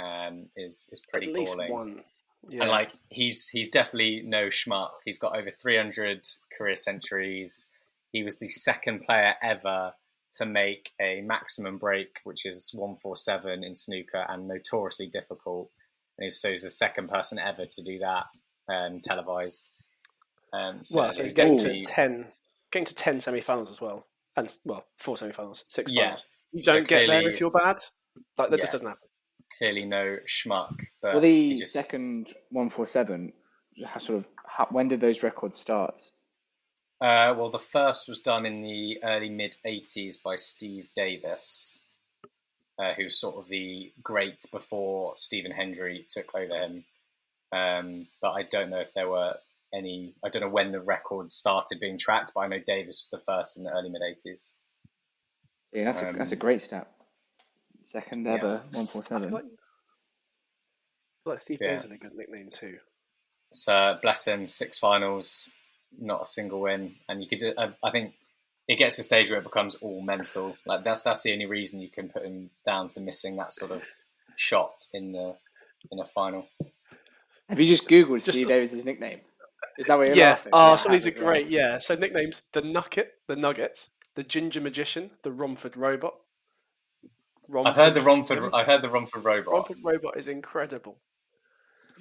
um, 0.00 0.46
is 0.56 0.88
is 0.92 1.02
pretty 1.10 1.28
At 1.28 1.34
least 1.34 1.56
One. 1.68 2.02
Yeah. 2.48 2.62
And 2.62 2.70
like 2.70 2.90
he's 3.08 3.48
he's 3.48 3.68
definitely 3.68 4.22
no 4.24 4.46
schmuck. 4.46 4.90
He's 5.04 5.18
got 5.18 5.36
over 5.36 5.50
300 5.50 6.26
career 6.56 6.74
centuries. 6.74 7.68
He 8.10 8.22
was 8.24 8.38
the 8.38 8.48
second 8.48 9.04
player 9.04 9.34
ever 9.42 9.92
to 10.38 10.46
make 10.46 10.90
a 11.00 11.20
maximum 11.20 11.78
break, 11.78 12.18
which 12.24 12.44
is 12.46 12.70
147 12.74 13.62
in 13.62 13.74
snooker 13.74 14.24
and 14.28 14.48
notoriously 14.48 15.06
difficult. 15.06 15.70
And 16.18 16.32
so 16.32 16.50
he's 16.50 16.62
the 16.62 16.70
second 16.70 17.08
person 17.08 17.38
ever 17.38 17.66
to 17.66 17.82
do 17.82 18.00
that 18.00 18.26
um, 18.68 19.00
televised. 19.00 19.68
Um, 20.52 20.80
so 20.82 21.00
well, 21.00 21.12
so 21.12 21.22
he's 21.22 21.34
getting 21.34 21.58
to 21.58 21.82
10, 21.82 22.26
getting 22.70 22.86
to 22.86 22.94
10 22.94 23.20
semi-finals 23.20 23.70
as 23.70 23.80
well 23.80 24.06
and 24.36 24.54
well, 24.64 24.84
four 24.98 25.16
semi-finals, 25.16 25.64
six 25.68 25.90
yeah. 25.90 26.02
finals. 26.02 26.24
You 26.52 26.62
don't 26.62 26.82
so 26.82 26.86
get 26.86 27.06
there 27.06 27.28
if 27.28 27.40
you're 27.40 27.50
bad. 27.50 27.78
Like 28.38 28.50
that 28.50 28.58
Yeah. 28.58 28.62
just 28.62 28.72
doesn't 28.72 28.86
happen. 28.86 29.08
Clearly 29.58 29.84
no 29.84 30.18
schmuck. 30.26 30.74
But 31.00 31.14
Well, 31.14 31.20
the 31.20 31.56
just, 31.56 31.72
second 31.72 32.34
one 32.50 32.70
four 32.70 32.86
seven, 32.86 33.32
sort 34.00 34.18
of, 34.18 34.24
how, 34.46 34.66
when 34.70 34.88
did 34.88 35.00
those 35.00 35.22
records 35.22 35.58
start? 35.58 35.94
Uh, 37.00 37.34
well, 37.36 37.50
the 37.50 37.58
first 37.58 38.08
was 38.08 38.20
done 38.20 38.46
in 38.46 38.62
the 38.62 39.02
early 39.02 39.28
mid 39.28 39.56
80s 39.66 40.22
by 40.22 40.36
Steve 40.36 40.88
Davis, 40.94 41.78
uh, 42.78 42.94
who's 42.94 43.18
sort 43.18 43.36
of 43.36 43.48
the 43.48 43.92
great 44.02 44.44
before 44.52 45.14
Stephen 45.16 45.50
Hendry 45.50 46.06
took 46.08 46.34
over 46.34 46.54
him. 46.54 46.84
Um, 47.50 48.06
but 48.20 48.30
I 48.30 48.44
don't 48.44 48.70
know 48.70 48.80
if 48.80 48.94
there 48.94 49.08
were 49.08 49.34
any, 49.74 50.14
I 50.24 50.28
don't 50.28 50.42
know 50.42 50.50
when 50.50 50.72
the 50.72 50.80
record 50.80 51.32
started 51.32 51.80
being 51.80 51.98
tracked, 51.98 52.32
but 52.34 52.40
I 52.40 52.48
know 52.48 52.58
Davis 52.66 53.08
was 53.12 53.20
the 53.20 53.24
first 53.24 53.56
in 53.56 53.64
the 53.64 53.70
early 53.72 53.88
mid 53.90 54.02
80s. 54.02 54.52
Yeah, 55.72 55.84
that's 55.84 56.00
a, 56.02 56.12
that's 56.16 56.32
a 56.32 56.34
Um, 56.34 56.38
great 56.40 56.62
stat. 56.62 56.90
Second 57.82 58.26
yeah. 58.26 58.34
ever 58.34 58.62
one 58.72 58.86
four 58.86 59.02
I 59.02 59.04
feel 59.08 59.18
seven. 59.18 59.30
like, 59.32 59.44
like 61.24 61.40
Steve 61.40 61.58
Yeah. 61.60 61.68
Davis 61.68 61.84
had 61.84 61.92
a 61.92 61.98
good 61.98 62.14
nickname 62.14 62.48
too. 62.50 62.78
So 63.52 63.98
bless 64.02 64.26
him, 64.26 64.48
six 64.48 64.78
finals, 64.78 65.50
not 65.98 66.22
a 66.22 66.26
single 66.26 66.60
win, 66.60 66.94
and 67.08 67.22
you 67.22 67.28
could. 67.28 67.38
ju- 67.40 67.54
I, 67.58 67.72
I 67.82 67.90
think 67.90 68.14
it 68.68 68.76
gets 68.78 68.96
to 68.96 69.00
the 69.00 69.04
stage 69.04 69.28
where 69.30 69.38
it 69.40 69.44
becomes 69.44 69.74
all 69.76 70.00
mental. 70.00 70.54
Like 70.66 70.84
that's 70.84 71.02
that's 71.02 71.22
the 71.22 71.32
only 71.32 71.46
reason 71.46 71.80
you 71.82 71.90
can 71.90 72.08
put 72.08 72.24
him 72.24 72.50
down 72.64 72.88
to 72.88 73.00
missing 73.00 73.36
that 73.36 73.52
sort 73.52 73.72
of 73.72 73.86
shot 74.36 74.74
in 74.94 75.12
the 75.12 75.36
in 75.90 75.98
a 75.98 76.06
final. 76.06 76.46
Have 77.48 77.60
you 77.60 77.66
just 77.66 77.88
googled 77.88 78.24
Just 78.24 78.38
Steve 78.38 78.48
as- 78.50 78.54
Davis's 78.56 78.84
nickname? 78.84 79.20
Is 79.78 79.86
that 79.86 79.96
what 79.96 80.06
you're 80.08 80.16
yeah. 80.16 80.30
laughing? 80.30 80.50
Oh, 80.52 80.70
Yeah, 80.70 80.76
some 80.76 80.92
of 80.92 80.92
these 80.92 81.06
are 81.06 81.10
as 81.10 81.16
well. 81.16 81.26
great. 81.26 81.46
Yeah. 81.48 81.78
So 81.78 81.94
nicknames: 81.94 82.42
the 82.52 82.62
Nugget, 82.62 83.12
the 83.26 83.36
Nugget, 83.36 83.88
the 84.14 84.22
Ginger 84.22 84.60
Magician, 84.60 85.10
the 85.22 85.32
Romford 85.32 85.76
Robot. 85.76 86.14
I've 87.54 87.76
heard 87.76 87.94
the 87.94 88.00
Romford- 88.00 88.38
Romford. 88.38 88.54
I've 88.58 88.66
heard 88.66 88.82
the 88.82 88.88
Romford 88.88 89.24
robot. 89.24 89.52
Romford 89.52 89.78
Robot 89.82 90.16
is 90.16 90.26
incredible. 90.28 90.98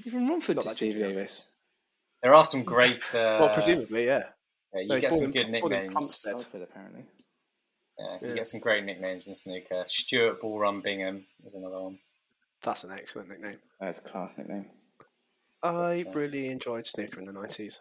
You're 0.03 0.13
from 0.13 0.29
Romford 0.29 0.55
Not 0.57 0.61
to 0.63 0.67
that 0.69 0.75
Steve 0.75 0.93
Ginger 0.93 1.09
Davis. 1.09 1.47
There 2.23 2.33
are 2.33 2.45
some 2.45 2.63
great. 2.63 3.03
Uh, 3.15 3.37
well, 3.41 3.53
presumably, 3.53 4.05
yeah. 4.05 4.23
yeah, 4.73 4.81
you 4.81 4.87
No, 4.87 4.99
get 4.99 5.11
some 5.13 5.25
in- 5.25 5.31
good 5.31 5.49
nicknames. 5.49 5.91
Plumstead. 5.91 6.39
Salford, 6.39 6.61
apparently. 6.61 7.03
Yeah, 7.99 8.17
you 8.21 8.27
Yeah. 8.29 8.33
get 8.35 8.47
some 8.47 8.59
great 8.61 8.83
nicknames 8.85 9.27
in 9.27 9.35
snooker. 9.35 9.83
Stuart 9.87 10.41
Ballrun 10.41 10.81
Bingham 10.81 11.25
is 11.45 11.55
another 11.55 11.81
one. 11.81 11.99
That's 12.61 12.83
an 12.83 12.91
excellent 12.91 13.29
nickname. 13.29 13.57
That's 13.79 13.99
a 13.99 14.01
class 14.03 14.37
nickname. 14.37 14.67
I 15.63 16.05
uh, 16.07 16.11
really 16.13 16.47
enjoyed 16.47 16.87
snooker 16.87 17.19
in 17.19 17.25
the 17.25 17.33
nineties. 17.33 17.79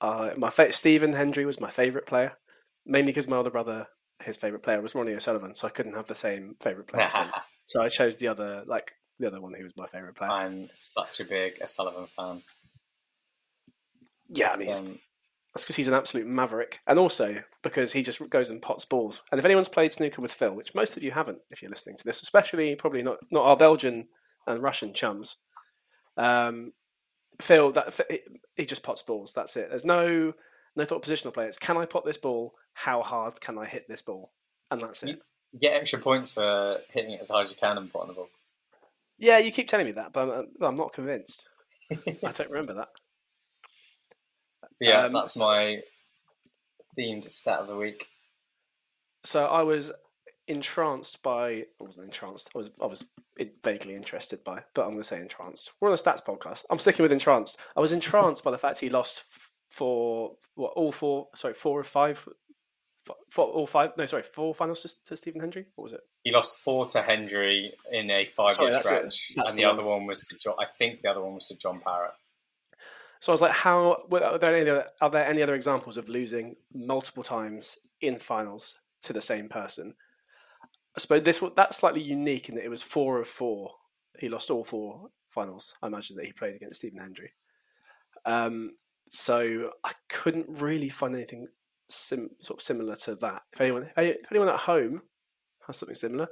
Uh, 0.00 0.32
my 0.36 0.50
fa- 0.50 0.72
Stephen 0.72 1.12
Hendry 1.12 1.44
was 1.44 1.60
my 1.60 1.70
favourite 1.70 2.06
player, 2.06 2.36
mainly 2.84 3.12
because 3.12 3.28
my 3.28 3.36
older 3.36 3.50
brother, 3.50 3.86
his 4.22 4.36
favourite 4.36 4.62
player 4.62 4.80
was 4.80 4.94
Ronnie 4.94 5.14
O'Sullivan, 5.14 5.54
so 5.54 5.66
I 5.66 5.70
couldn't 5.70 5.94
have 5.94 6.06
the 6.06 6.14
same 6.14 6.56
favourite 6.60 6.88
player. 6.88 7.08
so 7.64 7.82
I 7.82 7.88
chose 7.88 8.16
the 8.18 8.28
other, 8.28 8.64
like 8.66 8.92
the 9.18 9.28
other 9.28 9.40
one 9.40 9.54
who 9.54 9.62
was 9.62 9.76
my 9.76 9.86
favourite 9.86 10.16
player. 10.16 10.30
I'm 10.30 10.68
such 10.74 11.20
a 11.20 11.24
big 11.24 11.54
O'Sullivan 11.62 12.08
fan. 12.16 12.42
yeah, 14.28 14.54
I 14.54 14.58
mean, 14.58 14.74
um, 14.74 14.98
that's 15.54 15.64
because 15.64 15.76
he's 15.76 15.88
an 15.88 15.94
absolute 15.94 16.26
maverick, 16.26 16.80
and 16.86 16.98
also 16.98 17.42
because 17.62 17.92
he 17.92 18.02
just 18.02 18.28
goes 18.30 18.50
and 18.50 18.60
pots 18.60 18.84
balls. 18.84 19.22
And 19.30 19.38
if 19.38 19.44
anyone's 19.44 19.68
played 19.68 19.92
snooker 19.92 20.20
with 20.20 20.32
Phil, 20.32 20.54
which 20.54 20.74
most 20.74 20.96
of 20.96 21.02
you 21.04 21.12
haven't, 21.12 21.38
if 21.50 21.62
you're 21.62 21.70
listening 21.70 21.96
to 21.98 22.04
this, 22.04 22.22
especially 22.22 22.74
probably 22.74 23.02
not 23.02 23.18
not 23.30 23.44
our 23.44 23.56
Belgian 23.56 24.08
and 24.46 24.62
Russian 24.62 24.92
chums, 24.92 25.36
um, 26.16 26.72
Phil 27.40 27.72
that 27.72 27.98
he- 28.56 28.66
just 28.66 28.82
pots 28.82 29.02
balls. 29.02 29.32
That's 29.32 29.56
it. 29.56 29.70
There's 29.70 29.84
no 29.84 30.32
no 30.76 30.84
thought 30.84 31.02
positional 31.04 31.32
play. 31.34 31.46
It's 31.46 31.58
can 31.58 31.76
I 31.76 31.86
pot 31.86 32.04
this 32.04 32.16
ball? 32.18 32.54
How 32.74 33.02
hard 33.02 33.40
can 33.40 33.58
I 33.58 33.64
hit 33.66 33.86
this 33.88 34.02
ball? 34.02 34.32
And 34.70 34.82
that's 34.82 35.02
it. 35.02 35.20
you 35.52 35.60
get 35.60 35.74
extra 35.80 35.98
points 36.00 36.34
for 36.34 36.78
hitting 36.92 37.12
it 37.12 37.20
as 37.20 37.28
hard 37.28 37.44
as 37.44 37.50
you 37.50 37.56
can 37.56 37.78
and 37.78 37.92
potting 37.92 38.08
the 38.08 38.14
ball. 38.14 38.28
Yeah, 39.18 39.38
you 39.38 39.52
keep 39.52 39.68
telling 39.68 39.86
me 39.86 39.92
that, 39.92 40.12
but 40.12 40.28
I'm, 40.28 40.48
I'm 40.60 40.74
not 40.76 40.92
convinced. 40.92 41.48
I 41.92 41.96
don't 42.32 42.50
remember 42.50 42.74
that. 42.74 42.88
yeah, 44.80 45.04
Um, 45.04 45.12
that's 45.12 45.36
my 45.36 45.80
themed 46.98 47.30
stat 47.30 47.60
of 47.60 47.68
the 47.68 47.76
week. 47.76 48.06
So 49.22 49.46
I 49.46 49.62
was 49.62 49.92
entranced 50.48 51.22
by. 51.22 51.48
I 51.50 51.66
wasn't 51.80 52.06
entranced. 52.06 52.50
I 52.54 52.58
was. 52.58 52.70
I 52.80 52.86
was 52.86 53.04
vaguely 53.62 53.94
interested 53.94 54.44
by. 54.44 54.64
But 54.74 54.82
I'm 54.82 54.90
going 54.90 55.02
to 55.02 55.04
say 55.04 55.20
entranced. 55.20 55.72
We're 55.80 55.88
on 55.88 55.94
a 55.94 55.96
stats 55.96 56.24
podcast. 56.24 56.64
I'm 56.70 56.78
sticking 56.78 57.02
with 57.02 57.12
entranced. 57.12 57.58
I 57.76 57.80
was 57.80 57.92
entranced 57.92 58.44
by 58.44 58.50
the 58.50 58.58
fact 58.58 58.78
he 58.78 58.90
lost 58.90 59.24
for 59.70 60.36
what 60.54 60.72
all 60.74 60.92
four. 60.92 61.28
Sorry, 61.34 61.54
four 61.54 61.78
or 61.78 61.84
five. 61.84 62.28
Four, 63.28 63.46
all 63.46 63.66
five. 63.66 63.92
No, 63.98 64.06
sorry, 64.06 64.22
four 64.22 64.54
finals 64.54 64.80
to, 64.80 65.04
to 65.04 65.16
Stephen 65.16 65.40
Hendry. 65.40 65.66
What 65.74 65.82
was 65.82 65.92
it? 65.92 66.00
He 66.22 66.32
lost 66.32 66.60
four 66.60 66.86
to 66.86 67.02
Hendry 67.02 67.74
in 67.92 68.10
a 68.10 68.24
five-year 68.24 68.82
Sorry, 68.82 69.10
stretch, 69.10 69.32
and 69.36 69.46
the 69.48 69.52
the 69.52 69.64
one. 69.64 69.74
other 69.74 69.84
one 69.84 70.06
was 70.06 70.26
to 70.28 70.38
John. 70.38 70.54
I 70.58 70.64
think 70.64 71.02
the 71.02 71.10
other 71.10 71.20
one 71.20 71.34
was 71.34 71.48
to 71.48 71.58
John 71.58 71.80
Parrott. 71.80 72.14
So 73.20 73.30
I 73.30 73.34
was 73.34 73.42
like, 73.42 73.52
how 73.52 74.04
are 74.10 74.38
there 74.38 74.54
any 74.54 74.70
other, 74.70 74.86
are 75.02 75.10
there 75.10 75.26
any 75.26 75.42
other 75.42 75.54
examples 75.54 75.98
of 75.98 76.08
losing 76.08 76.56
multiple 76.74 77.22
times 77.22 77.78
in 78.00 78.18
finals 78.18 78.80
to 79.02 79.12
the 79.12 79.20
same 79.20 79.50
person? 79.50 79.94
I 80.96 81.00
suppose 81.00 81.22
this 81.22 81.42
that's 81.56 81.78
slightly 81.78 82.02
unique 82.02 82.48
in 82.48 82.54
that 82.54 82.64
it 82.64 82.70
was 82.70 82.82
four 82.82 83.20
of 83.20 83.28
four. 83.28 83.72
He 84.18 84.28
lost 84.28 84.50
all 84.50 84.64
four 84.64 85.08
finals. 85.28 85.74
I 85.82 85.88
imagine 85.88 86.16
that 86.16 86.26
he 86.26 86.32
played 86.32 86.54
against 86.54 86.76
Stephen 86.76 87.00
Hendry. 87.00 87.32
Um, 88.24 88.76
so 89.10 89.72
I 89.82 89.92
couldn't 90.08 90.46
really 90.48 90.88
find 90.88 91.14
anything 91.14 91.48
sim- 91.88 92.30
sort 92.40 92.60
of 92.60 92.62
similar 92.62 92.96
to 92.96 93.16
that. 93.16 93.42
If 93.52 93.60
anyone, 93.60 93.90
if 93.96 94.30
anyone 94.30 94.48
at 94.48 94.60
home 94.60 95.02
has 95.66 95.76
something 95.76 95.96
similar, 95.96 96.28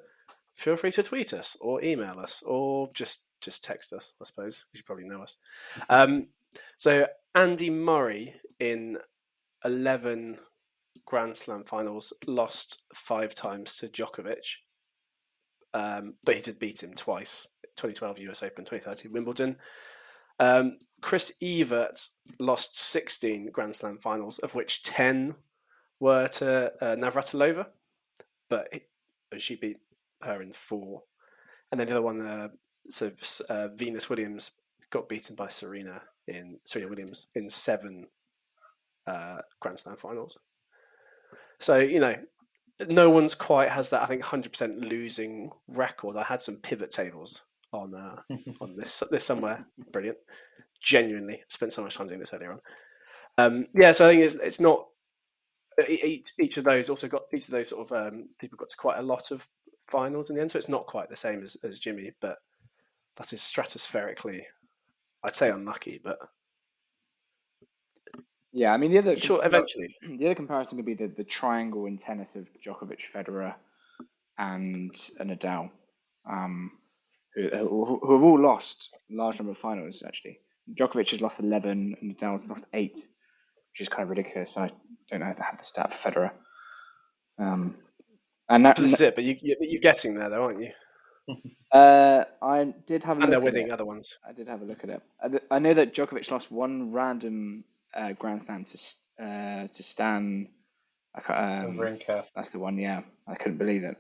feel 0.55 0.77
free 0.77 0.93
to 0.93 1.03
tweet 1.03 1.33
us 1.33 1.57
or 1.61 1.83
email 1.83 2.19
us 2.19 2.43
or 2.45 2.89
just 2.95 3.27
just 3.41 3.65
text 3.65 3.93
us. 3.93 4.13
I 4.21 4.25
suppose 4.25 4.65
because 4.71 4.81
you 4.81 4.85
probably 4.85 5.09
know 5.09 5.23
us. 5.23 5.37
Um, 5.89 6.29
so 6.77 7.09
Andy 7.35 7.71
Murray 7.71 8.35
in 8.61 8.99
eleven 9.65 10.39
Grand 11.07 11.37
Slam 11.37 11.65
finals 11.65 12.13
lost 12.27 12.83
five 12.95 13.35
times 13.35 13.77
to 13.79 13.89
Djokovic, 13.89 14.59
um, 15.75 16.15
but 16.25 16.37
he 16.37 16.43
did 16.43 16.59
beat 16.59 16.83
him 16.83 16.95
twice: 16.95 17.49
2012 17.77 18.19
US 18.31 18.43
Open, 18.43 18.65
2013 18.65 19.13
Wimbledon. 19.13 19.57
Um, 20.39 20.79
Chris 21.01 21.37
Evert 21.43 22.09
lost 22.39 22.77
16 22.79 23.51
Grand 23.53 23.77
Slam 23.77 23.99
finals, 23.99 24.39
of 24.39 24.55
which 24.55 24.83
10 24.83 25.35
were 26.01 26.27
to 26.29 26.73
uh, 26.81 26.97
Navratilova, 26.97 27.67
but 28.49 28.69
it, 28.73 28.89
she 29.39 29.57
beat 29.57 29.79
her 30.23 30.43
in 30.43 30.53
four. 30.53 31.03
And 31.71 31.79
then 31.79 31.87
the 31.87 31.95
other 31.95 32.03
one, 32.03 32.21
uh, 32.21 32.49
so 32.89 33.13
uh, 33.49 33.69
Venus 33.69 34.11
Williams 34.11 34.53
got 34.91 35.09
beaten 35.09 35.37
by 35.37 35.49
Serena 35.49 36.03
in 36.27 36.59
Serena 36.65 36.89
Williams 36.89 37.29
in 37.35 37.49
seven 37.49 38.09
uh, 39.07 39.39
Grand 39.61 39.79
Slam 39.79 39.97
finals. 39.97 40.39
So 41.63 41.79
you 41.79 42.01
know, 42.01 42.17
no 42.89 43.11
one's 43.11 43.35
quite 43.35 43.71
has 43.71 43.91
that. 43.91 44.03
I 44.03 44.07
think 44.07 44.23
hundred 44.23 44.53
percent 44.53 44.79
losing 44.79 45.51
record. 45.69 46.17
I 46.17 46.25
had 46.25 46.43
some 46.43 46.57
pivot 46.57 46.91
tables 46.91 47.43
on 47.73 47.95
uh, 47.95 48.17
on 48.61 48.77
this 48.77 49.03
this 49.11 49.25
somewhere. 49.25 49.67
Brilliant. 49.93 50.19
Genuinely 50.81 51.43
spent 51.49 51.73
so 51.73 51.83
much 51.83 51.95
time 51.95 52.09
doing 52.09 52.21
this 52.21 52.35
earlier 52.35 52.53
on. 52.53 52.61
Um, 53.39 53.67
yeah, 53.75 53.93
so 53.93 54.07
I 54.07 54.13
think 54.13 54.25
it's 54.25 54.35
it's 54.35 54.61
not 54.61 54.87
e- 55.89 56.01
each, 56.05 56.29
each 56.39 56.57
of 56.59 56.65
those 56.65 56.91
also 56.91 57.09
got 57.09 57.23
each 57.33 57.47
of 57.47 57.53
those 57.53 57.71
sort 57.71 57.91
of 57.91 58.07
um, 58.07 58.29
people 58.39 58.57
got 58.59 58.69
to 58.69 58.77
quite 58.77 58.99
a 58.99 59.03
lot 59.03 59.31
of 59.31 59.49
finals 59.89 60.31
in 60.31 60.37
the 60.37 60.43
end. 60.43 60.51
So 60.51 60.59
it's 60.59 60.69
not 60.69 60.87
quite 60.87 61.09
the 61.09 61.17
same 61.17 61.43
as, 61.43 61.57
as 61.65 61.79
Jimmy, 61.79 62.13
but 62.21 62.39
that 63.17 63.33
is 63.33 63.41
stratospherically, 63.41 64.43
I'd 65.23 65.37
say 65.37 65.51
unlucky, 65.51 66.01
but 66.03 66.19
Yeah, 68.53 68.73
I 68.73 68.77
mean 68.77 68.93
the 68.93 68.99
other 68.99 69.17
sure 69.17 69.45
eventually. 69.45 69.95
the 70.19 70.27
other 70.27 70.35
comparison 70.35 70.77
could 70.79 70.87
be 70.87 70.95
the, 70.95 71.09
the 71.09 71.25
triangle 71.25 71.87
in 71.87 71.99
tennis 71.99 72.35
of 72.37 72.47
Djokovic, 72.65 73.01
Federer, 73.15 73.55
and 74.39 74.95
uh, 75.19 75.25
Nadal, 75.25 75.71
um, 76.31 76.73
who, 77.35 77.49
who 77.49 77.99
who 78.03 78.13
have 78.15 78.23
all 78.23 78.41
lost 78.41 78.91
a 79.11 79.15
large 79.15 79.39
number 79.39 79.53
of 79.53 79.59
finals. 79.59 80.03
Actually, 80.07 80.39
Djokovic 80.75 81.11
has 81.11 81.21
lost 81.23 81.41
eleven, 81.41 81.97
and 82.01 82.17
Nadal 82.17 82.33
has 82.41 82.49
lost 82.49 82.67
eight, 82.75 82.97
which 82.97 83.81
is 83.81 83.89
kind 83.89 84.03
of 84.03 84.11
ridiculous. 84.11 84.57
I 84.57 84.71
don't 85.11 85.21
know 85.21 85.29
if 85.31 85.41
I 85.41 85.45
have 85.45 85.59
the 85.59 85.65
stat 85.65 85.93
for 85.95 86.11
Federer. 86.11 86.31
Um, 87.39 87.77
and 88.49 88.67
that, 88.67 88.77
This 88.77 88.93
is 88.95 89.01
it, 89.01 89.15
but 89.15 89.25
you, 89.25 89.37
you, 89.41 89.57
you're 89.61 89.81
getting 89.81 90.15
there, 90.15 90.29
though, 90.29 90.45
aren't 90.45 90.61
you? 90.61 90.73
uh, 91.73 92.25
I 92.43 92.75
did 92.87 93.03
have 93.05 93.19
a 93.19 93.23
And 93.23 93.33
they're 93.33 93.39
at 93.39 93.45
winning 93.45 93.69
it. 93.69 93.73
other 93.73 93.87
ones. 93.87 94.19
I 94.29 94.33
did 94.33 94.47
have 94.49 94.61
a 94.61 94.65
look 94.65 94.85
at 94.85 94.91
it. 94.91 95.03
I, 95.23 95.29
th- 95.29 95.43
I 95.51 95.59
know 95.59 95.73
that 95.73 95.95
Djokovic 95.95 96.31
lost 96.31 96.51
one 96.51 96.93
random 96.93 97.65
uh, 97.95 98.13
Grand 98.13 98.43
Slam 98.43 98.65
to 98.65 98.79
uh, 99.25 99.67
to 99.69 99.83
Stan. 99.83 100.49
I 101.15 101.21
can't, 101.21 101.65
um, 101.67 101.77
Wawrinka. 101.77 102.25
that's 102.35 102.51
the 102.51 102.59
one. 102.59 102.79
Yeah, 102.79 103.03
I 103.29 103.35
couldn't 103.35 103.59
believe 103.59 103.85
it. 103.85 103.97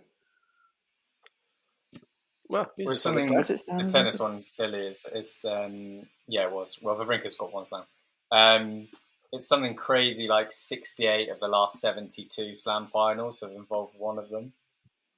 Well, 2.48 2.70
these 2.76 2.88
Was 2.88 2.98
are 2.98 3.00
some 3.00 3.12
of 3.16 3.22
the 3.22 3.26
something- 3.28 3.44
players. 3.44 3.68
It 3.68 3.78
The 3.88 3.92
tennis 3.98 4.20
one 4.20 4.42
silly. 4.42 4.86
It's, 4.86 5.06
it's 5.12 5.44
um, 5.44 6.02
yeah, 6.28 6.44
it 6.46 6.52
was. 6.52 6.78
Well, 6.82 6.96
Wawrinka's 6.96 7.34
got 7.36 7.52
one 7.52 7.64
slam. 7.64 7.84
Um, 8.30 8.88
it's 9.32 9.46
something 9.48 9.74
crazy 9.74 10.26
like 10.28 10.52
68 10.52 11.30
of 11.30 11.40
the 11.40 11.48
last 11.48 11.80
72 11.80 12.54
slam 12.54 12.86
finals 12.86 13.40
have 13.40 13.52
involved 13.52 13.94
one 13.98 14.18
of 14.18 14.28
them. 14.28 14.52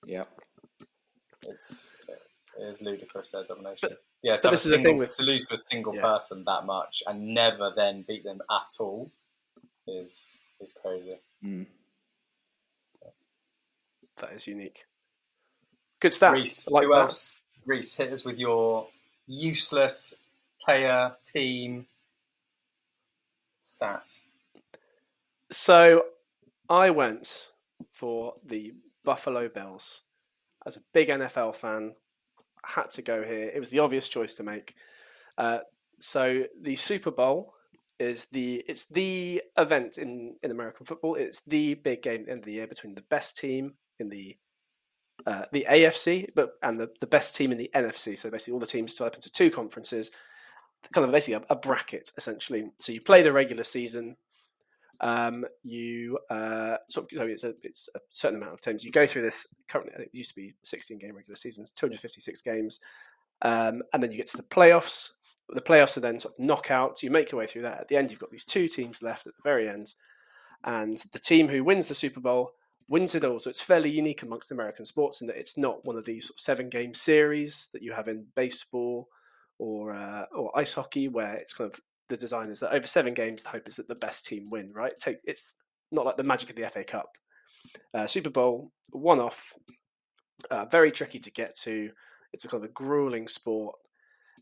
Yeah. 0.07 0.25
it's 1.49 1.97
it 2.59 2.63
is 2.63 2.83
ludicrous 2.83 3.33
their 3.33 3.45
domination. 3.45 3.89
But- 3.91 3.99
yeah, 4.25 4.39
this 4.43 4.65
is 4.65 4.73
the 4.73 4.83
thing 4.83 4.97
with- 4.99 5.15
to 5.17 5.23
lose 5.23 5.47
to 5.49 5.55
a 5.55 5.59
single 5.59 5.95
Yeah. 5.95 6.03
person 6.03 6.45
that 6.45 6.65
much 6.65 7.03
and 7.07 7.35
never 7.35 7.71
then 7.77 8.03
beat 8.03 8.25
them 8.25 8.41
at 8.51 8.81
all 8.81 9.13
is 9.87 10.41
is 10.61 10.73
crazy. 10.73 11.21
Mm. 11.43 11.67
That 14.17 14.33
is 14.33 14.47
unique. 14.47 14.87
Good 16.01 16.15
stat. 16.15 16.33
Rhys, 16.33 16.67
like 16.69 16.85
who 16.85 16.95
else? 16.95 17.43
Rhys, 17.67 17.95
hit 17.97 18.13
us 18.13 18.25
with 18.25 18.39
your 18.39 18.89
useless 19.27 20.15
player 20.61 21.17
team 21.23 21.87
stat. 23.61 24.21
So 25.51 26.07
I 26.69 26.91
went 26.91 27.51
for 27.93 28.35
the 28.43 28.75
Buffalo 29.03 29.49
Bills. 29.49 30.03
As 30.65 30.77
a 30.77 30.81
big 30.93 31.09
NFL 31.09 31.55
fan, 31.55 31.97
had 32.67 32.91
to 32.91 33.03
go 33.03 33.23
here. 33.23 33.51
It 33.55 33.59
was 33.59 33.71
the 33.71 33.79
obvious 33.79 34.09
choice 34.09 34.35
to 34.35 34.43
make. 34.43 34.75
Uh, 35.37 35.61
so 36.01 36.45
the 36.61 36.77
Super 36.77 37.11
Bowl 37.11 37.55
is 37.99 38.27
the 38.27 38.65
it's 38.67 38.87
the 38.87 39.43
event 39.57 39.99
in, 39.99 40.37
in 40.43 40.51
American 40.51 40.87
football. 40.87 41.15
It's 41.15 41.43
the 41.43 41.75
big 41.75 42.03
game 42.03 42.23
at 42.23 42.27
the 42.27 42.33
end 42.33 42.41
of 42.41 42.45
the 42.45 42.53
year 42.53 42.67
between 42.67 42.95
the 42.95 43.03
best 43.03 43.39
team 43.39 43.75
in 43.99 44.09
the 44.09 44.37
uh, 45.27 45.45
the 45.53 45.67
AFC, 45.71 46.31
but 46.35 46.55
and 46.63 46.79
the, 46.79 46.91
the 47.01 47.07
best 47.07 47.35
team 47.37 47.53
in 47.53 47.59
the 47.59 47.71
NFC. 47.75 48.19
So 48.19 48.31
basically, 48.31 48.55
all 48.55 48.61
the 48.61 48.67
teams 48.67 48.93
split 48.93 49.09
up 49.09 49.15
into 49.15 49.31
two 49.31 49.51
conferences, 49.51 50.11
kind 50.93 51.05
of 51.05 51.13
basically 51.13 51.35
a, 51.35 51.43
a 51.51 51.57
bracket 51.57 52.11
essentially. 52.17 52.71
So 52.79 52.93
you 52.93 53.01
play 53.01 53.23
the 53.23 53.33
regular 53.33 53.65
season, 53.65 54.17
um, 55.01 55.45
you 55.63 56.19
uh, 56.31 56.77
sort 56.89 57.13
of, 57.13 57.19
so 57.19 57.25
it's 57.25 57.45
a 57.45 57.55
it's 57.63 57.89
a 57.95 58.01
certain 58.11 58.39
amount 58.39 58.55
of 58.55 58.61
times 58.61 58.85
you 58.85 58.91
go 58.91 59.07
through 59.07 59.23
this. 59.23 59.55
Currently, 59.69 60.05
it 60.05 60.11
used 60.13 60.31
to 60.31 60.37
be 60.37 60.55
16 60.63 60.99
game 60.99 61.17
regular 61.17 61.37
seasons, 61.37 61.71
256 61.71 62.41
games, 62.43 62.81
um, 63.43 63.83
and 63.93 64.03
then 64.03 64.11
you 64.11 64.17
get 64.17 64.29
to 64.29 64.37
the 64.37 64.43
playoffs. 64.43 65.11
The 65.51 65.61
playoffs 65.61 65.97
are 65.97 66.01
then 66.01 66.19
sort 66.19 66.35
of 66.39 66.45
knockouts. 66.45 67.03
You 67.03 67.11
make 67.11 67.31
your 67.31 67.39
way 67.39 67.47
through 67.47 67.63
that. 67.63 67.81
At 67.81 67.89
the 67.89 67.97
end, 67.97 68.11
you've 68.11 68.21
got 68.21 68.31
these 68.31 68.45
two 68.45 68.69
teams 68.69 69.03
left 69.03 69.27
at 69.27 69.35
the 69.37 69.43
very 69.43 69.69
end, 69.69 69.95
and 70.63 70.99
the 71.13 71.19
team 71.19 71.49
who 71.49 71.65
wins 71.65 71.89
the 71.89 71.95
Super 71.95 72.21
Bowl 72.21 72.53
wins 72.89 73.15
it 73.15 73.25
all. 73.25 73.39
So 73.39 73.51
it's 73.51 73.61
fairly 73.61 73.91
unique 73.91 74.23
amongst 74.23 74.53
American 74.53 74.85
sports 74.85 75.21
in 75.21 75.27
that 75.27 75.39
it's 75.39 75.59
not 75.59 75.85
one 75.85 75.97
of 75.97 76.05
these 76.05 76.29
sort 76.29 76.37
of 76.37 76.41
seven 76.41 76.69
game 76.69 76.95
series 76.95 77.69
that 77.73 77.83
you 77.83 77.93
have 77.93 78.09
in 78.09 78.27
baseball 78.35 79.09
or 79.59 79.93
uh, 79.93 80.27
or 80.35 80.57
ice 80.59 80.75
hockey, 80.75 81.09
where 81.09 81.35
it's 81.35 81.55
kind 81.55 81.73
of 81.73 81.81
the 82.09 82.17
design 82.17 82.51
is 82.51 82.61
that 82.61 82.73
over 82.73 82.87
seven 82.87 83.15
games, 83.15 83.43
the 83.43 83.49
hope 83.49 83.69
is 83.69 83.77
that 83.77 83.89
the 83.89 83.95
best 83.95 84.27
team 84.27 84.51
win. 84.51 84.73
Right? 84.75 84.93
Take 84.99 85.19
it's 85.25 85.55
not 85.91 86.07
like 86.07 86.17
the 86.17 86.25
magic 86.25 86.51
of 86.51 86.57
the 86.57 86.69
FA 86.69 86.85
Cup. 86.85 87.11
Uh, 87.93 88.07
Super 88.07 88.31
Bowl 88.31 88.73
one 88.91 89.21
off, 89.21 89.55
uh, 90.51 90.67
very 90.67 90.93
tricky 90.93 91.19
to 91.21 91.31
get 91.31 91.55
to. 91.57 91.91
It's 92.33 92.45
a 92.45 92.49
kind 92.49 92.65
of 92.65 92.71
a 92.71 92.73
grueling 92.73 93.29
sport, 93.29 93.77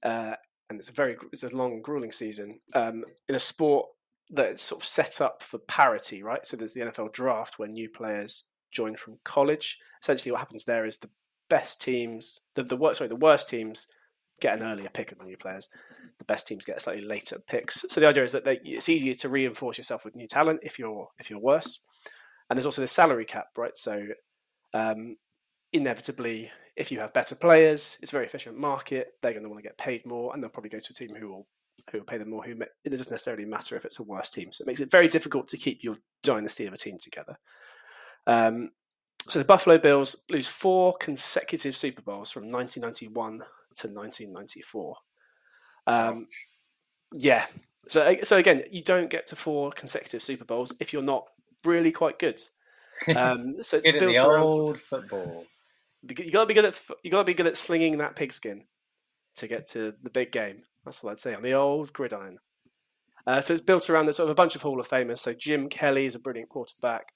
uh, 0.03 0.35
and 0.69 0.79
it's 0.79 0.89
a 0.89 0.93
very 0.93 1.17
it's 1.33 1.45
a 1.45 1.57
long 1.57 1.83
grueling 1.83 2.13
season 2.13 2.61
um, 2.75 3.05
in 3.29 3.35
a 3.35 3.41
sport 3.41 3.87
that's 4.31 4.63
sort 4.63 4.83
of 4.83 4.87
set 4.87 5.21
up 5.21 5.43
for 5.43 5.59
parity, 5.59 6.23
right? 6.23 6.47
So 6.47 6.57
there's 6.57 6.73
the 6.73 6.81
NFL 6.81 7.13
draft 7.13 7.59
where 7.59 7.69
new 7.69 7.89
players 7.89 8.45
join 8.71 8.97
from 8.97 9.19
college. 9.25 9.79
Essentially, 10.03 10.33
what 10.33 10.41
happens 10.41 10.65
there 10.65 10.87
is 10.87 10.97
the 10.99 11.11
best 11.51 11.83
teams, 11.83 12.41
the 12.55 12.63
the 12.63 12.77
worst, 12.77 12.99
sorry, 12.99 13.09
the 13.09 13.17
worst 13.17 13.49
teams 13.49 13.87
get 14.43 14.59
an 14.59 14.67
earlier 14.67 14.91
pick 14.93 15.13
of 15.13 15.19
the 15.19 15.25
new 15.25 15.37
players. 15.37 15.69
The 16.19 16.25
best 16.25 16.47
teams 16.47 16.65
get 16.65 16.81
slightly 16.81 17.03
later 17.03 17.39
picks. 17.49 17.85
So 17.89 18.01
the 18.01 18.09
idea 18.09 18.25
is 18.25 18.33
that 18.33 18.45
they, 18.45 18.59
it's 18.65 18.89
easier 18.89 19.15
to 19.15 19.29
reinforce 19.29 19.79
yourself 19.79 20.05
with 20.05 20.17
new 20.17 20.27
talent 20.27 20.61
if 20.63 20.79
you're 20.79 21.09
if 21.19 21.31
you're 21.31 21.39
worse. 21.39 21.81
And 22.51 22.59
there's 22.59 22.67
also 22.67 22.83
the 22.83 22.89
salary 22.89 23.25
cap, 23.25 23.47
right? 23.57 23.77
So 23.77 24.09
um, 24.75 25.17
inevitably, 25.73 26.51
if 26.77 26.91
you 26.91 27.01
have 27.01 27.13
better 27.15 27.35
players, 27.35 27.97
it's 28.03 28.13
a 28.13 28.17
very 28.17 28.27
efficient 28.27 28.59
market. 28.59 29.09
They're 29.23 29.33
going 29.33 29.45
to 29.45 29.49
want 29.49 29.63
to 29.63 29.69
get 29.69 29.79
paid 29.79 30.05
more, 30.05 30.35
and 30.35 30.43
they'll 30.43 30.51
probably 30.51 30.71
go 30.71 30.81
to 30.81 30.91
a 30.91 30.95
team 30.95 31.15
who 31.15 31.29
will 31.29 31.47
who 31.91 31.99
will 31.99 32.05
pay 32.05 32.19
them 32.19 32.31
more. 32.31 32.43
Who 32.43 32.57
ma- 32.57 32.67
it 32.85 32.91
doesn't 32.91 33.11
necessarily 33.11 33.45
matter 33.45 33.77
if 33.77 33.85
it's 33.85 34.01
a 34.01 34.05
worse 34.05 34.29
team. 34.29 34.53
So 34.53 34.63
it 34.63 34.67
makes 34.67 34.81
it 34.81 34.91
very 34.91 35.09
difficult 35.09 35.49
to 35.49 35.57
keep 35.57 35.83
your 35.83 35.97
dynasty 36.23 36.67
of 36.67 36.75
a 36.75 36.79
team 36.79 36.99
together. 37.01 37.39
Um, 38.27 38.71
so 39.29 39.39
the 39.39 39.45
Buffalo 39.45 39.79
Bills 39.79 40.25
lose 40.31 40.49
four 40.49 40.95
consecutive 40.99 41.77
Super 41.77 42.03
Bowls 42.03 42.33
from 42.33 42.51
1991 42.51 43.43
to 43.77 43.89
1994. 43.89 44.97
Um, 45.87 46.27
yeah. 47.13 47.47
So 47.89 48.17
so 48.23 48.37
again, 48.37 48.63
you 48.71 48.83
don't 48.83 49.11
get 49.11 49.27
to 49.29 49.37
four 49.37 49.73
consecutive 49.73 50.23
Super 50.23 50.45
Bowls 50.45 50.75
if 50.81 50.93
you're 50.93 51.03
not 51.03 51.25
really 51.65 51.93
quite 51.93 52.19
good. 52.19 52.41
Um, 53.17 53.55
so 53.63 53.79
it's 53.79 53.87
Good 53.87 53.99
built 53.99 54.15
the 54.15 54.29
around 54.29 54.47
old 54.47 54.79
football. 54.79 55.47
you 56.03 56.31
got 56.31 56.43
to 56.43 56.47
be 56.47 56.53
good 56.53 56.67
at 56.67 56.79
you 57.03 57.11
got 57.11 57.21
to 57.21 57.25
be 57.25 57.33
good 57.33 57.47
at 57.47 57.57
slinging 57.57 57.97
that 57.99 58.17
pigskin 58.17 58.67
to 59.37 59.49
get 59.49 59.67
to 59.69 59.95
the 60.03 60.11
big 60.11 60.31
game. 60.31 60.65
That's 60.85 61.03
what 61.03 61.13
I'd 61.13 61.21
say 61.21 61.35
on 61.35 61.41
the 61.41 61.55
old 61.55 61.95
gridiron. 61.95 62.39
Uh, 63.27 63.41
so 63.41 63.55
it's 63.55 63.63
built 63.63 63.89
around 63.89 64.07
there's 64.07 64.19
sort 64.19 64.29
of 64.29 64.33
a 64.33 64.35
bunch 64.35 64.57
of 64.57 64.63
Hall 64.63 64.79
of 64.79 64.89
Famers. 64.89 65.21
So 65.21 65.33
Jim 65.33 65.71
Kelly 65.71 66.07
is 66.07 66.15
a 66.15 66.19
brilliant 66.19 66.51
quarterback. 66.51 67.13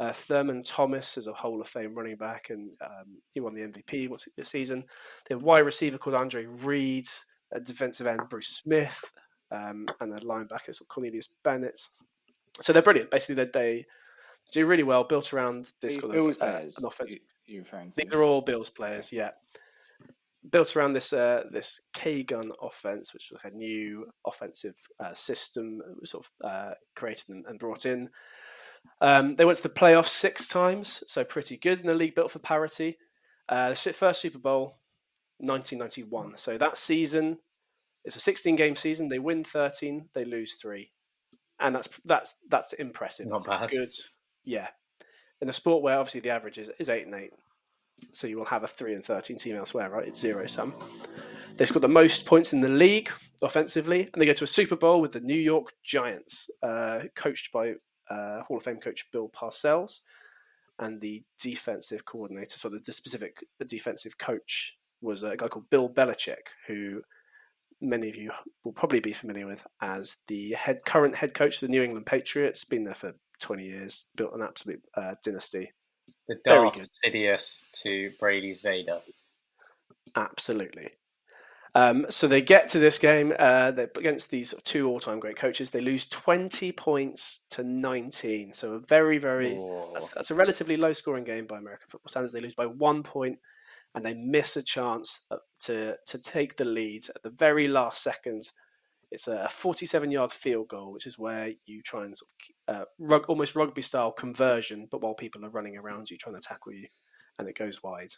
Uh, 0.00 0.14
Thurman 0.14 0.62
Thomas 0.62 1.18
is 1.18 1.26
a 1.26 1.32
Hall 1.34 1.60
of 1.60 1.68
Fame 1.68 1.94
running 1.94 2.16
back, 2.16 2.48
and 2.48 2.72
um, 2.80 3.18
he 3.32 3.40
won 3.40 3.54
the 3.54 3.60
MVP 3.60 4.10
this 4.34 4.48
season. 4.48 4.84
They 5.28 5.34
have 5.34 5.42
a 5.42 5.44
wide 5.44 5.58
receiver 5.66 5.98
called 5.98 6.16
Andre 6.16 6.46
Reed, 6.46 7.06
a 7.52 7.60
defensive 7.60 8.06
end 8.06 8.22
Bruce 8.30 8.48
Smith, 8.48 9.10
um, 9.50 9.84
and 10.00 10.14
a 10.14 10.24
linebacker 10.24 10.74
Cornelius 10.88 11.28
Bennett. 11.44 11.78
So 12.62 12.72
they're 12.72 12.80
brilliant. 12.80 13.10
Basically, 13.10 13.34
they, 13.44 13.50
they 13.52 13.86
do 14.52 14.64
really 14.64 14.84
well, 14.84 15.04
built 15.04 15.34
around 15.34 15.70
this 15.82 16.00
kind 16.00 16.14
Bills 16.14 16.36
of 16.38 16.42
uh, 16.42 16.60
an 16.78 16.84
offense. 16.86 17.16
You. 17.46 17.64
These 17.96 18.14
are 18.14 18.22
all 18.22 18.40
Bills 18.40 18.70
players, 18.70 19.12
yeah. 19.12 19.30
Built 20.48 20.76
around 20.76 20.94
this 20.94 21.12
uh, 21.12 21.44
this 21.50 21.88
K 21.92 22.22
gun 22.22 22.50
offense, 22.62 23.12
which 23.12 23.30
was 23.30 23.44
like 23.44 23.52
a 23.52 23.56
new 23.56 24.06
offensive 24.26 24.76
uh, 24.98 25.12
system 25.12 25.78
that 25.78 26.00
was 26.00 26.10
sort 26.10 26.24
of 26.24 26.50
uh, 26.50 26.74
created 26.96 27.28
and, 27.28 27.44
and 27.46 27.58
brought 27.58 27.84
in. 27.84 28.08
Um, 29.00 29.36
they 29.36 29.44
went 29.44 29.58
to 29.58 29.62
the 29.62 29.74
playoffs 29.74 30.08
six 30.08 30.46
times, 30.46 31.02
so 31.06 31.24
pretty 31.24 31.56
good 31.56 31.80
in 31.80 31.86
the 31.86 31.94
league 31.94 32.14
built 32.14 32.30
for 32.30 32.38
parity. 32.38 32.98
Uh, 33.48 33.70
the 33.70 33.74
first 33.74 34.20
Super 34.20 34.38
Bowl, 34.38 34.76
1991. 35.38 36.36
So 36.36 36.58
that 36.58 36.76
season, 36.76 37.38
it's 38.04 38.16
a 38.16 38.20
16 38.20 38.56
game 38.56 38.76
season. 38.76 39.08
They 39.08 39.18
win 39.18 39.42
13, 39.42 40.10
they 40.14 40.24
lose 40.24 40.54
three, 40.54 40.92
and 41.58 41.74
that's 41.74 42.00
that's 42.04 42.36
that's 42.48 42.72
impressive. 42.74 43.28
Not 43.28 43.46
a 43.46 43.48
bad. 43.48 43.70
Good, 43.70 43.92
yeah. 44.44 44.68
In 45.40 45.48
a 45.48 45.54
sport 45.54 45.82
where 45.82 45.98
obviously 45.98 46.20
the 46.20 46.30
average 46.30 46.58
is, 46.58 46.70
is 46.78 46.90
eight 46.90 47.06
and 47.06 47.14
eight, 47.14 47.32
so 48.12 48.26
you 48.26 48.36
will 48.36 48.44
have 48.46 48.62
a 48.62 48.68
three 48.68 48.94
and 48.94 49.04
13 49.04 49.38
team 49.38 49.56
elsewhere, 49.56 49.88
right? 49.88 50.08
It's 50.08 50.20
zero 50.20 50.46
sum. 50.46 50.74
They 51.56 51.64
scored 51.64 51.82
the 51.82 51.88
most 51.88 52.26
points 52.26 52.52
in 52.52 52.60
the 52.60 52.68
league 52.68 53.10
offensively, 53.42 54.08
and 54.12 54.20
they 54.20 54.26
go 54.26 54.32
to 54.34 54.44
a 54.44 54.46
Super 54.46 54.76
Bowl 54.76 55.00
with 55.00 55.12
the 55.12 55.20
New 55.20 55.34
York 55.34 55.72
Giants, 55.82 56.50
uh, 56.62 57.00
coached 57.14 57.52
by 57.52 57.74
uh, 58.10 58.42
Hall 58.42 58.56
of 58.56 58.62
Fame 58.62 58.78
coach 58.78 59.10
Bill 59.12 59.28
Parcells, 59.28 60.00
and 60.78 61.00
the 61.00 61.22
defensive 61.40 62.04
coordinator, 62.04 62.58
so 62.58 62.68
the, 62.68 62.78
the 62.78 62.92
specific 62.92 63.44
defensive 63.66 64.18
coach 64.18 64.78
was 65.02 65.22
a 65.22 65.36
guy 65.36 65.48
called 65.48 65.70
Bill 65.70 65.88
Belichick, 65.88 66.48
who 66.66 67.02
many 67.80 68.08
of 68.08 68.16
you 68.16 68.30
will 68.64 68.72
probably 68.72 69.00
be 69.00 69.12
familiar 69.12 69.46
with 69.46 69.66
as 69.80 70.16
the 70.26 70.52
head 70.52 70.84
current 70.84 71.14
head 71.14 71.34
coach 71.34 71.56
of 71.56 71.60
the 71.60 71.68
New 71.68 71.82
England 71.82 72.06
Patriots. 72.06 72.64
Been 72.64 72.84
there 72.84 72.94
for 72.94 73.14
20 73.40 73.64
years, 73.64 74.06
built 74.16 74.34
an 74.34 74.42
absolute 74.42 74.82
uh, 74.94 75.14
dynasty. 75.24 75.72
The 76.28 76.36
Darth 76.44 76.74
good. 76.74 76.88
Sidious 77.04 77.64
to 77.82 78.10
Brady's 78.18 78.62
Vader. 78.62 79.00
Absolutely. 80.16 80.90
Um, 81.74 82.06
so 82.10 82.26
they 82.26 82.42
get 82.42 82.68
to 82.70 82.78
this 82.78 82.98
game 82.98 83.32
uh, 83.38 83.72
against 83.76 84.30
these 84.30 84.54
two 84.64 84.88
all-time 84.88 85.20
great 85.20 85.36
coaches. 85.36 85.70
They 85.70 85.80
lose 85.80 86.08
20 86.08 86.72
points 86.72 87.44
to 87.50 87.62
19. 87.62 88.54
So 88.54 88.74
a 88.74 88.78
very, 88.80 89.18
very 89.18 89.60
that's, 89.92 90.08
that's 90.08 90.30
a 90.30 90.34
relatively 90.34 90.76
low-scoring 90.76 91.24
game 91.24 91.46
by 91.46 91.58
American 91.58 91.88
football 91.88 92.08
standards. 92.08 92.32
They 92.32 92.40
lose 92.40 92.54
by 92.54 92.66
one 92.66 93.02
point, 93.02 93.38
and 93.94 94.04
they 94.04 94.14
miss 94.14 94.56
a 94.56 94.62
chance 94.62 95.20
to 95.60 95.96
to 96.06 96.18
take 96.18 96.56
the 96.56 96.64
lead 96.64 97.06
at 97.14 97.22
the 97.22 97.30
very 97.30 97.68
last 97.68 98.02
second. 98.02 98.50
It's 99.12 99.26
a 99.26 99.48
47-yard 99.50 100.30
field 100.30 100.68
goal, 100.68 100.92
which 100.92 101.04
is 101.04 101.18
where 101.18 101.50
you 101.66 101.82
try 101.82 102.04
and 102.04 102.16
sort 102.16 102.30
of 102.68 102.76
uh, 102.76 102.84
rug, 103.00 103.24
almost 103.26 103.56
rugby-style 103.56 104.12
conversion, 104.12 104.86
but 104.88 105.02
while 105.02 105.14
people 105.14 105.44
are 105.44 105.50
running 105.50 105.76
around 105.76 106.10
you 106.10 106.16
trying 106.16 106.36
to 106.36 106.40
tackle 106.40 106.72
you, 106.72 106.86
and 107.36 107.48
it 107.48 107.58
goes 107.58 107.82
wide. 107.82 108.10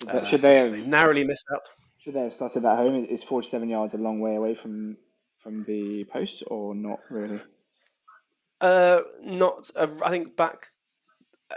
Should 0.00 0.10
Uh, 0.10 0.20
they, 0.20 0.28
should 0.28 0.42
they 0.42 0.56
so 0.56 0.64
have 0.64 0.72
they 0.72 0.82
narrowly 0.82 1.24
missed 1.24 1.46
out. 1.54 1.62
Should 2.02 2.14
they 2.14 2.20
have 2.22 2.34
started 2.34 2.64
at 2.64 2.76
home? 2.76 3.04
Is 3.04 3.22
47 3.22 3.68
yards 3.68 3.94
a 3.94 3.98
long 3.98 4.20
way 4.20 4.36
away 4.36 4.54
from 4.54 4.96
from 5.36 5.64
the 5.64 6.04
post 6.04 6.42
or 6.46 6.74
not 6.74 7.00
really? 7.10 7.40
Uh, 8.60 9.00
not. 9.22 9.70
Uh, 9.74 9.88
I 10.04 10.10
think 10.10 10.36
back 10.36 10.68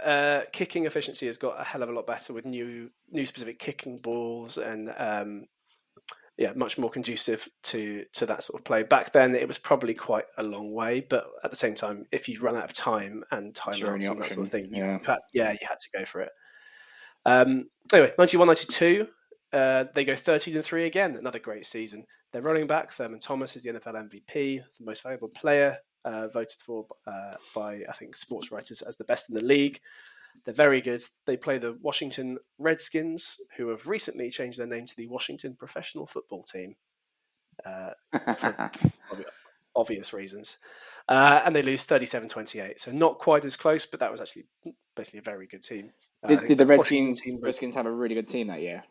uh, 0.02 0.42
kicking 0.52 0.86
efficiency 0.86 1.26
has 1.26 1.36
got 1.36 1.60
a 1.60 1.64
hell 1.64 1.82
of 1.82 1.88
a 1.88 1.92
lot 1.92 2.06
better 2.06 2.32
with 2.32 2.46
new 2.46 2.90
new 3.10 3.26
specific 3.26 3.58
kicking 3.58 3.98
balls 3.98 4.58
and 4.58 4.92
um, 4.96 5.44
yeah, 6.36 6.52
much 6.54 6.78
more 6.78 6.90
conducive 6.90 7.48
to 7.64 8.04
to 8.14 8.26
that 8.26 8.42
sort 8.42 8.60
of 8.60 8.64
play. 8.64 8.82
Back 8.82 9.12
then, 9.12 9.34
it 9.34 9.46
was 9.46 9.58
probably 9.58 9.94
quite 9.94 10.24
a 10.36 10.42
long 10.42 10.72
way, 10.72 11.00
but 11.00 11.26
at 11.44 11.50
the 11.50 11.56
same 11.56 11.74
time, 11.74 12.06
if 12.10 12.28
you 12.28 12.40
run 12.40 12.56
out 12.56 12.64
of 12.64 12.72
time 12.72 13.24
and 13.30 13.54
time 13.54 13.74
only 13.74 14.06
timeouts 14.06 14.10
and 14.10 14.22
that 14.22 14.30
sort 14.32 14.46
of 14.46 14.52
thing, 14.52 14.66
you 14.70 14.84
yeah. 14.84 14.98
had, 15.06 15.18
yeah, 15.32 15.52
you 15.52 15.66
had 15.66 15.78
to 15.78 15.98
go 15.98 16.04
for 16.04 16.22
it. 16.22 16.32
Um, 17.24 17.66
anyway, 17.92 18.12
91 18.18 18.48
92, 18.48 19.06
uh, 19.54 19.84
they 19.94 20.04
go 20.04 20.16
13 20.16 20.56
and 20.56 20.64
3 20.64 20.84
again, 20.84 21.16
another 21.16 21.38
great 21.38 21.64
season. 21.64 22.06
They're 22.32 22.42
running 22.42 22.66
back, 22.66 22.90
Thurman 22.90 23.20
Thomas, 23.20 23.54
is 23.54 23.62
the 23.62 23.70
NFL 23.70 24.10
MVP, 24.10 24.32
the 24.34 24.84
most 24.84 25.02
valuable 25.02 25.28
player, 25.28 25.76
uh, 26.04 26.26
voted 26.26 26.58
for 26.58 26.86
uh, 27.06 27.34
by, 27.54 27.82
I 27.88 27.92
think, 27.92 28.16
sports 28.16 28.50
writers 28.50 28.82
as 28.82 28.96
the 28.96 29.04
best 29.04 29.30
in 29.30 29.36
the 29.36 29.44
league. 29.44 29.78
They're 30.44 30.52
very 30.52 30.80
good. 30.80 31.02
They 31.26 31.36
play 31.36 31.58
the 31.58 31.78
Washington 31.80 32.38
Redskins, 32.58 33.36
who 33.56 33.68
have 33.68 33.86
recently 33.86 34.30
changed 34.30 34.58
their 34.58 34.66
name 34.66 34.86
to 34.86 34.96
the 34.96 35.06
Washington 35.06 35.54
Professional 35.54 36.06
Football 36.06 36.42
Team 36.42 36.74
uh, 37.64 37.90
for 38.36 38.70
obvious 39.76 40.12
reasons. 40.12 40.58
Uh, 41.08 41.42
and 41.44 41.54
they 41.54 41.62
lose 41.62 41.84
37 41.84 42.28
28. 42.28 42.80
So 42.80 42.90
not 42.90 43.18
quite 43.18 43.44
as 43.44 43.56
close, 43.56 43.86
but 43.86 44.00
that 44.00 44.10
was 44.10 44.20
actually 44.20 44.46
basically 44.96 45.20
a 45.20 45.22
very 45.22 45.46
good 45.46 45.62
team. 45.62 45.92
Uh, 46.24 46.28
did, 46.28 46.48
did 46.48 46.58
the 46.58 46.66
Redskins, 46.66 47.20
team 47.20 47.38
Redskins 47.40 47.76
have 47.76 47.86
a 47.86 47.92
really 47.92 48.16
good 48.16 48.28
team 48.28 48.48
that 48.48 48.60
year? 48.60 48.82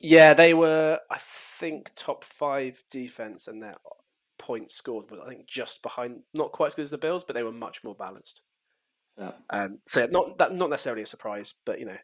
Yeah, 0.00 0.34
they 0.34 0.54
were, 0.54 0.98
I 1.10 1.18
think, 1.18 1.90
top 1.94 2.24
five 2.24 2.82
defense, 2.90 3.48
and 3.48 3.62
their 3.62 3.76
points 4.38 4.74
scored 4.74 5.10
was, 5.10 5.20
I 5.24 5.28
think, 5.28 5.46
just 5.46 5.82
behind, 5.82 6.22
not 6.34 6.52
quite 6.52 6.68
as 6.68 6.74
good 6.74 6.82
as 6.82 6.90
the 6.90 6.98
Bills, 6.98 7.24
but 7.24 7.34
they 7.34 7.42
were 7.42 7.52
much 7.52 7.84
more 7.84 7.94
balanced. 7.94 8.42
Yeah. 9.18 9.32
Um, 9.50 9.78
so 9.86 10.06
not 10.06 10.38
that, 10.38 10.54
not 10.54 10.70
necessarily 10.70 11.02
a 11.02 11.06
surprise, 11.06 11.54
but 11.64 11.78
you 11.78 11.86
know, 11.86 11.98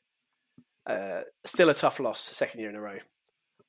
uh, 0.86 1.22
still 1.44 1.70
a 1.70 1.74
tough 1.74 2.00
loss, 2.00 2.20
second 2.20 2.60
year 2.60 2.70
in 2.70 2.76
a 2.76 2.80
row. 2.80 2.98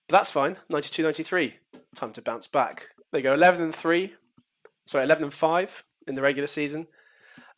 But 0.07 0.17
that's 0.17 0.31
fine. 0.31 0.55
92-93, 0.71 1.53
time 1.95 2.13
to 2.13 2.21
bounce 2.21 2.47
back. 2.47 2.87
They 3.11 3.21
go 3.21 3.33
11 3.33 3.61
and 3.61 3.75
three, 3.75 4.13
sorry, 4.87 5.05
11 5.05 5.25
and 5.25 5.33
five 5.33 5.83
in 6.07 6.15
the 6.15 6.21
regular 6.21 6.47
season. 6.47 6.87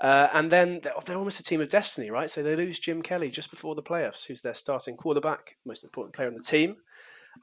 Uh, 0.01 0.27
and 0.33 0.51
then 0.51 0.79
they're, 0.81 0.93
they're, 1.05 1.17
almost 1.17 1.39
a 1.39 1.43
team 1.43 1.61
of 1.61 1.69
destiny, 1.69 2.09
right? 2.09 2.29
So 2.29 2.41
they 2.41 2.55
lose 2.55 2.79
Jim 2.79 3.03
Kelly 3.03 3.29
just 3.29 3.51
before 3.51 3.75
the 3.75 3.83
playoffs, 3.83 4.25
who's 4.25 4.41
their 4.41 4.55
starting 4.55 4.97
quarterback, 4.97 5.57
most 5.63 5.83
important 5.83 6.15
player 6.15 6.27
on 6.27 6.33
the 6.33 6.41
team. 6.41 6.77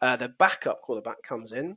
Uh, 0.03 0.17
their 0.17 0.29
backup 0.29 0.83
quarterback 0.83 1.23
comes 1.23 1.53
in. 1.53 1.77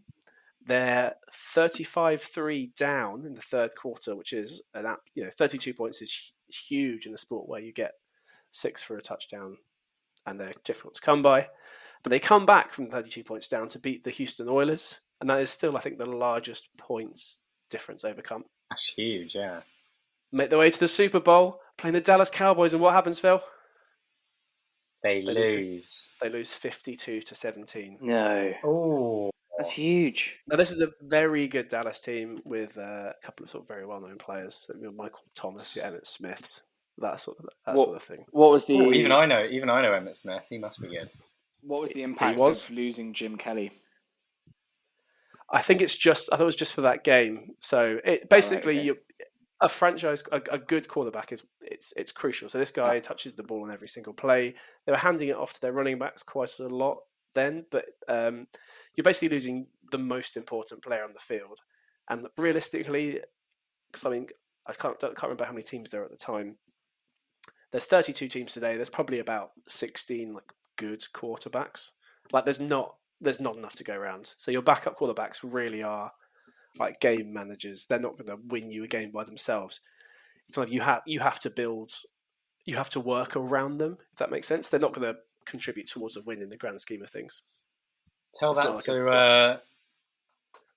They're 0.65 1.13
35-3 1.31 2.75
down 2.75 3.27
in 3.27 3.35
the 3.35 3.41
third 3.41 3.71
quarter, 3.79 4.15
which 4.15 4.33
is 4.33 4.63
an 4.73 4.87
app, 4.87 5.01
you 5.13 5.23
know 5.23 5.29
32 5.29 5.73
points 5.75 6.01
is 6.01 6.33
huge 6.47 7.05
in 7.05 7.13
a 7.13 7.17
sport 7.17 7.47
where 7.47 7.61
you 7.61 7.71
get 7.71 7.93
six 8.49 8.81
for 8.81 8.97
a 8.97 9.01
touchdown, 9.01 9.57
and 10.25 10.39
they're 10.39 10.53
difficult 10.63 10.95
to 10.95 11.01
come 11.01 11.21
by. 11.21 11.49
But 12.03 12.09
they 12.09 12.19
come 12.19 12.47
back 12.47 12.73
from 12.73 12.89
32 12.89 13.23
points 13.23 13.47
down 13.47 13.69
to 13.69 13.79
beat 13.79 14.03
the 14.03 14.09
Houston 14.09 14.49
Oilers, 14.49 15.01
and 15.19 15.29
that 15.29 15.41
is 15.41 15.51
still, 15.51 15.77
I 15.77 15.79
think, 15.79 15.99
the 15.99 16.09
largest 16.09 16.75
points 16.77 17.37
difference 17.69 18.03
overcome. 18.03 18.45
That's 18.71 18.93
huge, 18.95 19.35
yeah 19.35 19.61
make 20.31 20.49
their 20.49 20.59
way 20.59 20.69
to 20.69 20.79
the 20.79 20.87
Super 20.87 21.19
Bowl, 21.19 21.59
playing 21.77 21.93
the 21.93 22.01
Dallas 22.01 22.29
Cowboys, 22.29 22.73
and 22.73 22.81
what 22.81 22.93
happens, 22.93 23.19
Phil? 23.19 23.41
They, 25.03 25.23
they 25.25 25.33
lose. 25.33 25.55
lose. 25.55 26.11
They 26.21 26.29
lose 26.29 26.53
fifty-two 26.53 27.21
to 27.21 27.35
seventeen. 27.35 27.97
No. 28.01 28.53
Oh, 28.63 29.31
that's 29.57 29.71
huge. 29.71 30.37
Now 30.47 30.57
this 30.57 30.71
is 30.71 30.79
a 30.79 30.89
very 31.01 31.47
good 31.47 31.67
Dallas 31.69 31.99
team 31.99 32.39
with 32.45 32.77
uh, 32.77 33.09
a 33.09 33.25
couple 33.25 33.43
of 33.43 33.49
sort 33.49 33.63
of 33.63 33.67
very 33.67 33.85
well-known 33.85 34.17
players. 34.17 34.69
You 34.75 34.83
know, 34.83 34.91
Michael 34.91 35.21
Thomas, 35.33 35.75
your 35.75 35.85
Emmitt 35.85 36.05
Smiths, 36.05 36.63
that 36.99 37.19
sort 37.19 37.39
of 37.39 37.45
that 37.65 37.75
what, 37.75 37.85
sort 37.85 37.95
of 37.95 38.03
thing. 38.03 38.25
What 38.29 38.51
was 38.51 38.65
the? 38.65 38.77
Ooh, 38.77 38.93
even 38.93 39.11
I 39.11 39.25
know. 39.25 39.43
Even 39.49 39.69
I 39.69 39.81
know 39.81 39.91
Emmitt 39.91 40.15
Smith. 40.15 40.43
He 40.49 40.59
must 40.59 40.79
be 40.79 40.89
good. 40.89 41.09
What 41.61 41.81
was 41.81 41.91
the 41.91 42.03
impact 42.03 42.37
was. 42.37 42.65
of 42.65 42.75
losing 42.75 43.13
Jim 43.13 43.37
Kelly? 43.37 43.71
I 45.51 45.63
think 45.63 45.81
it's 45.81 45.97
just. 45.97 46.29
I 46.31 46.37
thought 46.37 46.43
it 46.43 46.45
was 46.45 46.55
just 46.55 46.73
for 46.73 46.81
that 46.81 47.03
game. 47.03 47.55
So 47.59 47.99
it 48.05 48.29
basically 48.29 48.77
oh, 48.77 48.79
okay. 48.79 48.85
you 48.85 48.97
a 49.61 49.69
franchise, 49.69 50.23
a, 50.31 50.41
a, 50.51 50.57
good 50.57 50.87
quarterback 50.87 51.31
is 51.31 51.45
it's 51.61 51.93
it's 51.95 52.11
crucial. 52.11 52.49
So 52.49 52.57
this 52.57 52.71
guy 52.71 52.99
touches 52.99 53.35
the 53.35 53.43
ball 53.43 53.63
on 53.63 53.71
every 53.71 53.87
single 53.87 54.13
play. 54.13 54.55
They 54.85 54.91
were 54.91 54.97
handing 54.97 55.29
it 55.29 55.37
off 55.37 55.53
to 55.53 55.61
their 55.61 55.71
running 55.71 55.99
backs 55.99 56.23
quite 56.23 56.57
a 56.59 56.67
lot 56.67 56.97
then, 57.35 57.65
but 57.69 57.85
um, 58.07 58.47
you're 58.95 59.03
basically 59.03 59.29
losing 59.29 59.67
the 59.91 59.99
most 59.99 60.35
important 60.35 60.81
player 60.81 61.03
on 61.03 61.13
the 61.13 61.19
field. 61.19 61.59
And 62.09 62.27
realistically, 62.37 63.21
because 63.91 64.05
I 64.05 64.09
mean, 64.09 64.27
I 64.65 64.73
can't 64.73 64.99
can't 64.99 65.21
remember 65.23 65.45
how 65.45 65.51
many 65.51 65.63
teams 65.63 65.91
there 65.91 66.01
are 66.01 66.05
at 66.05 66.11
the 66.11 66.17
time. 66.17 66.57
There's 67.71 67.85
32 67.85 68.27
teams 68.27 68.53
today. 68.53 68.75
There's 68.75 68.89
probably 68.89 69.19
about 69.19 69.51
16 69.67 70.33
like 70.33 70.51
good 70.75 71.05
quarterbacks. 71.13 71.91
Like 72.31 72.45
there's 72.45 72.59
not 72.59 72.95
there's 73.21 73.39
not 73.39 73.55
enough 73.55 73.75
to 73.75 73.83
go 73.83 73.95
around. 73.95 74.33
So 74.37 74.49
your 74.49 74.63
backup 74.63 74.97
quarterbacks 74.97 75.39
really 75.43 75.83
are 75.83 76.11
like 76.79 76.99
game 76.99 77.33
managers. 77.33 77.85
They're 77.85 77.99
not 77.99 78.17
going 78.17 78.27
to 78.27 78.43
win 78.47 78.71
you 78.71 78.83
a 78.83 78.87
game 78.87 79.11
by 79.11 79.23
themselves. 79.23 79.79
It's 80.47 80.57
like 80.57 80.71
you 80.71 80.81
have 80.81 81.01
you 81.05 81.19
have 81.19 81.39
to 81.39 81.49
build, 81.49 81.93
you 82.65 82.75
have 82.75 82.89
to 82.91 82.99
work 82.99 83.35
around 83.35 83.77
them. 83.77 83.97
If 84.11 84.19
that 84.19 84.31
makes 84.31 84.47
sense, 84.47 84.69
they're 84.69 84.79
not 84.79 84.93
going 84.93 85.13
to 85.13 85.19
contribute 85.45 85.87
towards 85.87 86.17
a 86.17 86.21
win 86.21 86.41
in 86.41 86.49
the 86.49 86.57
grand 86.57 86.81
scheme 86.81 87.01
of 87.01 87.09
things. 87.09 87.41
Tell 88.33 88.53
that 88.53 88.69
like 88.69 88.83
to 88.83 89.09
uh, 89.09 89.57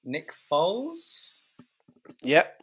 Nick 0.05 0.32
Foles. 0.32 1.42
Yep. 2.22 2.62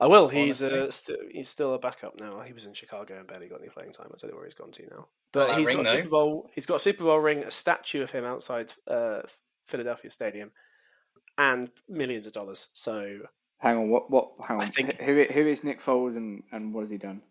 I 0.00 0.06
will. 0.06 0.28
He's 0.28 0.64
uh, 0.64 0.90
st- 0.90 1.18
he's 1.30 1.48
still 1.48 1.74
a 1.74 1.78
backup 1.78 2.18
now. 2.20 2.40
He 2.40 2.52
was 2.52 2.64
in 2.64 2.74
Chicago 2.74 3.16
and 3.18 3.26
barely 3.28 3.46
got 3.46 3.60
any 3.60 3.68
playing 3.68 3.92
time. 3.92 4.08
I 4.08 4.16
don't 4.20 4.32
know 4.32 4.36
where 4.36 4.46
he's 4.46 4.54
gone 4.54 4.72
to 4.72 4.86
now. 4.90 5.06
But 5.30 5.50
oh, 5.50 5.54
he's 5.54 5.70
got 5.70 5.80
a 5.80 5.84
Super 5.84 6.08
Bowl. 6.08 6.50
He's 6.52 6.66
got 6.66 6.74
a 6.76 6.80
Super 6.80 7.04
Bowl 7.04 7.20
ring, 7.20 7.44
a 7.44 7.52
statue 7.52 8.02
of 8.02 8.10
him 8.10 8.24
outside 8.24 8.72
uh, 8.88 9.20
Philadelphia 9.64 10.10
Stadium, 10.10 10.50
and 11.38 11.70
millions 11.88 12.26
of 12.26 12.32
dollars. 12.32 12.68
So 12.72 13.20
hang 13.58 13.76
on, 13.76 13.88
what 13.90 14.10
what? 14.10 14.32
Hang 14.46 14.58
on, 14.58 14.62
I 14.62 14.66
think 14.66 15.00
who 15.00 15.24
who 15.24 15.46
is 15.46 15.64
Nick 15.64 15.82
Foles 15.82 16.16
and 16.16 16.42
and 16.52 16.74
what 16.74 16.82
has 16.82 16.90
he 16.90 16.98
done? 16.98 17.22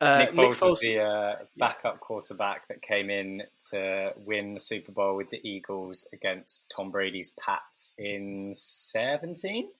Uh, 0.00 0.18
Nick, 0.18 0.30
Foles 0.30 0.36
Nick 0.36 0.50
Foles 0.50 0.62
was 0.62 0.80
the 0.80 1.00
uh, 1.00 1.36
backup 1.56 1.94
yeah. 1.94 1.98
quarterback 2.00 2.68
that 2.68 2.82
came 2.82 3.10
in 3.10 3.42
to 3.70 4.12
win 4.24 4.54
the 4.54 4.60
Super 4.60 4.92
Bowl 4.92 5.16
with 5.16 5.28
the 5.30 5.40
Eagles 5.42 6.08
against 6.12 6.70
Tom 6.70 6.92
Brady's 6.92 7.30
Pats 7.30 7.94
in 7.98 8.52
seventeen. 8.54 9.70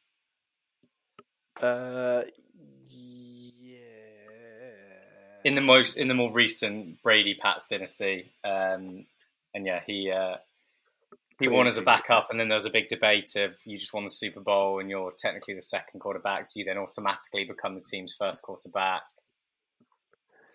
Uh, 1.62 2.22
yeah. 2.88 3.78
In 5.44 5.54
the 5.54 5.60
most 5.60 5.96
in 5.96 6.08
the 6.08 6.14
more 6.14 6.32
recent 6.32 7.00
Brady 7.02 7.34
Pats 7.34 7.68
dynasty, 7.68 8.32
um, 8.44 9.06
and 9.54 9.66
yeah, 9.66 9.80
he 9.86 10.10
uh, 10.10 10.36
he 11.38 11.48
won 11.48 11.66
as 11.66 11.76
a 11.76 11.82
backup, 11.82 12.28
and 12.30 12.40
then 12.40 12.48
there 12.48 12.56
was 12.56 12.64
a 12.64 12.70
big 12.70 12.88
debate 12.88 13.36
of 13.36 13.54
you 13.64 13.78
just 13.78 13.92
won 13.92 14.02
the 14.02 14.10
Super 14.10 14.40
Bowl 14.40 14.80
and 14.80 14.90
you're 14.90 15.12
technically 15.16 15.54
the 15.54 15.62
second 15.62 16.00
quarterback. 16.00 16.48
Do 16.52 16.58
you 16.58 16.64
then 16.64 16.78
automatically 16.78 17.44
become 17.44 17.76
the 17.76 17.80
team's 17.80 18.16
first 18.18 18.42
quarterback, 18.42 19.02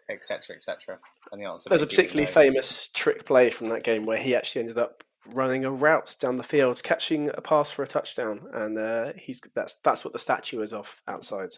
etc., 0.09 0.57
etc.? 0.57 0.99
And 1.31 1.41
the 1.41 1.47
answer 1.47 1.69
there's 1.69 1.83
a 1.83 1.87
particularly 1.87 2.25
no. 2.25 2.31
famous 2.31 2.89
trick 2.89 3.25
play 3.25 3.49
from 3.49 3.69
that 3.69 3.83
game 3.83 4.05
where 4.05 4.17
he 4.17 4.35
actually 4.35 4.61
ended 4.61 4.77
up 4.77 5.03
running 5.25 5.65
a 5.65 5.71
route 5.71 6.17
down 6.19 6.35
the 6.35 6.43
field, 6.43 6.83
catching 6.83 7.29
a 7.29 7.41
pass 7.41 7.71
for 7.71 7.83
a 7.83 7.87
touchdown, 7.87 8.41
and 8.53 8.77
uh, 8.77 9.13
he's 9.15 9.41
that's 9.55 9.77
that's 9.77 10.03
what 10.03 10.11
the 10.11 10.19
statue 10.19 10.61
is 10.61 10.73
of 10.73 11.01
outside 11.07 11.55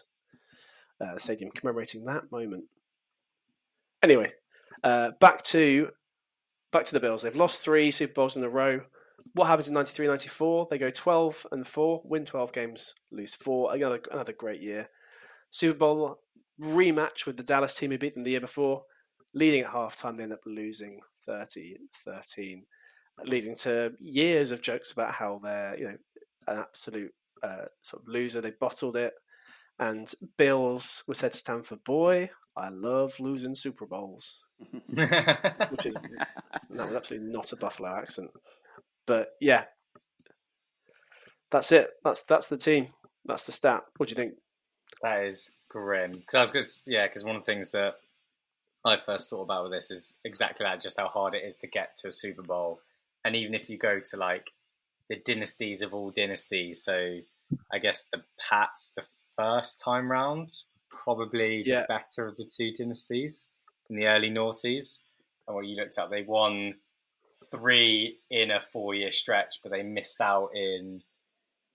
uh, 1.00 1.14
the 1.14 1.20
stadium, 1.20 1.50
commemorating 1.50 2.04
that 2.04 2.30
moment. 2.30 2.66
Anyway, 4.04 4.34
uh, 4.84 5.10
back 5.18 5.42
to 5.42 5.90
back 6.70 6.84
to 6.84 6.92
the 6.92 7.00
Bills. 7.00 7.22
They've 7.22 7.34
lost 7.34 7.64
three 7.64 7.90
Super 7.90 8.12
Bowls 8.12 8.36
in 8.36 8.44
a 8.44 8.48
row 8.48 8.82
what 9.34 9.46
happens 9.46 9.68
in 9.68 9.74
93 9.74 10.06
94? 10.06 10.68
They 10.70 10.78
go 10.78 10.90
12 10.90 11.46
and 11.52 11.66
4, 11.66 12.02
win 12.04 12.24
12 12.24 12.52
games, 12.52 12.94
lose 13.10 13.34
4. 13.34 13.74
Another, 13.74 14.00
another 14.10 14.32
great 14.32 14.60
year. 14.60 14.88
Super 15.50 15.78
Bowl 15.78 16.18
rematch 16.60 17.26
with 17.26 17.36
the 17.36 17.42
Dallas 17.42 17.76
team 17.76 17.90
who 17.90 17.98
beat 17.98 18.14
them 18.14 18.24
the 18.24 18.30
year 18.30 18.40
before. 18.40 18.84
Leading 19.34 19.62
at 19.62 19.72
halftime, 19.72 20.16
they 20.16 20.22
end 20.22 20.32
up 20.32 20.40
losing 20.46 21.00
30 21.26 21.76
13, 22.04 22.64
leading 23.24 23.54
to 23.56 23.92
years 24.00 24.50
of 24.50 24.62
jokes 24.62 24.92
about 24.92 25.12
how 25.12 25.40
they're, 25.42 25.78
you 25.78 25.84
know, 25.84 25.96
an 26.48 26.58
absolute 26.58 27.12
uh, 27.42 27.66
sort 27.82 28.02
of 28.02 28.08
loser. 28.08 28.40
They 28.40 28.52
bottled 28.52 28.96
it. 28.96 29.12
And 29.78 30.10
Bills 30.38 31.04
were 31.06 31.14
said 31.14 31.32
to 31.32 31.38
stand 31.38 31.66
for 31.66 31.76
boy, 31.76 32.30
I 32.56 32.70
love 32.70 33.20
losing 33.20 33.54
Super 33.54 33.86
Bowls. 33.86 34.38
which 34.88 35.84
is 35.84 35.94
that 35.94 36.28
was 36.70 36.94
absolutely 36.94 37.28
not 37.30 37.52
a 37.52 37.56
Buffalo 37.56 37.94
accent. 37.94 38.30
But 39.06 39.30
yeah, 39.40 39.64
that's 41.50 41.72
it. 41.72 41.90
That's 42.04 42.22
that's 42.22 42.48
the 42.48 42.56
team. 42.56 42.88
That's 43.24 43.44
the 43.44 43.52
stat. 43.52 43.82
What 43.96 44.08
do 44.08 44.12
you 44.12 44.16
think? 44.16 44.34
That 45.02 45.24
is 45.24 45.52
grim. 45.68 46.12
Because 46.12 46.34
I 46.34 46.40
was 46.40 46.50
just 46.50 46.90
yeah, 46.90 47.06
because 47.06 47.24
one 47.24 47.36
of 47.36 47.42
the 47.42 47.46
things 47.46 47.72
that 47.72 47.94
I 48.84 48.96
first 48.96 49.30
thought 49.30 49.42
about 49.42 49.64
with 49.64 49.72
this 49.72 49.90
is 49.90 50.16
exactly 50.24 50.64
that, 50.64 50.80
just 50.80 50.98
how 50.98 51.08
hard 51.08 51.34
it 51.34 51.42
is 51.44 51.58
to 51.58 51.66
get 51.66 51.96
to 51.98 52.08
a 52.08 52.12
Super 52.12 52.42
Bowl. 52.42 52.80
And 53.24 53.34
even 53.34 53.54
if 53.54 53.68
you 53.68 53.78
go 53.78 54.00
to 54.00 54.16
like 54.16 54.46
the 55.08 55.20
dynasties 55.24 55.82
of 55.82 55.94
all 55.94 56.10
dynasties, 56.10 56.82
so 56.84 57.18
I 57.72 57.78
guess 57.78 58.08
the 58.12 58.22
Pats 58.38 58.92
the 58.96 59.02
first 59.36 59.80
time 59.80 60.10
round 60.10 60.52
probably 60.90 61.62
yeah. 61.64 61.80
the 61.80 61.86
better 61.88 62.28
of 62.28 62.36
the 62.36 62.44
two 62.44 62.72
dynasties 62.72 63.48
in 63.90 63.96
the 63.96 64.06
early 64.06 64.30
noughties. 64.30 65.00
And 65.46 65.54
what 65.54 65.66
you 65.66 65.76
looked 65.76 65.98
at, 65.98 66.10
they 66.10 66.22
won 66.22 66.74
three 67.50 68.18
in 68.30 68.50
a 68.50 68.60
four 68.60 68.94
year 68.94 69.10
stretch, 69.10 69.60
but 69.62 69.70
they 69.72 69.82
missed 69.82 70.20
out 70.20 70.50
in 70.54 71.02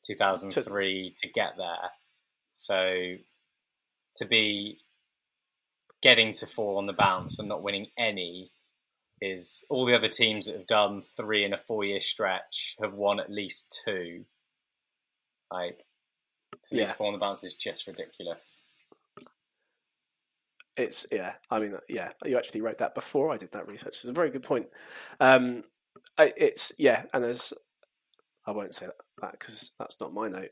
2003 0.06 1.14
to 1.22 1.30
get 1.30 1.54
there. 1.58 1.90
So 2.54 3.00
to 4.16 4.26
be 4.26 4.80
getting 6.02 6.32
to 6.34 6.48
four 6.48 6.78
on 6.78 6.88
the 6.88 6.94
bounce 6.94 7.40
and 7.40 7.48
not 7.48 7.64
winning 7.64 7.88
any 7.98 8.52
is 9.22 9.64
all 9.70 9.86
the 9.86 9.96
other 9.96 10.08
teams 10.08 10.48
that 10.48 10.56
have 10.58 10.66
done 10.68 11.04
three 11.16 11.46
in 11.46 11.54
a 11.54 11.58
four 11.58 11.84
year 11.86 12.02
stretch 12.02 12.76
have 12.82 12.94
won 12.94 13.20
at 13.20 13.30
least 13.30 13.82
two. 13.86 14.26
Like 15.52 15.78
to 16.64 16.76
lose 16.76 16.90
Yeah. 16.90 16.94
four 16.94 17.08
on 17.08 17.14
the 17.14 17.20
bounce 17.20 17.44
is 17.44 17.54
just 17.54 17.86
ridiculous. 17.88 18.62
It's 20.78 21.06
yeah. 21.12 21.34
I 21.50 21.60
mean, 21.60 21.78
yeah. 21.90 22.10
You 22.26 22.38
actually 22.38 22.62
wrote 22.62 22.78
that 22.80 22.96
before 22.96 23.32
I 23.32 23.38
did 23.38 23.52
that 23.52 23.68
research. 23.68 23.98
It's 23.98 24.06
a 24.06 24.14
very 24.14 24.30
good 24.30 24.44
point. 24.44 24.68
Um, 25.20 25.64
I, 26.18 26.34
it's 26.38 26.72
yeah, 26.80 27.04
and 27.14 27.24
there's 27.24 27.54
I 28.46 28.52
won't 28.52 28.76
say 28.76 28.88
that 29.22 29.32
because 29.34 29.72
that's 29.78 30.00
not 30.00 30.14
my 30.14 30.28
note, 30.28 30.52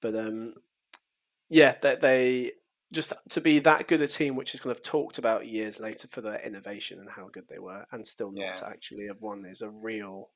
but 0.00 0.14
um, 0.16 0.54
yeah, 1.48 1.74
that 1.82 2.00
they 2.00 2.52
just 2.92 3.12
to 3.30 3.40
be 3.40 3.58
that 3.60 3.86
good 3.86 4.00
a 4.00 4.06
team, 4.06 4.36
which 4.36 4.54
is 4.54 4.60
kind 4.60 4.74
of 4.74 4.82
talked 4.82 5.18
about 5.18 5.46
years 5.46 5.78
later 5.78 6.08
for 6.08 6.20
their 6.20 6.40
innovation 6.40 6.98
and 7.00 7.10
how 7.10 7.28
good 7.28 7.48
they 7.48 7.58
were, 7.58 7.84
and 7.92 8.06
still 8.06 8.30
not 8.30 8.60
Yeah. 8.60 8.68
actually 8.68 9.06
have 9.08 9.20
won 9.20 9.44
is 9.44 9.60
a 9.60 9.68
real, 9.70 10.30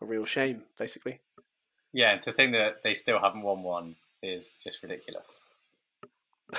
a 0.00 0.06
real 0.06 0.24
shame, 0.24 0.64
basically. 0.78 1.20
Yeah, 1.92 2.12
and 2.12 2.22
to 2.22 2.32
think 2.32 2.52
that 2.52 2.82
they 2.82 2.94
still 2.94 3.18
haven't 3.18 3.42
won 3.42 3.62
one 3.62 3.96
is 4.22 4.54
just 4.54 4.82
ridiculous. 4.82 5.44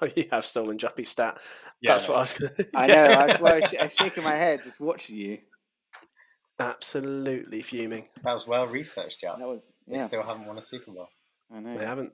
Oh, 0.00 0.08
you 0.16 0.24
have 0.30 0.44
stolen 0.44 0.78
Juppy's 0.78 1.08
stat. 1.08 1.38
Yeah, 1.80 1.92
That's 1.92 2.08
what 2.08 2.18
I 2.18 2.20
was 2.20 2.34
going 2.38 2.54
to. 2.56 2.66
I 2.74 2.86
know. 2.86 2.94
I 3.04 3.26
was, 3.60 3.70
sh- 3.70 3.74
I 3.80 3.84
was 3.84 3.94
shaking 3.94 4.24
my 4.24 4.34
head 4.36 4.62
just 4.62 4.80
watching 4.80 5.16
you. 5.16 5.38
Absolutely 6.58 7.60
fuming. 7.62 8.08
That 8.22 8.32
was 8.32 8.46
well 8.46 8.66
researched, 8.66 9.20
Jack. 9.20 9.38
That 9.38 9.46
was 9.46 9.60
They 9.86 9.98
still 9.98 10.22
haven't 10.22 10.46
won 10.46 10.56
a 10.56 10.62
Super 10.62 10.90
Bowl. 10.90 11.08
I 11.54 11.60
know. 11.60 11.76
They 11.76 11.84
haven't. 11.84 12.12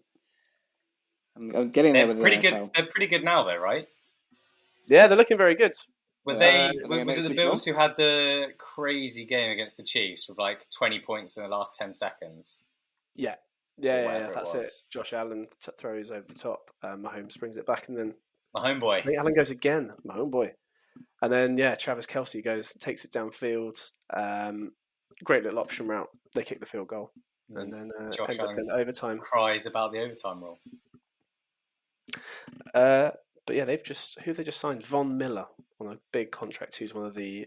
I'm, 1.37 1.51
I'm 1.55 1.71
getting 1.71 1.93
there 1.93 2.07
They're 2.07 2.15
with 2.15 2.23
pretty 2.23 2.37
the 2.37 2.43
good. 2.43 2.53
NFL. 2.55 2.71
They're 2.75 2.87
pretty 2.87 3.07
good 3.07 3.25
now, 3.25 3.45
though, 3.45 3.57
right? 3.57 3.87
Yeah, 4.89 5.07
they're 5.07 5.17
looking 5.17 5.39
very 5.39 5.55
good. 5.55 5.73
Were 6.25 6.35
Uh, 6.35 6.39
they? 6.39 6.71
are 6.91 7.05
was 7.05 7.17
it 7.17 7.23
the 7.23 7.29
Super 7.29 7.35
Bowl? 7.37 7.45
Bills 7.47 7.65
who 7.65 7.75
had 7.75 7.97
the 7.97 8.49
crazy 8.59 9.25
game 9.25 9.51
against 9.51 9.77
the 9.77 9.85
Chiefs 9.85 10.29
with 10.29 10.39
like 10.39 10.67
twenty 10.71 11.01
points 11.01 11.37
in 11.37 11.45
the 11.45 11.49
last 11.49 11.75
ten 11.77 11.93
seconds? 11.93 12.65
Yeah, 13.15 13.37
yeah, 13.79 14.03
yeah, 14.03 14.19
yeah 14.19 14.31
that's 14.35 14.55
it, 14.55 14.59
was. 14.59 14.83
Josh 14.91 15.13
Allen 15.13 15.47
t- 15.61 15.73
throws 15.79 16.11
over 16.11 16.27
the 16.27 16.35
top. 16.35 16.71
Um, 16.83 17.03
Mahomes 17.05 17.39
brings 17.39 17.57
it 17.57 17.67
back, 17.67 17.89
and 17.89 17.99
then 17.99 18.15
My 18.55 18.61
I 18.61 18.75
homeboy. 18.75 19.05
think 19.05 19.19
Allen 19.19 19.35
goes 19.35 19.51
again. 19.51 19.93
My 20.05 20.17
own 20.17 20.31
boy. 20.31 20.53
And 21.23 21.33
then 21.33 21.57
yeah, 21.57 21.75
Travis 21.75 22.07
Kelce 22.07 22.45
goes, 22.45 22.73
takes 22.75 23.05
it 23.05 23.13
downfield. 23.13 23.91
Um, 24.13 24.73
great 25.25 25.43
little 25.45 25.59
option 25.59 25.87
route. 25.87 26.09
They 26.35 26.43
kick 26.43 26.61
the 26.61 26.67
field 26.67 26.89
goal, 26.89 27.13
and 27.51 27.73
then 27.73 27.91
uh, 27.99 28.11
Josh 28.11 28.31
ends 28.31 28.43
up 28.43 28.59
in 28.59 28.71
overtime. 28.71 29.19
Cries 29.19 29.67
about 29.67 29.93
the 29.93 30.01
overtime 30.01 30.43
rule. 30.43 30.59
Uh, 32.75 33.11
but 33.47 33.57
yeah, 33.57 33.65
they've 33.65 33.83
just 33.83 34.21
who 34.21 34.31
have 34.31 34.37
they 34.37 34.45
just 34.45 34.61
signed 34.61 34.85
Von 34.85 35.17
Miller 35.17 35.47
on 35.81 35.89
a 35.89 35.99
big 36.13 36.31
contract. 36.31 36.77
Who's 36.77 36.95
one 36.95 37.07
of 37.07 37.15
the 37.15 37.47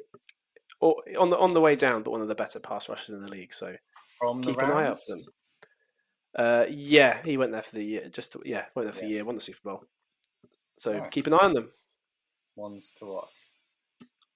or 0.80 0.96
on 1.20 1.30
the 1.30 1.38
on 1.38 1.54
the 1.54 1.62
way 1.62 1.76
down, 1.76 2.04
but 2.04 2.12
one 2.12 2.22
of 2.22 2.28
the 2.28 2.36
better 2.36 2.60
pass 2.60 2.90
rushers 2.90 3.10
in 3.10 3.22
the 3.22 3.30
league. 3.30 3.54
So 3.54 3.76
From 4.20 4.42
the 4.42 4.52
keep 4.52 4.62
an 4.62 4.72
eye 4.72 4.88
out 4.88 4.98
for 4.98 5.16
them. 5.16 5.34
Uh, 6.36 6.66
yeah, 6.70 7.22
he 7.24 7.38
went 7.38 7.52
there 7.54 7.62
for 7.62 7.76
the 7.76 7.84
year. 7.84 8.10
Just 8.10 8.36
yeah, 8.46 8.66
went 8.76 8.86
there 8.88 8.94
for 8.94 9.02
the 9.06 9.08
year. 9.12 9.24
Won 9.24 9.36
the 9.36 9.42
Super 9.42 9.60
Bowl. 9.64 9.84
So 10.78 10.98
Nice. 10.98 11.10
keep 11.12 11.28
an 11.28 11.34
eye 11.34 11.38
on 11.38 11.54
them. 11.54 11.72
Ones 12.56 12.92
to 13.00 13.06
watch. 13.06 13.30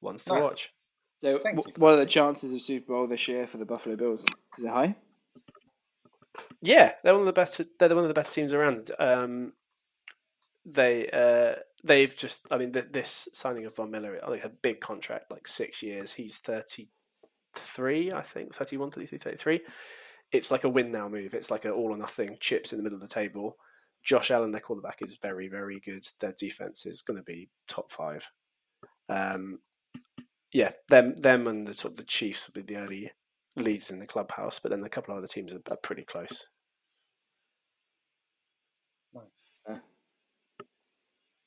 Ones 0.01 0.23
to 0.25 0.33
Nice. 0.33 0.43
watch. 0.43 0.73
So, 1.21 1.39
Thank 1.39 1.57
wh- 1.59 1.67
you. 1.67 1.73
what 1.77 1.93
are 1.93 1.97
the 1.97 2.05
chances 2.05 2.53
of 2.53 2.61
Super 2.61 2.93
Bowl 2.93 3.07
this 3.07 3.27
year 3.27 3.45
for 3.47 3.57
the 3.57 3.65
Buffalo 3.65 3.97
Bills? 3.97 4.25
Is 4.57 4.63
it 4.63 4.69
high? 4.69 4.95
Yeah, 6.61 6.93
they're 7.03 7.13
one 7.13 7.21
of 7.21 7.25
the 7.25 7.33
best. 7.33 7.61
They're 7.77 7.89
one 7.89 7.97
of 8.05 8.07
the 8.07 8.13
best 8.13 8.33
teams 8.33 8.53
around. 8.53 8.91
Um, 8.97 9.53
they 10.65 11.09
uh, 11.09 11.55
they've 11.83 12.15
just. 12.15 12.47
I 12.51 12.57
mean, 12.57 12.71
th- 12.71 12.87
this 12.91 13.27
signing 13.33 13.65
of 13.65 13.75
Von 13.75 13.91
Miller, 13.91 14.19
like 14.27 14.45
a 14.45 14.49
big 14.49 14.79
contract, 14.79 15.31
like 15.31 15.47
six 15.47 15.83
years. 15.83 16.13
He's 16.13 16.37
thirty 16.37 16.89
three, 17.55 18.11
I 18.13 18.21
think, 18.21 18.53
31, 18.53 18.91
32, 18.91 19.17
33. 19.17 19.61
It's 20.31 20.51
like 20.51 20.63
a 20.63 20.69
win 20.69 20.91
now 20.91 21.09
move. 21.09 21.33
It's 21.33 21.51
like 21.51 21.65
an 21.65 21.71
all 21.71 21.91
or 21.91 21.97
nothing. 21.97 22.37
Chips 22.39 22.71
in 22.71 22.77
the 22.77 22.83
middle 22.83 22.97
of 22.97 23.01
the 23.01 23.13
table. 23.13 23.57
Josh 24.03 24.31
Allen, 24.31 24.51
their 24.51 24.61
quarterback, 24.61 25.01
is 25.01 25.17
very 25.21 25.47
very 25.47 25.79
good. 25.79 26.05
Their 26.19 26.33
defense 26.37 26.85
is 26.85 27.01
going 27.01 27.17
to 27.17 27.23
be 27.23 27.49
top 27.67 27.91
five. 27.91 28.31
Um, 29.07 29.59
yeah, 30.53 30.71
them 30.89 31.21
them 31.21 31.47
and 31.47 31.67
the 31.67 31.73
sort 31.73 31.93
of 31.93 31.97
the 31.97 32.03
Chiefs 32.03 32.47
will 32.47 32.61
be 32.61 32.73
the 32.73 32.79
early 32.79 33.11
leads 33.55 33.91
in 33.91 33.99
the 33.99 34.07
clubhouse, 34.07 34.59
but 34.59 34.71
then 34.71 34.83
a 34.83 34.89
couple 34.89 35.13
of 35.13 35.17
other 35.17 35.27
teams 35.27 35.53
are, 35.53 35.61
are 35.69 35.77
pretty 35.77 36.03
close. 36.03 36.47
Nice. 39.13 39.51
Yeah. 39.67 39.79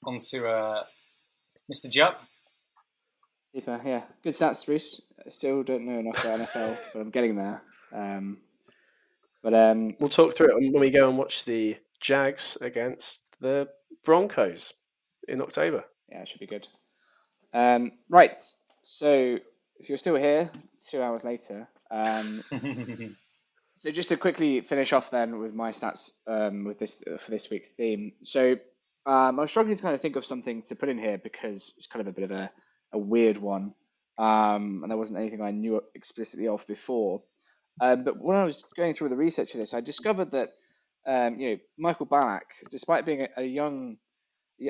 On 0.04 0.18
to 0.30 0.46
uh, 0.46 0.84
Mr. 1.72 1.90
Jupp. 1.90 2.22
Super, 3.54 3.80
yeah. 3.84 4.02
Good 4.24 4.34
stats, 4.34 4.66
Bruce. 4.66 5.02
I 5.24 5.30
still 5.30 5.62
don't 5.62 5.86
know 5.86 5.98
enough 5.98 6.24
about 6.24 6.40
NFL, 6.40 6.78
but 6.92 7.00
I'm 7.00 7.10
getting 7.10 7.36
there. 7.36 7.62
Um, 7.94 8.38
but 9.42 9.54
um, 9.54 9.96
We'll 9.98 10.08
talk 10.08 10.34
through 10.34 10.56
it 10.56 10.72
when 10.72 10.80
we 10.80 10.90
go 10.90 11.08
and 11.08 11.18
watch 11.18 11.44
the 11.44 11.76
Jags 12.00 12.56
against 12.60 13.40
the 13.40 13.68
Broncos 14.04 14.74
in 15.28 15.40
October. 15.40 15.84
yeah, 16.08 16.22
it 16.22 16.28
should 16.28 16.40
be 16.40 16.46
good. 16.46 16.66
Um, 17.54 17.92
right. 18.08 18.38
So, 18.84 19.38
if 19.78 19.88
you're 19.88 19.98
still 19.98 20.16
here, 20.16 20.50
two 20.88 21.02
hours 21.02 21.22
later, 21.24 21.68
um, 21.90 22.42
So 23.74 23.90
just 23.90 24.10
to 24.10 24.16
quickly 24.16 24.60
finish 24.60 24.92
off 24.92 25.10
then 25.10 25.38
with 25.38 25.54
my 25.54 25.72
stats 25.72 26.10
um, 26.26 26.64
with 26.64 26.78
this 26.78 26.96
for 27.24 27.30
this 27.30 27.48
week's 27.50 27.70
theme. 27.70 28.12
So 28.22 28.52
um, 29.06 29.38
I 29.38 29.42
was 29.42 29.50
struggling 29.50 29.76
to 29.76 29.82
kind 29.82 29.94
of 29.94 30.00
think 30.00 30.16
of 30.16 30.26
something 30.26 30.62
to 30.64 30.76
put 30.76 30.88
in 30.88 30.98
here 30.98 31.18
because 31.18 31.72
it's 31.76 31.86
kind 31.86 32.00
of 32.00 32.06
a 32.06 32.12
bit 32.12 32.24
of 32.24 32.32
a, 32.32 32.50
a 32.92 32.98
weird 32.98 33.38
one, 33.38 33.74
um, 34.18 34.80
and 34.82 34.90
there 34.90 34.98
wasn't 34.98 35.18
anything 35.18 35.40
I 35.40 35.52
knew 35.52 35.80
explicitly 35.94 36.48
of 36.48 36.66
before. 36.66 37.22
Um, 37.80 38.04
but 38.04 38.18
when 38.18 38.36
I 38.36 38.44
was 38.44 38.64
going 38.76 38.94
through 38.94 39.08
the 39.08 39.16
research 39.16 39.54
of 39.54 39.60
this, 39.60 39.74
I 39.74 39.80
discovered 39.80 40.30
that 40.32 40.50
um, 41.06 41.38
you 41.38 41.50
know 41.50 41.56
Michael 41.78 42.06
Ballack, 42.06 42.40
despite 42.70 43.06
being 43.06 43.22
a, 43.22 43.40
a 43.40 43.44
young 43.44 43.96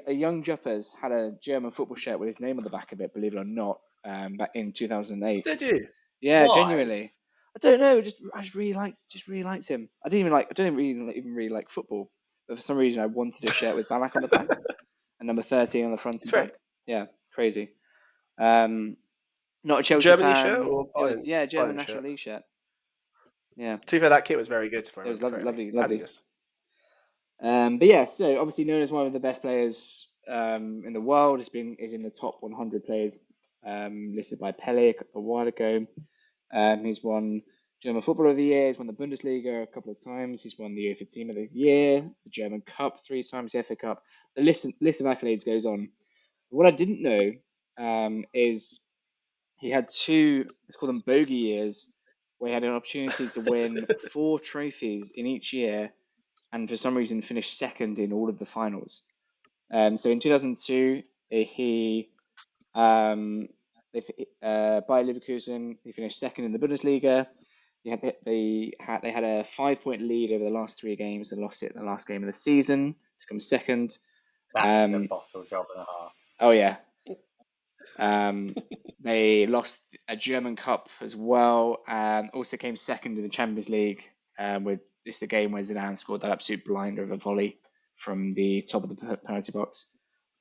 a 0.07 0.13
young 0.13 0.43
Juppers, 0.43 0.87
had 1.01 1.13
a 1.13 1.33
German 1.43 1.73
football 1.73 1.97
shirt 1.97 2.19
with 2.19 2.29
his 2.29 2.41
name 2.41 2.59
on 2.59 2.65
the 2.65 2.71
back 2.71 2.93
of 2.93 3.01
it. 3.01 3.13
Believe 3.13 3.35
it 3.35 3.39
or 3.39 3.45
not, 3.45 3.81
um, 4.05 4.37
back 4.37 4.51
in 4.55 4.73
2008. 4.73 5.45
Did 5.45 5.61
you? 5.61 5.87
Yeah, 6.21 6.47
Why? 6.47 6.55
genuinely. 6.55 7.13
I 7.55 7.59
don't 7.59 7.81
know. 7.81 8.01
Just 8.01 8.17
I 8.35 8.43
just 8.43 8.55
really 8.55 8.73
liked 8.73 8.97
just 9.11 9.29
really 9.29 9.45
liked 9.45 9.69
him. 9.69 9.89
I 10.05 10.09
didn't 10.09 10.21
even 10.21 10.33
like 10.33 10.49
I 10.51 10.55
don't 10.55 10.75
really, 10.75 10.91
even 11.17 11.35
really 11.35 11.51
like 11.51 11.71
football, 11.71 12.11
but 12.49 12.57
for 12.57 12.63
some 12.63 12.77
reason 12.77 13.03
I 13.03 13.07
wanted 13.07 13.49
a 13.49 13.53
shirt 13.53 13.77
with 13.77 13.89
Ballack 13.89 14.17
on 14.17 14.23
the 14.23 14.29
back 14.29 14.49
and 15.21 15.27
number 15.27 15.43
thirteen 15.43 15.85
on 15.85 15.91
the 15.91 15.99
front 15.99 16.23
and 16.23 16.33
right. 16.33 16.51
back. 16.51 16.61
Yeah, 16.87 17.05
crazy. 17.35 17.73
Um, 18.41 18.97
not 19.65 19.81
a 19.81 19.83
Chelsea 19.83 20.05
Germany 20.09 20.35
fan. 20.35 20.45
shirt 20.45 20.67
or 20.67 20.89
Bayern- 20.97 21.23
yeah, 21.25 21.45
German 21.45 21.75
Bayern 21.75 21.79
national 21.79 21.97
shirt? 21.99 22.05
league 22.05 22.19
shirt. 22.19 22.43
Yeah. 23.57 23.77
To 23.77 23.97
be 23.97 24.01
fair, 24.01 24.09
that 24.11 24.25
kit 24.25 24.37
was 24.39 24.49
very 24.49 24.69
good. 24.69 24.87
For 24.87 25.05
It 25.05 25.09
was 25.09 25.23
lovely- 25.23 25.43
lovely, 25.43 25.71
lovely. 25.71 25.99
Adidas. 25.99 26.21
Um, 27.43 27.79
but 27.79 27.89
yeah, 27.89 28.05
so 28.05 28.39
obviously 28.39 28.65
known 28.65 28.83
as 28.83 28.93
one 28.93 29.07
of 29.07 29.13
the 29.13 29.21
best 29.21 29.43
players 29.43 30.07
um, 30.29 30.85
in 30.87 30.93
the 30.93 31.01
world, 31.01 31.41
has 31.41 31.49
been 31.49 31.77
is 31.79 31.93
in 31.93 32.03
the 32.03 32.11
top 32.11 32.39
100 32.41 32.85
players 32.85 33.17
um, 33.67 34.13
listed 34.15 34.39
by 34.39 34.53
Pele 34.53 34.95
a 35.15 35.21
while 35.21 35.49
ago. 35.49 35.87
Um, 36.53 36.85
he's 36.85 37.03
won 37.03 37.43
German 37.83 38.03
Footballer 38.03 38.31
of 38.31 38.37
the 38.37 38.45
Year. 38.45 38.69
He's 38.69 38.79
won 38.79 38.87
the 38.87 38.93
Bundesliga 38.93 39.65
a 39.65 39.67
couple 39.67 39.91
of 39.91 40.03
times. 40.03 40.43
He's 40.43 40.57
won 40.59 40.75
the 40.75 40.83
UEFA 40.85 41.11
Team 41.11 41.31
of 41.31 41.37
the 41.37 41.49
Year, 41.53 42.03
the 42.25 42.31
German 42.31 42.61
Cup 42.63 43.01
three 43.05 43.25
times, 43.25 43.53
the 43.53 43.63
FA 43.65 43.75
Cup. 43.75 44.03
The 44.37 44.43
list 44.43 44.67
list 44.81 45.01
of 45.01 45.07
accolades 45.07 45.45
goes 45.45 45.67
on. 45.67 45.89
What 46.51 46.67
I 46.67 46.71
didn't 46.71 47.03
know 47.03 47.33
um, 47.79 48.25
is 48.33 48.87
he 49.57 49.71
had 49.71 49.89
two. 49.91 50.47
Let's 50.69 50.77
call 50.77 50.87
them 50.87 51.03
bogey 51.05 51.35
years, 51.35 51.87
he 52.49 52.55
had 52.55 52.65
an 52.65 52.71
opportunity 52.73 53.29
to 53.29 53.41
win 53.41 53.87
four 54.11 54.39
trophies 54.39 55.13
in 55.15 55.27
each 55.27 55.53
year 55.53 55.93
and 56.53 56.69
for 56.69 56.77
some 56.77 56.97
reason 56.97 57.23
finished 57.23 57.57
second 57.57 57.99
in 57.99 58.13
all 58.13 58.29
of 58.29 58.39
the 58.39 58.45
finals. 58.47 59.03
Um, 59.73 59.97
so 59.97 60.11
in 60.11 60.21
2002, 60.21 61.03
eh, 61.31 61.45
he 61.45 62.11
um, 62.75 63.49
they, 63.93 64.03
uh, 64.43 64.81
by 64.89 65.03
Leverkusen, 65.03 65.77
he 65.85 65.93
finished 65.93 66.19
second 66.19 66.45
in 66.45 66.53
the 66.53 66.59
Bundesliga. 66.59 67.27
He 67.85 67.91
had 67.91 68.01
they 68.25 68.73
had 68.79 69.03
they 69.03 69.11
had 69.11 69.25
a 69.25 69.45
five 69.45 69.81
point 69.83 70.03
lead 70.03 70.33
over 70.33 70.45
the 70.45 70.51
last 70.51 70.79
three 70.79 70.95
games 70.97 71.33
and 71.33 71.41
lost 71.41 71.63
it 71.63 71.73
in 71.73 71.81
the 71.81 71.87
last 71.87 72.07
game 72.07 72.23
of 72.23 72.33
the 72.33 72.39
season 72.39 72.95
to 73.21 73.27
come 73.27 73.41
second. 73.41 73.99
That's 74.55 74.93
Um, 74.93 75.05
a 75.05 75.09
bottle 75.09 75.45
job 75.45 75.67
and 75.75 75.83
a 75.83 75.87
half. 75.87 76.13
Oh 76.41 76.51
yeah. 76.51 76.77
Um, 77.99 78.55
they 79.01 79.47
lost 79.47 79.79
a 80.09 80.17
German 80.17 80.57
Cup 80.57 80.89
as 81.01 81.15
well, 81.17 81.83
and 81.87 82.31
also 82.35 82.57
came 82.57 82.77
second 82.77 83.17
in 83.17 83.23
the 83.23 83.29
Champions 83.29 83.69
League 83.69 84.03
um, 84.39 84.65
with 84.65 84.81
this 85.05 85.19
the 85.19 85.27
game 85.27 85.53
where 85.53 85.63
Zidane 85.63 85.99
scored 85.99 86.23
that 86.23 86.31
absolute 86.31 86.65
blinder 86.65 87.03
of 87.03 87.11
a 87.11 87.17
volley 87.17 87.59
from 87.97 88.33
the 88.33 88.63
top 88.63 88.85
of 88.85 88.89
the 88.89 89.17
penalty 89.25 89.53
box. 89.53 89.87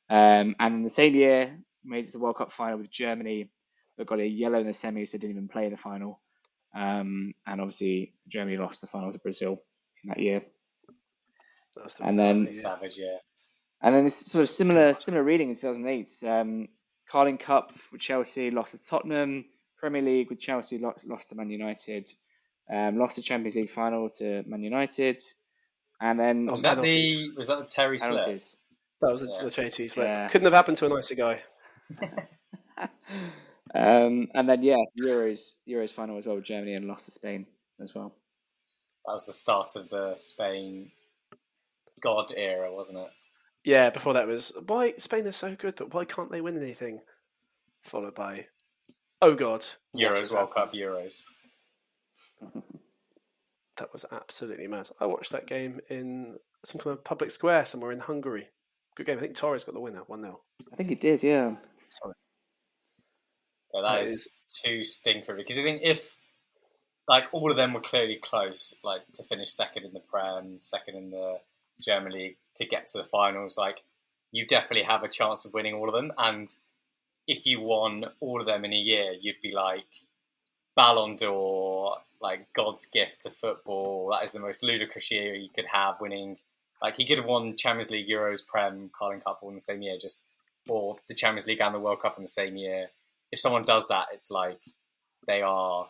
Um, 0.09 0.55
and 0.59 0.75
in 0.75 0.83
the 0.83 0.89
same 0.89 1.15
year, 1.15 1.57
made 1.83 2.03
it 2.03 2.07
to 2.07 2.11
the 2.13 2.19
World 2.19 2.37
Cup 2.37 2.51
final 2.51 2.77
with 2.77 2.91
Germany, 2.91 3.49
but 3.97 4.07
got 4.07 4.19
a 4.19 4.27
yellow 4.27 4.59
in 4.59 4.67
the 4.67 4.73
semi, 4.73 5.05
so 5.05 5.17
didn't 5.17 5.31
even 5.31 5.47
play 5.47 5.69
the 5.69 5.77
final. 5.77 6.21
Um, 6.75 7.33
and 7.47 7.59
obviously, 7.61 8.13
Germany 8.27 8.57
lost 8.57 8.81
the 8.81 8.87
final 8.87 9.11
to 9.11 9.19
Brazil 9.19 9.61
in 10.03 10.09
that 10.09 10.19
year. 10.19 10.41
That 11.75 11.91
the- 11.91 12.03
And 12.05 12.19
then- 12.19 12.33
was 12.35 12.45
It's 12.45 12.57
year. 12.57 12.61
savage, 12.63 12.97
yeah. 12.97 13.17
And 13.81 13.95
then 13.95 14.05
it's 14.05 14.31
sort 14.31 14.43
of 14.43 14.49
similar 14.49 14.93
similar 14.93 15.23
reading 15.23 15.49
in 15.49 15.55
2008. 15.55 16.23
Um, 16.23 16.67
Carling 17.11 17.37
Cup 17.37 17.73
with 17.91 17.99
Chelsea, 18.01 18.51
lost 18.51 18.71
to 18.71 18.83
Tottenham. 18.85 19.45
Premier 19.77 20.01
League 20.01 20.29
with 20.29 20.39
Chelsea, 20.39 20.77
lost, 20.77 21.05
lost 21.07 21.29
to 21.29 21.35
Man 21.35 21.49
United. 21.49 22.09
Um, 22.71 22.97
lost 22.97 23.15
the 23.17 23.21
Champions 23.21 23.55
League 23.55 23.69
final 23.71 24.09
to 24.11 24.43
Man 24.47 24.63
United. 24.63 25.21
And 25.99 26.19
then 26.19 26.47
Oh, 26.47 26.51
Was 26.53 26.61
that 26.61 26.75
penalties. 26.75 27.23
the 27.23 27.31
was 27.35 27.47
that 27.47 27.59
the 27.59 27.65
Terry 27.65 27.97
Slip? 27.97 28.41
That 29.01 29.11
was 29.11 29.21
the, 29.21 29.33
Yeah. 29.33 29.43
the 29.43 29.51
Trinity 29.51 29.87
slip. 29.87 30.05
Yeah. 30.07 30.27
Couldn't 30.27 30.45
have 30.45 30.53
happened 30.53 30.77
to 30.77 30.85
a 30.85 30.89
nicer 30.89 31.15
guy. 31.15 31.41
um, 33.75 34.27
and 34.33 34.47
then 34.47 34.63
yeah, 34.63 34.77
Euros 35.01 35.55
Euros 35.67 35.91
final 35.91 36.17
as 36.17 36.25
well 36.27 36.35
with 36.35 36.45
Germany 36.45 36.75
and 36.75 36.87
lost 36.87 37.05
to 37.05 37.11
Spain 37.11 37.45
as 37.81 37.93
well. 37.95 38.13
That 39.05 39.13
was 39.13 39.25
the 39.25 39.33
start 39.33 39.75
of 39.75 39.89
the 39.89 40.15
Spain 40.17 40.91
God 42.01 42.31
era, 42.37 42.71
wasn't 42.73 42.99
it? 42.99 43.09
Yeah, 43.63 43.89
before 43.91 44.13
that 44.13 44.27
was 44.27 44.51
why 44.65 44.93
Spain 44.97 45.27
are 45.27 45.31
so 45.31 45.55
good, 45.55 45.75
but 45.75 45.93
why 45.93 46.05
can't 46.05 46.31
they 46.31 46.41
win 46.41 46.57
anything? 46.57 47.01
Followed 47.83 48.15
by, 48.15 48.47
oh 49.21 49.35
god, 49.35 49.65
Euros, 49.95 50.17
has 50.17 50.33
World 50.33 50.49
happened? 50.55 50.71
Cup, 50.71 50.73
Euros. 50.73 51.23
That 53.77 53.93
was 53.93 54.05
absolutely 54.11 54.67
mad. 54.67 54.89
I 54.99 55.07
watched 55.07 55.31
that 55.31 55.47
game 55.47 55.79
in 55.89 56.35
some 56.63 56.79
kind 56.79 56.95
of 56.95 57.03
public 57.03 57.31
square 57.31 57.65
somewhere 57.65 57.91
in 57.91 57.99
Hungary. 57.99 58.49
Good 58.95 59.07
game. 59.07 59.17
I 59.17 59.21
think 59.21 59.35
Torres 59.35 59.63
got 59.63 59.73
the 59.73 59.79
winner, 59.79 60.03
one 60.05 60.21
0 60.21 60.39
I 60.71 60.75
think 60.75 60.89
he 60.89 60.95
did, 60.95 61.23
yeah. 61.23 61.55
Yeah, 62.03 62.11
That 63.73 63.81
that 63.81 64.03
is, 64.03 64.29
too 64.63 64.83
stinker 64.83 65.33
because 65.35 65.57
I 65.57 65.63
think 65.63 65.81
if 65.83 66.15
like 67.07 67.25
all 67.31 67.49
of 67.49 67.57
them 67.57 67.73
were 67.73 67.79
clearly 67.81 68.19
close, 68.21 68.73
like 68.83 69.01
to 69.13 69.23
finish 69.23 69.51
second 69.51 69.85
in 69.85 69.93
the 69.93 70.01
Prem, 70.01 70.57
second 70.59 70.95
in 70.95 71.09
the 71.09 71.37
German 71.81 72.13
League, 72.13 72.37
to 72.55 72.65
get 72.65 72.87
to 72.87 72.97
the 72.99 73.03
finals, 73.03 73.57
like 73.57 73.83
you 74.31 74.45
definitely 74.45 74.83
have 74.83 75.03
a 75.03 75.09
chance 75.09 75.45
of 75.45 75.53
winning 75.53 75.73
all 75.73 75.89
of 75.89 75.95
them. 75.95 76.11
And 76.17 76.49
if 77.27 77.45
you 77.45 77.61
won 77.61 78.05
all 78.19 78.39
of 78.39 78.47
them 78.47 78.65
in 78.65 78.73
a 78.73 78.77
year, 78.77 79.13
you'd 79.19 79.41
be 79.41 79.51
like 79.51 79.85
Ballon 80.75 81.15
d'Or, 81.15 81.97
like 82.21 82.47
God's 82.53 82.85
gift 82.85 83.21
to 83.21 83.29
football. 83.29 84.09
That 84.11 84.23
is 84.23 84.33
the 84.33 84.39
most 84.39 84.63
ludicrous 84.63 85.11
year 85.11 85.35
you 85.35 85.49
could 85.53 85.67
have, 85.71 85.99
winning. 85.99 86.37
Like 86.81 86.97
he 86.97 87.05
could 87.05 87.17
have 87.17 87.27
won 87.27 87.57
Champions 87.57 87.91
League, 87.91 88.09
Euros, 88.09 88.45
Prem, 88.45 88.89
Carling 88.97 89.21
Cup 89.21 89.39
all 89.41 89.49
in 89.49 89.55
the 89.55 89.61
same 89.61 89.81
year, 89.81 89.97
just 90.01 90.23
or 90.67 90.97
the 91.07 91.15
Champions 91.15 91.47
League 91.47 91.61
and 91.61 91.75
the 91.75 91.79
World 91.79 92.01
Cup 92.01 92.17
in 92.17 92.23
the 92.23 92.27
same 92.27 92.55
year. 92.55 92.87
If 93.31 93.39
someone 93.39 93.63
does 93.63 93.87
that, 93.87 94.07
it's 94.13 94.31
like 94.31 94.59
they 95.27 95.41
are 95.41 95.89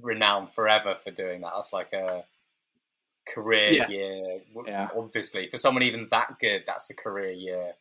renowned 0.00 0.50
forever 0.50 0.94
for 0.94 1.10
doing 1.10 1.42
that. 1.42 1.52
That's 1.54 1.72
like 1.72 1.92
a 1.92 2.24
career 3.26 3.70
Yeah. 3.70 3.88
year. 3.88 4.40
Yeah. 4.66 4.88
Obviously, 4.96 5.48
for 5.48 5.56
someone 5.56 5.82
even 5.82 6.08
that 6.10 6.38
good, 6.40 6.64
that's 6.66 6.90
a 6.90 6.94
career 6.94 7.32
year. 7.32 7.74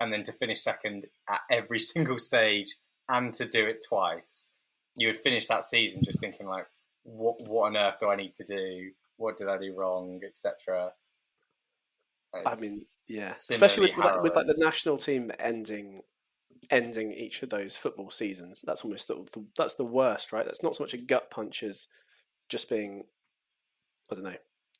And 0.00 0.12
then 0.12 0.22
to 0.24 0.32
finish 0.32 0.60
second 0.60 1.06
at 1.28 1.40
every 1.50 1.78
single 1.92 2.18
stage 2.18 2.76
and 3.08 3.32
to 3.34 3.46
do 3.46 3.66
it 3.66 3.84
twice, 3.88 4.50
you 4.96 5.08
would 5.08 5.16
finish 5.16 5.46
that 5.48 5.64
season 5.64 6.02
just 6.04 6.20
thinking 6.20 6.46
like, 6.46 6.66
what 7.04 7.40
what 7.48 7.66
on 7.68 7.76
earth 7.76 7.98
do 8.00 8.08
I 8.10 8.16
need 8.16 8.34
to 8.34 8.44
do? 8.44 8.90
What 9.16 9.36
did 9.36 9.48
I 9.48 9.58
do 9.58 9.74
wrong, 9.74 10.20
etc. 10.24 10.92
I 12.34 12.54
mean, 12.60 12.84
yeah, 13.06 13.24
especially 13.24 13.88
with, 13.88 13.96
with, 13.96 14.04
like, 14.04 14.22
with 14.22 14.36
like 14.36 14.46
the 14.46 14.54
national 14.58 14.98
team 14.98 15.32
ending 15.38 16.00
ending 16.70 17.12
each 17.12 17.42
of 17.42 17.50
those 17.50 17.76
football 17.76 18.10
seasons. 18.10 18.62
That's 18.66 18.84
almost 18.84 19.08
the, 19.08 19.14
the, 19.32 19.44
that's 19.56 19.74
the 19.76 19.84
worst, 19.84 20.32
right? 20.32 20.44
That's 20.44 20.62
not 20.62 20.76
so 20.76 20.84
much 20.84 20.94
a 20.94 20.98
gut 20.98 21.30
punch 21.30 21.62
as 21.62 21.88
just 22.48 22.68
being, 22.68 23.04
I 24.10 24.14
don't 24.14 24.24
know. 24.24 24.36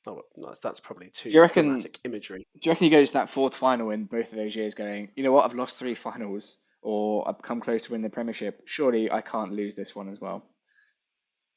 Oh, 0.09 0.22
no, 0.36 0.54
that's 0.62 0.80
probably 0.80 1.11
too 1.11 1.28
Do 1.28 1.34
you 1.34 1.40
reckon- 1.42 1.66
dramatic 1.66 1.98
imagery. 2.04 2.46
Do 2.54 2.61
you 2.62 2.72
reckon 2.72 2.84
he 2.84 2.90
goes 2.90 3.09
to 3.09 3.12
that 3.14 3.28
fourth 3.30 3.54
final 3.54 3.90
in 3.90 4.06
both 4.06 4.32
of 4.32 4.38
those 4.38 4.56
years 4.56 4.74
going, 4.74 5.11
you 5.16 5.22
know 5.22 5.32
what, 5.32 5.44
I've 5.44 5.54
lost 5.56 5.76
three 5.76 5.94
finals 5.94 6.56
or 6.80 7.28
I've 7.28 7.42
come 7.42 7.61
close 7.61 7.84
to 7.84 7.92
winning 7.92 8.04
the 8.04 8.14
Premiership. 8.14 8.62
Surely 8.64 9.11
I 9.11 9.20
can't 9.20 9.52
lose 9.52 9.74
this 9.74 9.94
one 9.94 10.09
as 10.09 10.18
well. 10.20 10.44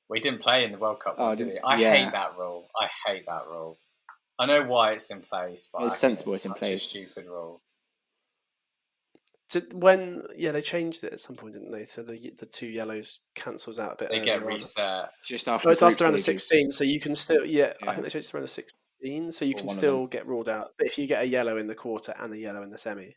We 0.09 0.19
didn't 0.19 0.41
play 0.41 0.65
in 0.65 0.73
the 0.73 0.77
World 0.77 0.99
Cup, 0.99 1.15
Oh, 1.17 1.27
one, 1.27 1.37
did 1.37 1.45
didn't- 1.45 1.63
I 1.65 1.75
yeah. 1.77 1.93
hate 1.95 2.11
that 2.11 2.37
rule. 2.37 2.67
I 2.77 2.89
hate 3.07 3.23
that 3.27 3.47
rule. 3.47 3.77
I 4.37 4.47
know 4.47 4.63
why 4.63 4.91
it's 4.93 5.09
in 5.11 5.21
place, 5.21 5.69
but 5.71 5.83
It's 5.83 5.93
I 6.03 6.07
think 6.07 6.17
sensible 6.17 6.33
it's 6.33 6.45
it's 6.45 6.53
in 6.53 6.59
place. 6.59 6.81
a 6.85 6.89
stupid 6.89 7.25
rule. 7.27 7.61
Did, 9.51 9.73
when 9.73 10.23
yeah, 10.37 10.51
they 10.53 10.61
changed 10.61 11.03
it 11.03 11.11
at 11.13 11.19
some 11.19 11.35
point, 11.35 11.53
didn't 11.53 11.71
they? 11.71 11.83
So 11.85 12.03
the 12.03 12.33
the 12.39 12.45
two 12.45 12.67
yellows 12.67 13.19
cancels 13.35 13.79
out 13.79 13.93
a 13.93 13.95
bit. 13.97 14.09
They 14.09 14.19
get 14.21 14.37
earlier 14.37 14.45
on. 14.45 14.53
reset. 14.53 15.09
Just 15.25 15.47
after 15.47 15.67
No, 15.67 15.71
it's 15.73 15.81
after 15.83 15.95
group 15.97 16.05
round 16.05 16.15
of 16.15 16.21
sixteen, 16.21 16.71
so 16.71 16.83
you 16.83 16.99
can 17.01 17.15
still 17.15 17.45
yeah. 17.45 17.73
I 17.83 17.91
think 17.93 18.03
they 18.03 18.09
changed 18.09 18.27
it 18.27 18.31
to 18.31 18.37
round 18.37 18.49
sixteen, 18.49 19.31
so 19.31 19.43
you 19.45 19.55
Or 19.55 19.59
can 19.59 19.69
still 19.69 20.07
get 20.07 20.25
ruled 20.25 20.47
out. 20.47 20.69
But 20.77 20.87
if 20.87 20.97
you 20.97 21.05
get 21.05 21.23
a 21.23 21.27
yellow 21.27 21.57
in 21.57 21.67
the 21.67 21.75
quarter 21.75 22.13
and 22.19 22.31
a 22.33 22.37
yellow 22.37 22.63
in 22.63 22.69
the 22.69 22.77
semi, 22.77 23.15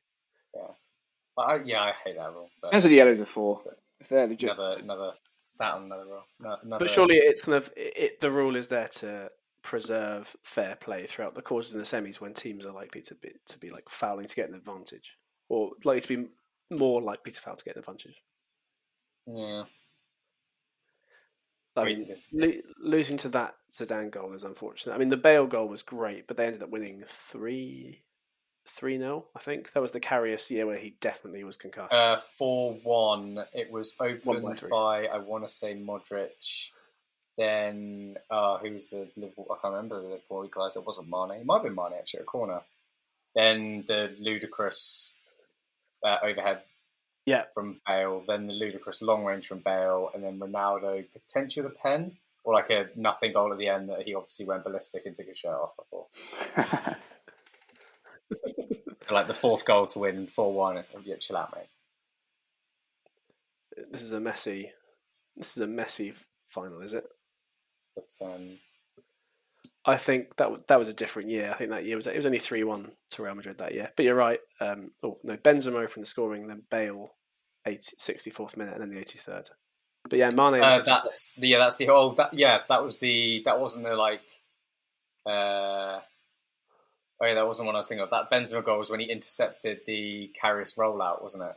But 1.37 1.43
I, 1.49 1.63
yeah, 1.65 1.83
I 1.83 1.93
hate 2.05 2.17
that 2.17 2.33
rule. 2.33 2.49
But 2.61 2.69
Depends 2.69 2.85
what 2.85 2.89
the 2.91 2.97
yellows 2.97 3.21
are 3.21 3.27
for. 3.27 3.53
it's 3.55 3.67
If 4.01 4.09
they're 4.09 4.27
legit. 4.27 4.51
another 4.51 4.79
another 4.81 5.13
stat 5.43 5.75
on 5.75 5.85
another 5.85 6.05
rule. 6.07 6.23
No- 6.41 6.57
Another, 6.63 6.85
but 6.85 6.91
surely 6.93 7.17
it's 7.17 7.43
kind 7.43 7.57
of 7.59 7.71
it, 7.77 7.93
it, 7.97 8.21
the 8.21 8.31
rule 8.31 8.57
is 8.57 8.69
there 8.69 8.89
to 8.89 9.31
preserve 9.63 10.37
fair 10.43 10.77
play 10.77 11.07
throughout 11.07 11.35
the 11.35 11.43
quarters 11.43 11.73
and 11.73 11.81
the 11.81 11.87
semis 11.87 12.21
when 12.21 12.35
teams 12.35 12.67
are 12.67 12.73
likely 12.73 13.01
to 13.03 13.15
be 13.15 13.31
to 13.47 13.59
be 13.59 13.71
like 13.71 13.89
fouling 13.89 14.27
to 14.27 14.37
get 14.37 14.49
an 14.49 14.55
advantage 14.55 15.17
or 15.49 15.73
likely 15.85 16.01
to 16.01 16.17
be 16.17 16.29
more 16.71 17.01
likely 17.03 17.33
to 17.33 17.41
foul 17.41 17.57
to 17.57 17.65
get 17.65 17.77
an 17.77 17.81
advantage. 17.81 18.23
yeah. 19.27 19.65
I 21.77 21.85
mean, 21.85 22.15
lo- 22.33 22.53
losing 22.81 23.17
to 23.19 23.29
that 23.31 23.57
Zidane 23.73 24.11
goal 24.11 24.33
is 24.33 24.45
unfortunate. 24.45 24.95
I 24.95 24.99
mean, 24.99 25.09
the 25.09 25.17
Bale 25.17 25.47
goal 25.47 25.67
was 25.67 25.83
great, 25.83 26.27
but 26.27 26.37
they 26.37 26.47
ended 26.47 26.63
up 26.63 26.71
winning 26.71 27.03
three, 27.05 28.03
three 28.67 28.97
0 28.97 29.27
I 29.35 29.41
think 29.41 29.73
that 29.73 29.81
was 29.81 29.91
the 29.91 30.01
Karius 30.01 30.51
year 30.51 30.67
where 30.67 30.77
he 30.79 30.97
definitely 31.01 31.43
was 31.43 31.57
concussed. 31.57 31.93
Uh, 31.93 32.17
four 32.17 32.75
one. 32.85 33.45
It 33.53 33.73
was 33.73 33.93
by 33.93 34.11
opened 34.11 34.63
by 34.71 35.07
I 35.07 35.19
want 35.19 35.45
to 35.45 35.53
say 35.53 35.75
Modric. 35.75 36.71
Then 37.37 38.17
uh, 38.31 38.59
who 38.59 38.73
was 38.73 38.91
the 38.91 39.09
Liverpool? 39.17 39.49
I 39.51 39.61
can't 39.61 39.75
remember 39.75 40.01
the 40.01 40.09
Liverpool 40.09 40.49
equaliser. 40.49 40.77
It 40.77 40.87
wasn't 40.87 41.09
Mane. 41.09 41.41
It 41.41 41.47
might 41.47 41.57
have 41.57 41.65
been 41.65 41.75
Mane 41.75 41.99
actually 41.99 42.21
at 42.21 42.25
a 42.25 42.27
corner. 42.27 42.61
Then 43.35 43.83
the 43.89 44.15
ludicrous 44.21 45.14
uh, 46.05 46.19
overhead 46.23 46.63
yeah, 47.27 47.45
from 47.55 47.81
Bale. 47.87 48.23
Then 48.27 48.47
the 48.47 48.53
ludicrous 48.53 49.03
long 49.03 49.25
range 49.25 49.47
from 49.47 49.61
Bale, 49.61 50.11
and 50.15 50.23
then 50.23 50.39
Ronaldo 50.39 51.05
potentially 51.13 51.67
a 51.67 51.71
pen 51.71 52.19
or 52.45 52.53
like 52.53 52.71
a 52.71 52.89
nothing 52.97 53.33
goal 53.33 53.53
at 53.53 53.59
the 53.59 53.69
end 53.69 53.89
that 53.89 54.03
he 54.03 54.15
obviously 54.15 54.45
went 54.45 54.65
ballistic 54.65 55.07
and 55.07 55.17
took 55.17 55.29
his 55.29 55.39
shirt 55.39 55.55
off. 55.55 55.77
before. 55.77 56.07
like 59.11 59.27
the 59.27 59.35
fourth 59.35 59.65
goal 59.65 59.87
to 59.87 59.99
win 59.99 60.27
four 60.27 60.53
one. 60.53 60.77
It's 60.77 60.95
like 60.95 61.07
yeah, 61.07 61.17
chill 61.17 61.39
out, 61.39 61.55
mate. 61.57 61.69
this 63.91 64.03
is 64.03 64.13
a 64.13 64.21
messy, 64.21 64.71
this 65.37 65.57
is 65.57 65.63
a 65.63 65.67
messy 65.67 66.13
final, 66.47 66.83
is 66.83 66.93
it? 66.93 67.07
But 67.95 68.11
um, 68.23 68.59
I 69.87 69.97
think 69.97 70.37
that 70.37 70.51
was, 70.51 70.63
that 70.69 70.79
was 70.79 70.89
a 70.89 70.95
different 70.95 71.29
year. 71.29 71.51
I 71.53 71.57
think 71.57 71.71
that 71.71 71.85
year 71.85 71.97
was 71.97 72.07
it 72.07 72.17
was 72.17 72.27
only 72.27 72.39
three 72.39 72.65
one 72.65 72.93
to 73.11 73.23
Real 73.23 73.35
Madrid 73.35 73.59
that 73.59 73.75
year. 73.75 73.93
But 73.97 74.05
you're 74.05 74.15
right. 74.15 74.41
Um, 74.61 74.93
oh 75.03 75.19
no, 75.23 75.37
Benzema 75.37 75.85
opened 75.85 76.03
the 76.03 76.07
scoring, 76.07 76.47
then 76.47 76.63
Bale, 76.71 77.15
80, 77.67 77.97
64th 77.97 78.57
minute, 78.57 78.75
and 78.75 78.83
then 78.83 78.89
the 78.89 78.99
eighty 78.99 79.19
third. 79.19 79.51
But 80.09 80.19
yeah, 80.19 80.31
Mane. 80.31 80.63
Uh, 80.63 80.83
that's 80.85 81.35
the 81.35 81.49
yeah. 81.49 81.59
That's 81.59 81.79
the 81.79 81.89
oh 81.89 82.15
that 82.17 82.35
yeah. 82.35 82.61
That 82.69 82.83
was 82.83 82.99
the 82.99 83.43
that 83.45 83.61
wasn't 83.61 83.85
the 83.85 83.95
like. 83.95 84.23
Uh, 85.27 86.01
oh 87.21 87.27
yeah, 87.27 87.35
that 87.35 87.47
wasn't 87.47 87.67
what 87.67 87.75
I 87.75 87.79
was 87.79 87.89
thinking 87.89 88.05
of. 88.05 88.11
That 88.11 88.31
Benzema 88.31 88.65
goal 88.65 88.79
was 88.79 88.91
when 88.91 89.01
he 89.01 89.07
intercepted 89.07 89.81
the 89.87 90.31
Karius 90.43 90.77
rollout, 90.77 91.23
wasn't 91.23 91.45
it? 91.45 91.57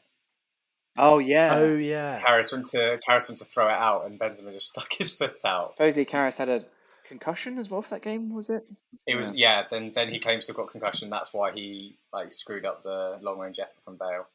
oh, 1.00 1.20
yeah. 1.20 1.56
oh 1.56 1.76
yeah, 1.76 2.20
Karius 2.26 2.52
went 2.52 2.68
to 2.68 3.00
Karius 3.08 3.30
went 3.30 3.40
to 3.40 3.46
throw 3.46 3.68
it 3.68 3.74
out, 3.74 4.06
and 4.06 4.20
Benzema 4.20 4.54
just 4.54 4.70
stuck 4.70 4.94
his 4.94 5.12
foot 5.12 5.38
out. 5.46 5.72
Supposedly 5.72 6.06
Karius 6.06 6.38
had 6.38 6.50
a 6.50 6.66
concussion 7.08 7.58
as 7.58 7.70
well 7.70 7.82
for 7.82 7.90
that 7.92 8.02
game, 8.02 8.34
was 8.34 8.50
it? 8.50 8.66
It 9.06 9.16
was 9.16 9.34
yeah. 9.36 9.64
Then 9.70 9.92
then 9.94 10.10
he 10.10 10.20
claims 10.20 10.46
to 10.46 10.52
have 10.52 10.58
got 10.58 10.72
concussion. 10.72 11.10
That's 11.10 11.34
why 11.34 11.52
he 11.52 11.98
like 12.14 12.32
screwed 12.32 12.66
up 12.66 12.84
the 12.84 13.18
long 13.22 13.40
range 13.40 13.60
effort 13.60 13.84
from 13.84 13.98
Bale. 13.98 14.28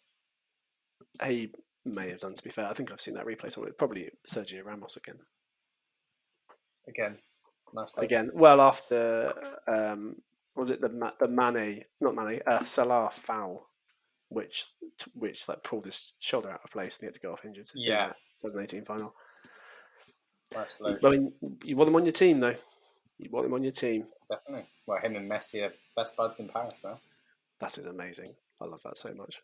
he 1.27 1.51
may 1.85 2.11
have 2.11 2.21
done. 2.21 2.35
To 2.35 2.43
be 2.43 2.51
fair, 2.51 2.67
I 2.67 2.73
think 2.73 2.93
I've 2.93 3.01
seen 3.01 3.15
that 3.15 3.27
replay 3.27 3.53
somewhere. 3.53 3.73
Probably 3.73 4.11
Sergio 4.27 4.65
Ramos 4.65 4.97
again. 4.97 5.19
Again, 6.89 7.19
nice 7.75 7.91
play. 7.91 8.05
Again, 8.05 8.31
well 8.35 8.61
after 8.61 9.33
um, 9.69 10.17
was 10.57 10.71
it 10.71 10.81
the 10.81 10.89
Ma- 10.89 11.13
the 11.19 11.29
Mane, 11.29 11.85
not 12.01 12.15
Mane, 12.15 12.41
uh, 12.47 12.65
Salah 12.65 13.11
foul, 13.13 13.69
which 14.29 14.69
which 15.15 15.49
like 15.49 15.63
pulled 15.63 15.87
his 15.87 16.15
shoulder 16.19 16.51
out 16.51 16.61
of 16.65 16.71
place 16.71 16.97
and 16.97 17.01
he 17.03 17.07
had 17.07 17.15
to 17.15 17.21
go 17.21 17.33
off 17.33 17.45
injured. 17.45 17.71
Yeah. 17.75 18.09
that 18.09 18.17
2018 18.43 18.85
final. 18.85 19.15
Nice 20.55 20.73
play. 20.73 20.97
I 21.03 21.09
mean, 21.09 21.33
you 21.65 21.77
want 21.77 21.87
them 21.87 21.97
on 21.97 22.05
your 22.05 22.13
team 22.13 22.41
though. 22.41 22.55
You 23.19 23.31
want 23.31 23.47
them 23.47 23.55
on 23.55 23.63
your 23.63 23.73
team. 23.73 24.07
Definitely. 24.29 24.67
Well, 24.87 25.01
him 25.01 25.17
and 25.17 25.31
Messi 25.31 25.63
are 25.65 25.73
best 25.97 26.17
buds 26.17 26.41
in 26.41 26.49
Paris 26.49 26.85
now. 26.85 27.01
That 27.61 27.79
is 27.79 27.87
amazing. 27.87 28.35
I 28.61 28.65
love 28.65 28.81
that 28.85 28.99
so 28.99 29.13
much. 29.15 29.41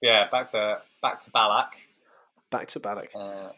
Yeah, 0.00 0.28
back 0.30 0.46
to 0.48 0.80
back 1.02 1.20
to 1.20 1.30
Ballack. 1.30 1.68
Back 2.50 2.68
to 2.68 2.80
Ballack. 2.80 3.14
Uh, 3.14 3.52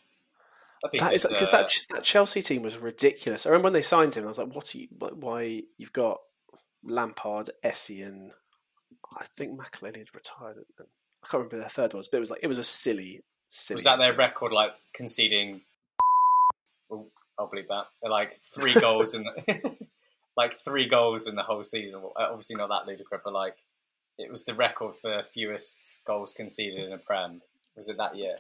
that'd 0.83 1.01
That 1.01 1.13
is 1.15 1.27
because 1.27 1.55
uh, 1.55 1.59
that 1.59 1.73
that 1.91 2.05
Chelsea 2.05 2.43
team 2.43 2.63
was 2.63 2.77
ridiculous. 2.77 3.47
I 3.47 3.51
remember 3.51 3.67
when 3.67 3.75
they 3.75 3.83
signed 3.83 4.15
him. 4.15 4.25
I 4.25 4.29
was 4.29 4.39
like, 4.39 4.55
"What? 4.55 4.75
Are 4.75 4.79
you, 4.79 4.89
why 4.99 5.63
you've 5.79 5.93
got 5.93 6.19
Lampard, 6.85 7.51
Essien, 7.65 8.31
I 9.19 9.25
think 9.37 9.59
Makelele 9.59 9.99
had 9.99 10.15
retired. 10.15 10.59
I 10.79 10.85
can't 11.29 11.35
remember 11.35 11.59
their 11.59 11.69
third 11.69 11.95
was, 11.95 12.09
but 12.09 12.17
it 12.17 12.21
was 12.21 12.31
like 12.31 12.41
it 12.43 12.49
was 12.49 12.59
a 12.59 12.65
silly, 12.65 13.23
silly. 13.49 13.77
Was 13.77 13.85
that 13.85 13.99
their 13.99 14.15
record, 14.15 14.53
like 14.53 14.73
conceding? 14.93 15.63
I'll 17.39 17.49
believe 17.49 17.69
that. 17.69 17.87
Like 18.09 18.39
three 18.55 18.75
goals 18.75 19.15
in, 19.15 19.25
the, 19.25 19.77
like 20.37 20.55
three 20.55 20.89
goals 20.89 21.27
in 21.27 21.35
the 21.35 21.43
whole 21.43 21.65
season. 21.65 22.01
Uh, 22.05 22.29
Obviously 22.31 22.57
not 22.57 22.69
that 22.69 22.87
ludicrous, 22.87 23.23
but 23.25 23.33
like 23.33 23.57
it 24.19 24.31
was 24.31 24.45
the 24.45 24.55
record 24.55 24.95
for 24.95 25.23
fewest 25.33 26.01
goals 26.07 26.35
conceded 26.35 26.85
in 26.85 26.93
a 26.93 26.99
prem. 26.99 27.41
Was 27.77 27.89
it 27.89 27.97
that 27.97 28.17
year? 28.17 28.37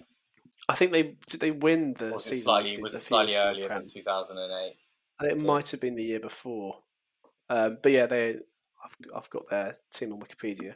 I 0.68 0.74
think 0.74 0.92
they 0.92 1.14
did. 1.26 1.40
They 1.40 1.50
win 1.50 1.94
the 1.94 2.12
was 2.12 2.26
it 2.26 2.30
season. 2.30 2.42
slightly? 2.42 2.82
Was 2.82 2.94
it 2.94 3.00
slightly 3.00 3.34
fewest 3.34 3.46
in 3.46 3.52
the 3.54 3.58
earlier 3.64 3.68
than 3.68 3.88
two 3.88 4.02
thousand 4.02 4.38
and 4.38 4.52
eight? 4.52 4.76
It 5.28 5.38
might 5.38 5.70
have 5.70 5.80
been 5.80 5.96
the 5.96 6.04
year 6.04 6.20
before. 6.20 6.80
Um, 7.48 7.78
but 7.82 7.92
yeah, 7.92 8.06
they. 8.06 8.36
I've 8.84 8.96
I've 9.16 9.30
got 9.30 9.48
their 9.48 9.74
team 9.92 10.12
on 10.12 10.20
Wikipedia. 10.20 10.74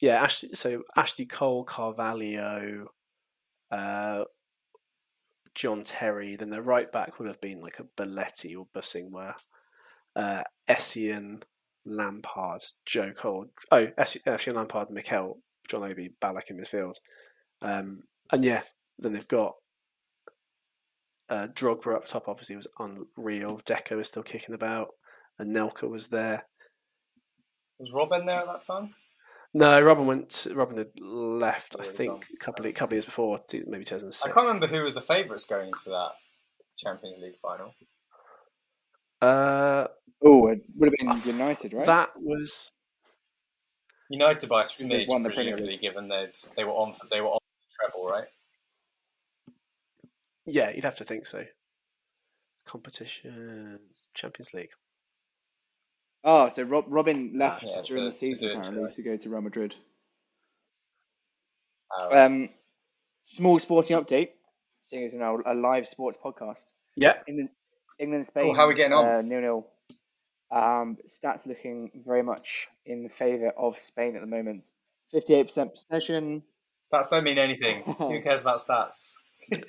Yeah, 0.00 0.22
Ashley. 0.22 0.50
So 0.54 0.82
Ashley 0.96 1.26
Cole, 1.26 1.64
Carvalho, 1.64 2.88
uh, 3.70 4.24
John 5.56 5.82
Terry. 5.82 6.36
Then 6.36 6.50
their 6.50 6.62
right 6.62 6.92
back 6.92 7.18
would 7.18 7.26
have 7.26 7.40
been 7.40 7.60
like 7.60 7.80
a 7.80 7.84
Belletti 8.00 8.56
or 8.56 8.68
Bosingwa, 8.72 9.34
uh, 10.14 10.44
Essien, 10.68 11.42
Lampard, 11.84 12.62
Joe 12.84 13.12
Cole. 13.12 13.46
Oh, 13.72 13.86
Essien, 13.98 14.54
Lampard, 14.54 14.90
Mikel, 14.90 15.40
John 15.68 15.82
Obi, 15.82 16.12
Ballack 16.22 16.50
in 16.50 16.58
midfield. 16.58 16.96
Um, 17.62 18.02
and 18.30 18.44
yeah, 18.44 18.62
then 18.98 19.12
they've 19.12 19.26
got 19.26 19.54
uh, 21.30 21.48
Drogba 21.48 21.96
up 21.96 22.06
top. 22.06 22.28
Obviously, 22.28 22.54
was 22.54 22.68
unreal. 22.78 23.58
Deco 23.58 24.00
is 24.00 24.08
still 24.08 24.22
kicking 24.22 24.54
about, 24.54 24.88
and 25.38 25.56
Nelka 25.56 25.88
was 25.88 26.08
there. 26.08 26.46
Was 27.78 27.92
Robin 27.92 28.26
there 28.26 28.40
at 28.40 28.46
that 28.46 28.62
time? 28.62 28.94
No, 29.56 29.80
Robin 29.80 30.06
went. 30.06 30.46
Robin 30.52 30.76
had 30.76 31.00
left. 31.00 31.76
I 31.80 31.82
think 31.82 32.10
gone. 32.10 32.20
a 32.34 32.44
couple 32.44 32.66
of, 32.66 32.74
couple 32.74 32.92
of 32.92 32.96
years 32.96 33.04
before, 33.06 33.40
two- 33.48 33.64
maybe 33.66 33.86
two 33.86 33.94
thousand 33.98 34.12
I 34.22 34.34
can't 34.34 34.46
remember 34.46 34.66
who 34.66 34.82
was 34.82 34.92
the 34.92 35.00
favourites 35.00 35.46
going 35.46 35.68
into 35.68 35.88
that 35.88 36.10
Champions 36.76 37.16
League 37.18 37.38
final. 37.40 37.72
Uh, 39.22 39.86
Oh, 40.22 40.48
it 40.48 40.60
would 40.76 40.92
have 40.92 41.22
been 41.24 41.32
United, 41.32 41.72
right? 41.72 41.86
That 41.86 42.10
was 42.16 42.70
United 44.10 44.48
by 44.50 44.60
a 44.60 44.64
think 44.66 44.90
they 44.90 45.04
smidge, 45.04 45.08
won 45.08 45.22
the 45.22 45.30
presumably, 45.30 45.78
given 45.78 46.08
they 46.08 46.26
they 46.54 46.64
were 46.64 46.72
on 46.72 46.92
they 47.10 47.22
were 47.22 47.28
on 47.28 47.38
the 47.40 47.90
treble, 47.90 48.08
right? 48.10 48.28
yeah. 50.44 50.70
You'd 50.70 50.84
have 50.84 50.96
to 50.96 51.04
think 51.04 51.26
so. 51.26 51.44
Competitions, 52.66 54.08
Champions 54.12 54.52
League. 54.52 54.70
Oh, 56.28 56.48
so 56.50 56.64
Rob, 56.64 56.84
Robin 56.88 57.30
left 57.38 57.62
yeah, 57.64 57.82
during 57.86 58.04
to- 58.04 58.10
the 58.10 58.16
season 58.16 58.36
do 58.48 58.54
it 58.54 58.56
apparently 58.58 58.92
to 58.94 59.02
go 59.02 59.16
to 59.16 59.28
Real 59.30 59.40
Madrid. 59.40 59.74
Um, 62.00 62.12
Um, 62.12 62.48
small 63.20 63.58
sporting 63.60 63.96
update, 63.96 64.30
seeing 64.84 65.04
as 65.04 65.12
you 65.12 65.18
know 65.20 65.40
a 65.46 65.54
live 65.54 65.86
sports 65.86 66.18
podcast. 66.22 66.64
Yeah, 66.96 67.20
England, 67.28 67.50
England, 67.98 68.26
Spain. 68.26 68.50
Oh, 68.50 68.54
how 68.54 68.64
are 68.64 68.68
we 68.68 68.74
getting 68.74 68.92
on? 68.92 69.06
Uh, 69.08 69.22
nil 69.22 69.40
nil. 69.40 69.66
Um, 70.50 70.96
stats 71.08 71.46
looking 71.46 71.90
very 72.06 72.22
much 72.22 72.68
in 72.86 73.08
favour 73.18 73.50
of 73.56 73.78
Spain 73.78 74.16
at 74.16 74.20
the 74.20 74.26
moment. 74.26 74.66
Fifty-eight 75.12 75.44
percent 75.48 75.72
possession. 75.74 76.42
stats 76.84 77.08
don't 77.10 77.24
mean 77.24 77.38
anything. 77.38 77.82
Who 77.98 78.20
cares 78.20 78.42
about 78.42 78.58
stats? 78.58 79.14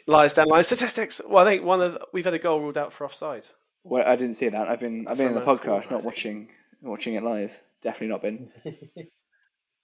lies 0.08 0.34
down 0.34 0.47
line 0.47 0.64
statistics. 0.64 1.22
Well, 1.28 1.45
I 1.45 1.51
think 1.51 1.64
one 1.64 1.82
of 1.82 1.93
the, 1.93 2.08
we've 2.12 2.26
had 2.26 2.34
a 2.34 2.39
goal 2.39 2.60
ruled 2.62 2.78
out 2.80 2.91
for 2.91 3.05
offside. 3.05 3.47
Well, 3.89 4.03
I 4.05 4.15
didn't 4.15 4.35
see 4.35 4.49
that. 4.49 4.67
I've 4.67 4.79
been 4.79 5.07
I've 5.07 5.17
been 5.17 5.27
in 5.27 5.33
the 5.35 5.41
podcast, 5.41 5.89
not 5.91 6.03
watching 6.03 6.49
watching 6.81 7.15
it 7.15 7.23
live. 7.23 7.51
Definitely 7.81 8.07
not 8.09 8.21
been. 8.21 8.49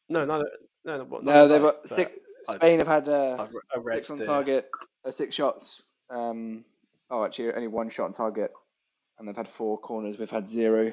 No, 0.10 0.26
no, 0.26 0.44
no, 0.84 0.98
no. 1.06 1.20
No, 1.24 1.48
they've 1.48 1.62
live, 1.62 1.74
got 1.76 1.84
but 1.88 1.96
six, 1.96 2.12
I- 2.50 2.56
Spain 2.56 2.80
have 2.80 2.88
had 2.88 3.08
uh, 3.10 3.38
I've, 3.40 3.54
re- 3.54 3.62
I 3.74 3.80
read 3.80 3.96
six 3.96 4.10
on 4.10 4.18
the- 4.18 4.26
target, 4.26 4.70
uh, 5.06 5.12
six 5.12 5.34
shots. 5.34 5.82
Um, 6.10 6.66
oh, 7.10 7.24
actually, 7.24 7.54
only 7.54 7.70
one 7.70 7.90
shot 7.90 8.06
on 8.06 8.14
target, 8.14 8.52
and 9.18 9.28
they've 9.28 9.36
had 9.36 9.48
four 9.58 9.78
corners. 9.80 10.18
We've 10.20 10.30
had 10.30 10.48
zero 10.48 10.92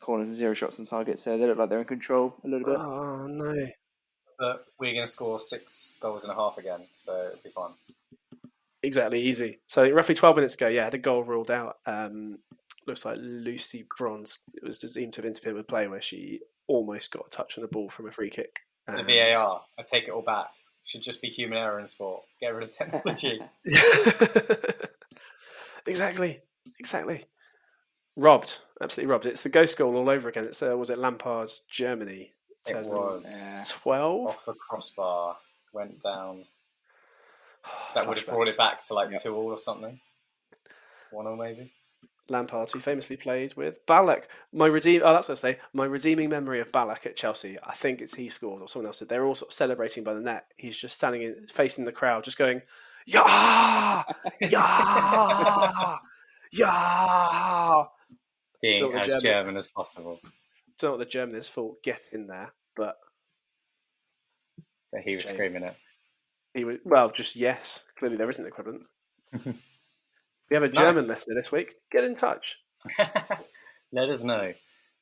corners 0.00 0.28
and 0.28 0.36
zero 0.36 0.54
shots 0.54 0.78
on 0.78 0.86
target, 0.86 1.18
so 1.20 1.36
they 1.36 1.44
look 1.46 1.58
like 1.58 1.68
they're 1.70 1.80
in 1.80 1.86
control 1.86 2.34
a 2.44 2.48
little 2.48 2.66
bit. 2.66 2.78
Oh 2.78 3.26
no! 3.26 3.66
but 4.38 4.64
we're 4.78 4.92
going 4.92 5.04
to 5.04 5.10
score 5.10 5.40
six 5.40 5.98
goals 6.00 6.22
and 6.22 6.32
a 6.32 6.36
half 6.36 6.56
again, 6.56 6.86
so 6.92 7.26
it'll 7.26 7.42
be 7.42 7.50
fun. 7.50 7.72
Exactly, 8.86 9.20
easy. 9.20 9.58
So 9.66 9.90
roughly 9.90 10.14
twelve 10.14 10.36
minutes 10.36 10.54
ago, 10.54 10.68
yeah, 10.68 10.90
the 10.90 10.98
goal 10.98 11.24
ruled 11.24 11.50
out. 11.50 11.78
Um, 11.86 12.38
looks 12.86 13.04
like 13.04 13.16
Lucy 13.20 13.84
Bronze. 13.98 14.38
It 14.54 14.62
was 14.62 14.78
deemed 14.78 15.12
to 15.14 15.22
have 15.22 15.26
interfered 15.26 15.54
with 15.54 15.66
play 15.66 15.88
where 15.88 16.00
she 16.00 16.40
almost 16.68 17.10
got 17.10 17.26
a 17.26 17.30
touch 17.30 17.58
on 17.58 17.62
the 17.62 17.68
ball 17.68 17.88
from 17.88 18.06
a 18.06 18.12
free 18.12 18.30
kick. 18.30 18.60
It's 18.86 18.98
a 18.98 19.02
VAR. 19.02 19.62
I 19.76 19.82
take 19.82 20.04
it 20.04 20.10
all 20.10 20.22
back. 20.22 20.46
Should 20.84 21.02
just 21.02 21.20
be 21.20 21.28
human 21.28 21.58
error 21.58 21.80
in 21.80 21.86
sport. 21.88 22.22
Get 22.40 22.54
rid 22.54 22.68
of 22.68 22.76
technology. 22.76 23.40
exactly, 25.86 26.42
exactly. 26.78 27.24
Robbed, 28.14 28.60
absolutely 28.80 29.10
robbed. 29.10 29.26
It's 29.26 29.42
the 29.42 29.48
ghost 29.48 29.76
goal 29.76 29.96
all 29.96 30.08
over 30.08 30.28
again. 30.28 30.44
It's 30.44 30.62
uh, 30.62 30.76
was 30.76 30.90
it 30.90 30.98
Lampard's 30.98 31.62
Germany? 31.68 32.34
It 32.68 32.86
was. 32.86 33.68
twelve. 33.68 34.28
Off 34.28 34.44
the 34.44 34.54
crossbar, 34.54 35.36
went 35.72 36.00
down. 36.00 36.44
So 37.88 38.00
that 38.00 38.08
would 38.08 38.18
have 38.18 38.26
brought 38.26 38.48
it 38.48 38.56
back 38.56 38.84
to 38.86 38.94
like 38.94 39.12
Yep. 39.12 39.22
two 39.22 39.34
all 39.36 39.50
or 39.52 39.58
something. 39.58 40.00
One 41.12 41.26
all 41.26 41.36
maybe. 41.36 41.72
Lampard, 42.28 42.68
who 42.72 42.80
famously 42.80 43.16
played 43.16 43.54
with 43.54 43.86
Ballack. 43.86 44.24
My 44.52 44.66
redeem. 44.66 45.02
Oh, 45.04 45.12
that's 45.12 45.28
what 45.28 45.38
I 45.38 45.40
say. 45.52 45.58
My 45.72 45.84
redeeming 45.84 46.28
memory 46.28 46.58
of 46.60 46.72
Ballack 46.72 47.06
at 47.06 47.14
Chelsea. 47.16 47.56
I 47.62 47.74
think 47.74 48.00
it's 48.00 48.14
he 48.16 48.28
scored 48.28 48.60
or 48.62 48.68
someone 48.68 48.88
else 48.88 48.98
did. 48.98 49.08
They're 49.08 49.24
all 49.24 49.36
sort 49.36 49.50
of 49.50 49.54
celebrating 49.54 50.02
by 50.02 50.14
the 50.14 50.20
net. 50.20 50.46
He's 50.56 50.76
just 50.76 50.96
standing 50.96 51.22
in, 51.22 51.46
facing 51.46 51.84
the 51.84 51.92
crowd, 51.92 52.24
just 52.24 52.36
going, 52.38 52.62
"Yeah, 53.06 54.02
yeah, 54.40 55.96
yeah." 56.52 57.84
Being 58.60 58.92
as 58.94 59.06
German- 59.06 59.20
German 59.20 59.56
as 59.56 59.68
possible. 59.68 60.18
Don't 60.78 60.82
know 60.82 60.90
what 60.92 60.98
the 60.98 61.04
German 61.06 61.36
is 61.36 61.48
for. 61.48 61.76
Get 61.84 62.00
in 62.12 62.26
there, 62.26 62.52
but 62.74 62.96
But 64.92 65.02
he 65.02 65.14
was 65.14 65.24
Shame. 65.26 65.34
screaming 65.34 65.62
it. 65.62 65.76
He 66.56 66.64
would. 66.64 66.80
Well, 66.84 67.10
just 67.10 67.36
yes. 67.36 67.84
Clearly, 67.98 68.16
there 68.16 68.28
isn't 68.30 68.44
an 68.44 68.48
equivalent. 68.48 68.82
we 69.44 70.54
have 70.54 70.62
a 70.62 70.68
German 70.68 70.96
Nice. 71.06 71.08
listener 71.08 71.34
this 71.36 71.52
week, 71.52 71.74
get 71.92 72.04
in 72.04 72.14
touch. 72.14 72.56
Let 73.92 74.08
us 74.10 74.22
know. 74.24 74.52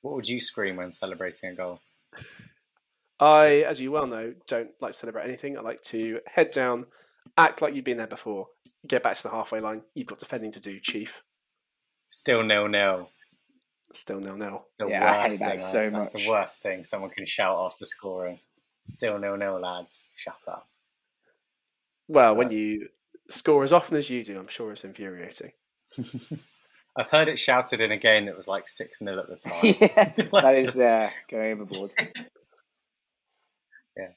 What 0.02 0.14
would 0.14 0.28
you 0.28 0.40
scream 0.40 0.76
when 0.76 0.90
celebrating 0.92 1.50
a 1.50 1.54
goal? 1.54 1.80
I, 3.20 3.64
as 3.68 3.80
you 3.80 3.90
well 3.90 4.06
know, 4.06 4.34
don't 4.46 4.70
like 4.80 4.92
to 4.92 4.98
celebrate 4.98 5.24
anything. 5.24 5.56
I 5.56 5.60
like 5.62 5.82
to 5.84 6.20
head 6.26 6.50
down, 6.50 6.86
act 7.38 7.62
like 7.62 7.74
you've 7.74 7.84
been 7.84 7.96
there 7.96 8.06
before, 8.06 8.48
get 8.86 9.02
back 9.02 9.16
to 9.16 9.22
the 9.22 9.30
halfway 9.30 9.60
line. 9.60 9.82
You've 9.94 10.06
got 10.08 10.18
defending 10.18 10.52
to 10.52 10.60
do, 10.60 10.78
Chief. 10.80 11.22
Still 12.08 12.42
nil 12.42 12.68
nil. 12.68 13.08
Still 13.92 14.18
nil 14.20 14.36
nil. 14.36 14.66
The 14.78 14.88
Yeah, 14.88 15.10
I 15.10 15.22
hate 15.22 15.30
worst 15.30 15.40
that 15.40 15.50
thing. 15.60 15.60
so 15.72 15.82
right? 15.84 15.92
That's 15.92 16.12
the 16.12 16.28
worst 16.28 16.62
thing 16.62 16.84
someone 16.84 17.10
can 17.10 17.24
shout 17.26 17.56
after 17.64 17.84
scoring. 17.86 18.40
Still 18.82 19.18
nil 19.18 19.36
nil, 19.36 19.60
lads. 19.60 20.10
Shut 20.16 20.36
up. 20.48 20.68
Well, 22.08 22.34
when 22.36 22.48
Uh, 22.48 22.50
you 22.50 22.88
score 23.30 23.64
as 23.64 23.72
often 23.72 23.96
as 23.96 24.10
you 24.10 24.22
do, 24.24 24.38
I'm 24.38 24.48
sure 24.48 24.72
it's 24.72 24.84
infuriating. 24.84 25.52
I've 26.96 27.10
heard 27.10 27.28
it 27.28 27.38
shouted 27.38 27.80
in 27.80 27.90
a 27.90 27.96
game 27.98 28.26
that 28.26 28.36
was 28.36 28.46
like 28.46 28.68
six 28.68 28.98
0 29.00 29.18
at 29.18 29.28
the 29.28 29.36
time. 29.48 29.74
yeah, 29.80 30.28
Like, 30.32 30.42
that 30.44 30.54
is 30.56 30.64
just- 30.64 30.80
uh, 30.82 31.10
going 31.30 31.52
overboard. 31.52 31.90
Yeah. 33.96 34.08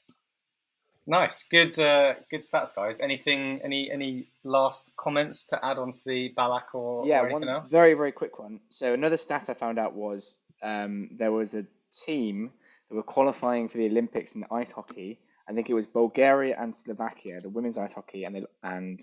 Nice, 1.06 1.44
good, 1.44 1.78
uh, 1.78 2.14
good 2.30 2.42
stats, 2.42 2.74
guys. 2.76 3.00
Anything, 3.00 3.60
any, 3.64 3.90
any 3.90 4.28
last 4.44 4.92
comments 4.96 5.46
to 5.46 5.64
add 5.64 5.78
on 5.78 5.90
to 5.92 5.98
the 6.04 6.34
Ballack 6.36 6.74
or, 6.74 7.06
yeah, 7.06 7.20
or 7.20 7.26
anything 7.30 7.40
one 7.46 7.48
else? 7.48 7.70
very 7.70 7.94
very 7.94 8.12
quick 8.12 8.38
one. 8.38 8.60
So 8.68 8.92
another 8.92 9.16
stat 9.16 9.46
I 9.48 9.54
found 9.54 9.78
out 9.78 9.94
was 9.94 10.38
um, 10.62 11.08
there 11.16 11.32
was 11.32 11.54
a 11.54 11.64
team 12.04 12.50
that 12.90 12.94
were 12.94 13.02
qualifying 13.02 13.68
for 13.70 13.78
the 13.78 13.86
Olympics 13.86 14.34
in 14.34 14.44
ice 14.50 14.70
hockey. 14.70 15.18
I 15.48 15.52
think 15.52 15.70
it 15.70 15.74
was 15.74 15.86
Bulgaria 15.86 16.56
and 16.60 16.74
Slovakia, 16.74 17.40
the 17.40 17.48
women's 17.48 17.78
ice 17.78 17.94
hockey, 17.94 18.24
and 18.24 18.34
they 18.36 18.44
and 18.62 19.00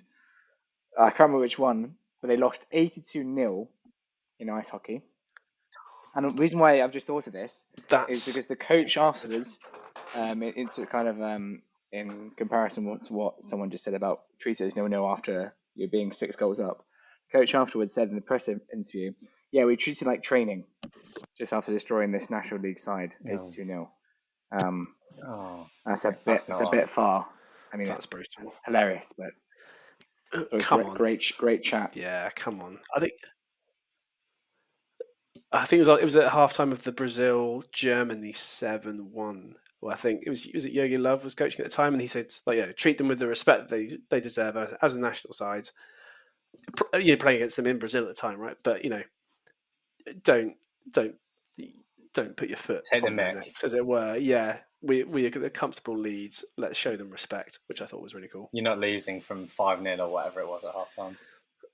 I 0.97 1.09
can't 1.09 1.22
remember 1.22 1.39
which 1.39 1.57
one, 1.59 1.95
but 2.22 2.27
they 2.27 2.38
lost 2.38 2.65
eighty-two 2.72 3.23
0 3.35 3.67
in 4.39 4.49
ice 4.49 4.69
hockey. 4.69 5.01
And 6.13 6.30
the 6.30 6.41
reason 6.41 6.59
why 6.59 6.81
I've 6.81 6.91
just 6.93 7.07
thought 7.07 7.27
of 7.27 7.34
this 7.34 7.65
is 7.77 7.84
That's 7.89 8.26
because 8.26 8.47
the 8.47 8.55
coach 8.55 8.95
afterwards, 8.95 9.59
um, 10.15 10.43
it, 10.43 10.53
it's 10.55 10.77
a 10.77 10.85
kind 10.85 11.07
of 11.09 11.22
um, 11.22 11.61
in 11.91 12.31
comparison 12.38 12.99
to 12.99 13.13
what 13.13 13.43
someone 13.43 13.69
just 13.69 13.84
said 13.84 13.93
about 13.95 14.22
treat 14.39 14.61
it 14.61 14.65
as 14.65 14.76
no 14.76 14.88
no 14.88 15.09
after 15.09 15.53
you're 15.76 15.89
being 15.89 16.13
six 16.13 16.35
goals 16.35 16.59
up. 16.59 16.85
Coach 17.31 17.53
afterwards 17.55 17.93
said 17.93 18.07
in 18.09 18.15
the 18.15 18.22
press 18.22 18.47
interview, 18.47 19.11
"Yeah, 19.51 19.65
we 19.65 19.76
treated 19.76 20.03
it 20.03 20.07
like 20.07 20.23
training, 20.23 20.63
just 21.38 21.51
after 21.51 21.73
destroying 21.73 22.11
this 22.13 22.30
National 22.30 22.61
League 22.61 22.80
side, 22.80 23.15
Yeah. 23.26 23.34
eighty-two 23.34 23.65
0 23.65 23.91
Um, 24.51 24.94
Oh, 25.24 25.68
that's 25.86 26.06
a 26.06 26.10
That's 26.10 26.26
bit, 26.26 26.36
it's 26.36 26.50
not 26.50 26.62
a 26.62 26.72
bit 26.72 26.90
far. 26.90 27.28
I 27.74 27.78
mean, 27.78 27.88
that's 27.88 28.06
it's 28.06 28.06
brutal. 28.06 28.54
hilarious, 28.66 29.14
but 29.18 29.32
uh, 30.34 30.60
Come 30.60 30.82
great, 30.82 30.90
on. 30.90 30.96
great, 30.98 31.34
great 31.38 31.64
chat. 31.64 31.96
Yeah, 31.96 32.30
come 32.36 32.62
on. 32.62 32.80
I 32.96 33.00
think 33.00 33.14
I 35.52 35.66
think 35.66 35.80
it 35.82 35.88
was 35.88 36.00
it 36.02 36.06
was 36.06 36.16
at 36.16 36.32
halftime 36.32 36.72
of 36.72 36.84
the 36.84 36.92
Brazil 36.92 37.64
Germany 37.72 38.34
seven 38.34 39.12
one 39.12 39.56
Well, 39.82 39.94
I 39.94 39.98
think 39.98 40.24
it 40.26 40.30
was 40.30 40.48
was 40.54 40.66
it 40.66 40.74
Jogi 40.74 40.98
Löw 40.98 41.24
was 41.24 41.36
coaching 41.36 41.64
at 41.64 41.70
the 41.72 41.76
time, 41.76 41.94
and 41.94 42.02
he 42.02 42.08
said 42.08 42.34
like 42.46 42.58
yeah, 42.58 42.72
treat 42.74 42.98
them 42.98 43.08
with 43.08 43.20
the 43.20 43.28
respect 43.28 43.70
they 43.70 43.90
they 44.10 44.20
deserve 44.20 44.58
as, 44.58 44.74
as 44.82 44.96
a 44.96 45.00
national 45.00 45.34
side. 45.34 45.70
You're 46.98 47.18
playing 47.18 47.38
against 47.38 47.58
them 47.58 47.68
in 47.68 47.80
Brazil 47.80 48.04
at 48.04 48.08
the 48.16 48.22
time, 48.22 48.40
right? 48.40 48.58
But 48.64 48.84
you 48.84 48.90
know, 48.90 49.04
don't 50.24 50.56
don't 50.90 51.16
don't 52.14 52.38
put 52.38 52.48
your 52.50 52.58
foot 52.58 52.84
Take 52.92 53.04
the 53.04 53.10
on 53.10 53.16
their 53.18 53.36
necks, 53.36 53.64
as 53.64 53.74
it 53.74 53.86
were. 53.86 54.16
Yeah, 54.16 54.60
we 54.86 55.03
we 55.03 55.26
are 55.26 55.30
the 55.30 55.49
comfortable 55.49 55.98
leads. 55.98 56.45
Let's 56.57 56.78
show 56.78 56.95
them 56.95 57.10
respect, 57.10 57.60
which 57.68 57.82
I 57.82 57.86
thought 57.86 58.02
was 58.02 58.14
really 58.14 58.28
cool. 58.28 58.49
You're 58.53 58.64
not 58.64 58.80
losing 58.80 59.22
from 59.22 59.48
5 59.48 59.82
0 59.82 59.98
or 59.99 60.10
whatever 60.10 60.41
it 60.41 60.48
was 60.48 60.64
at 60.64 60.74
half 60.74 60.95
time. 60.95 61.18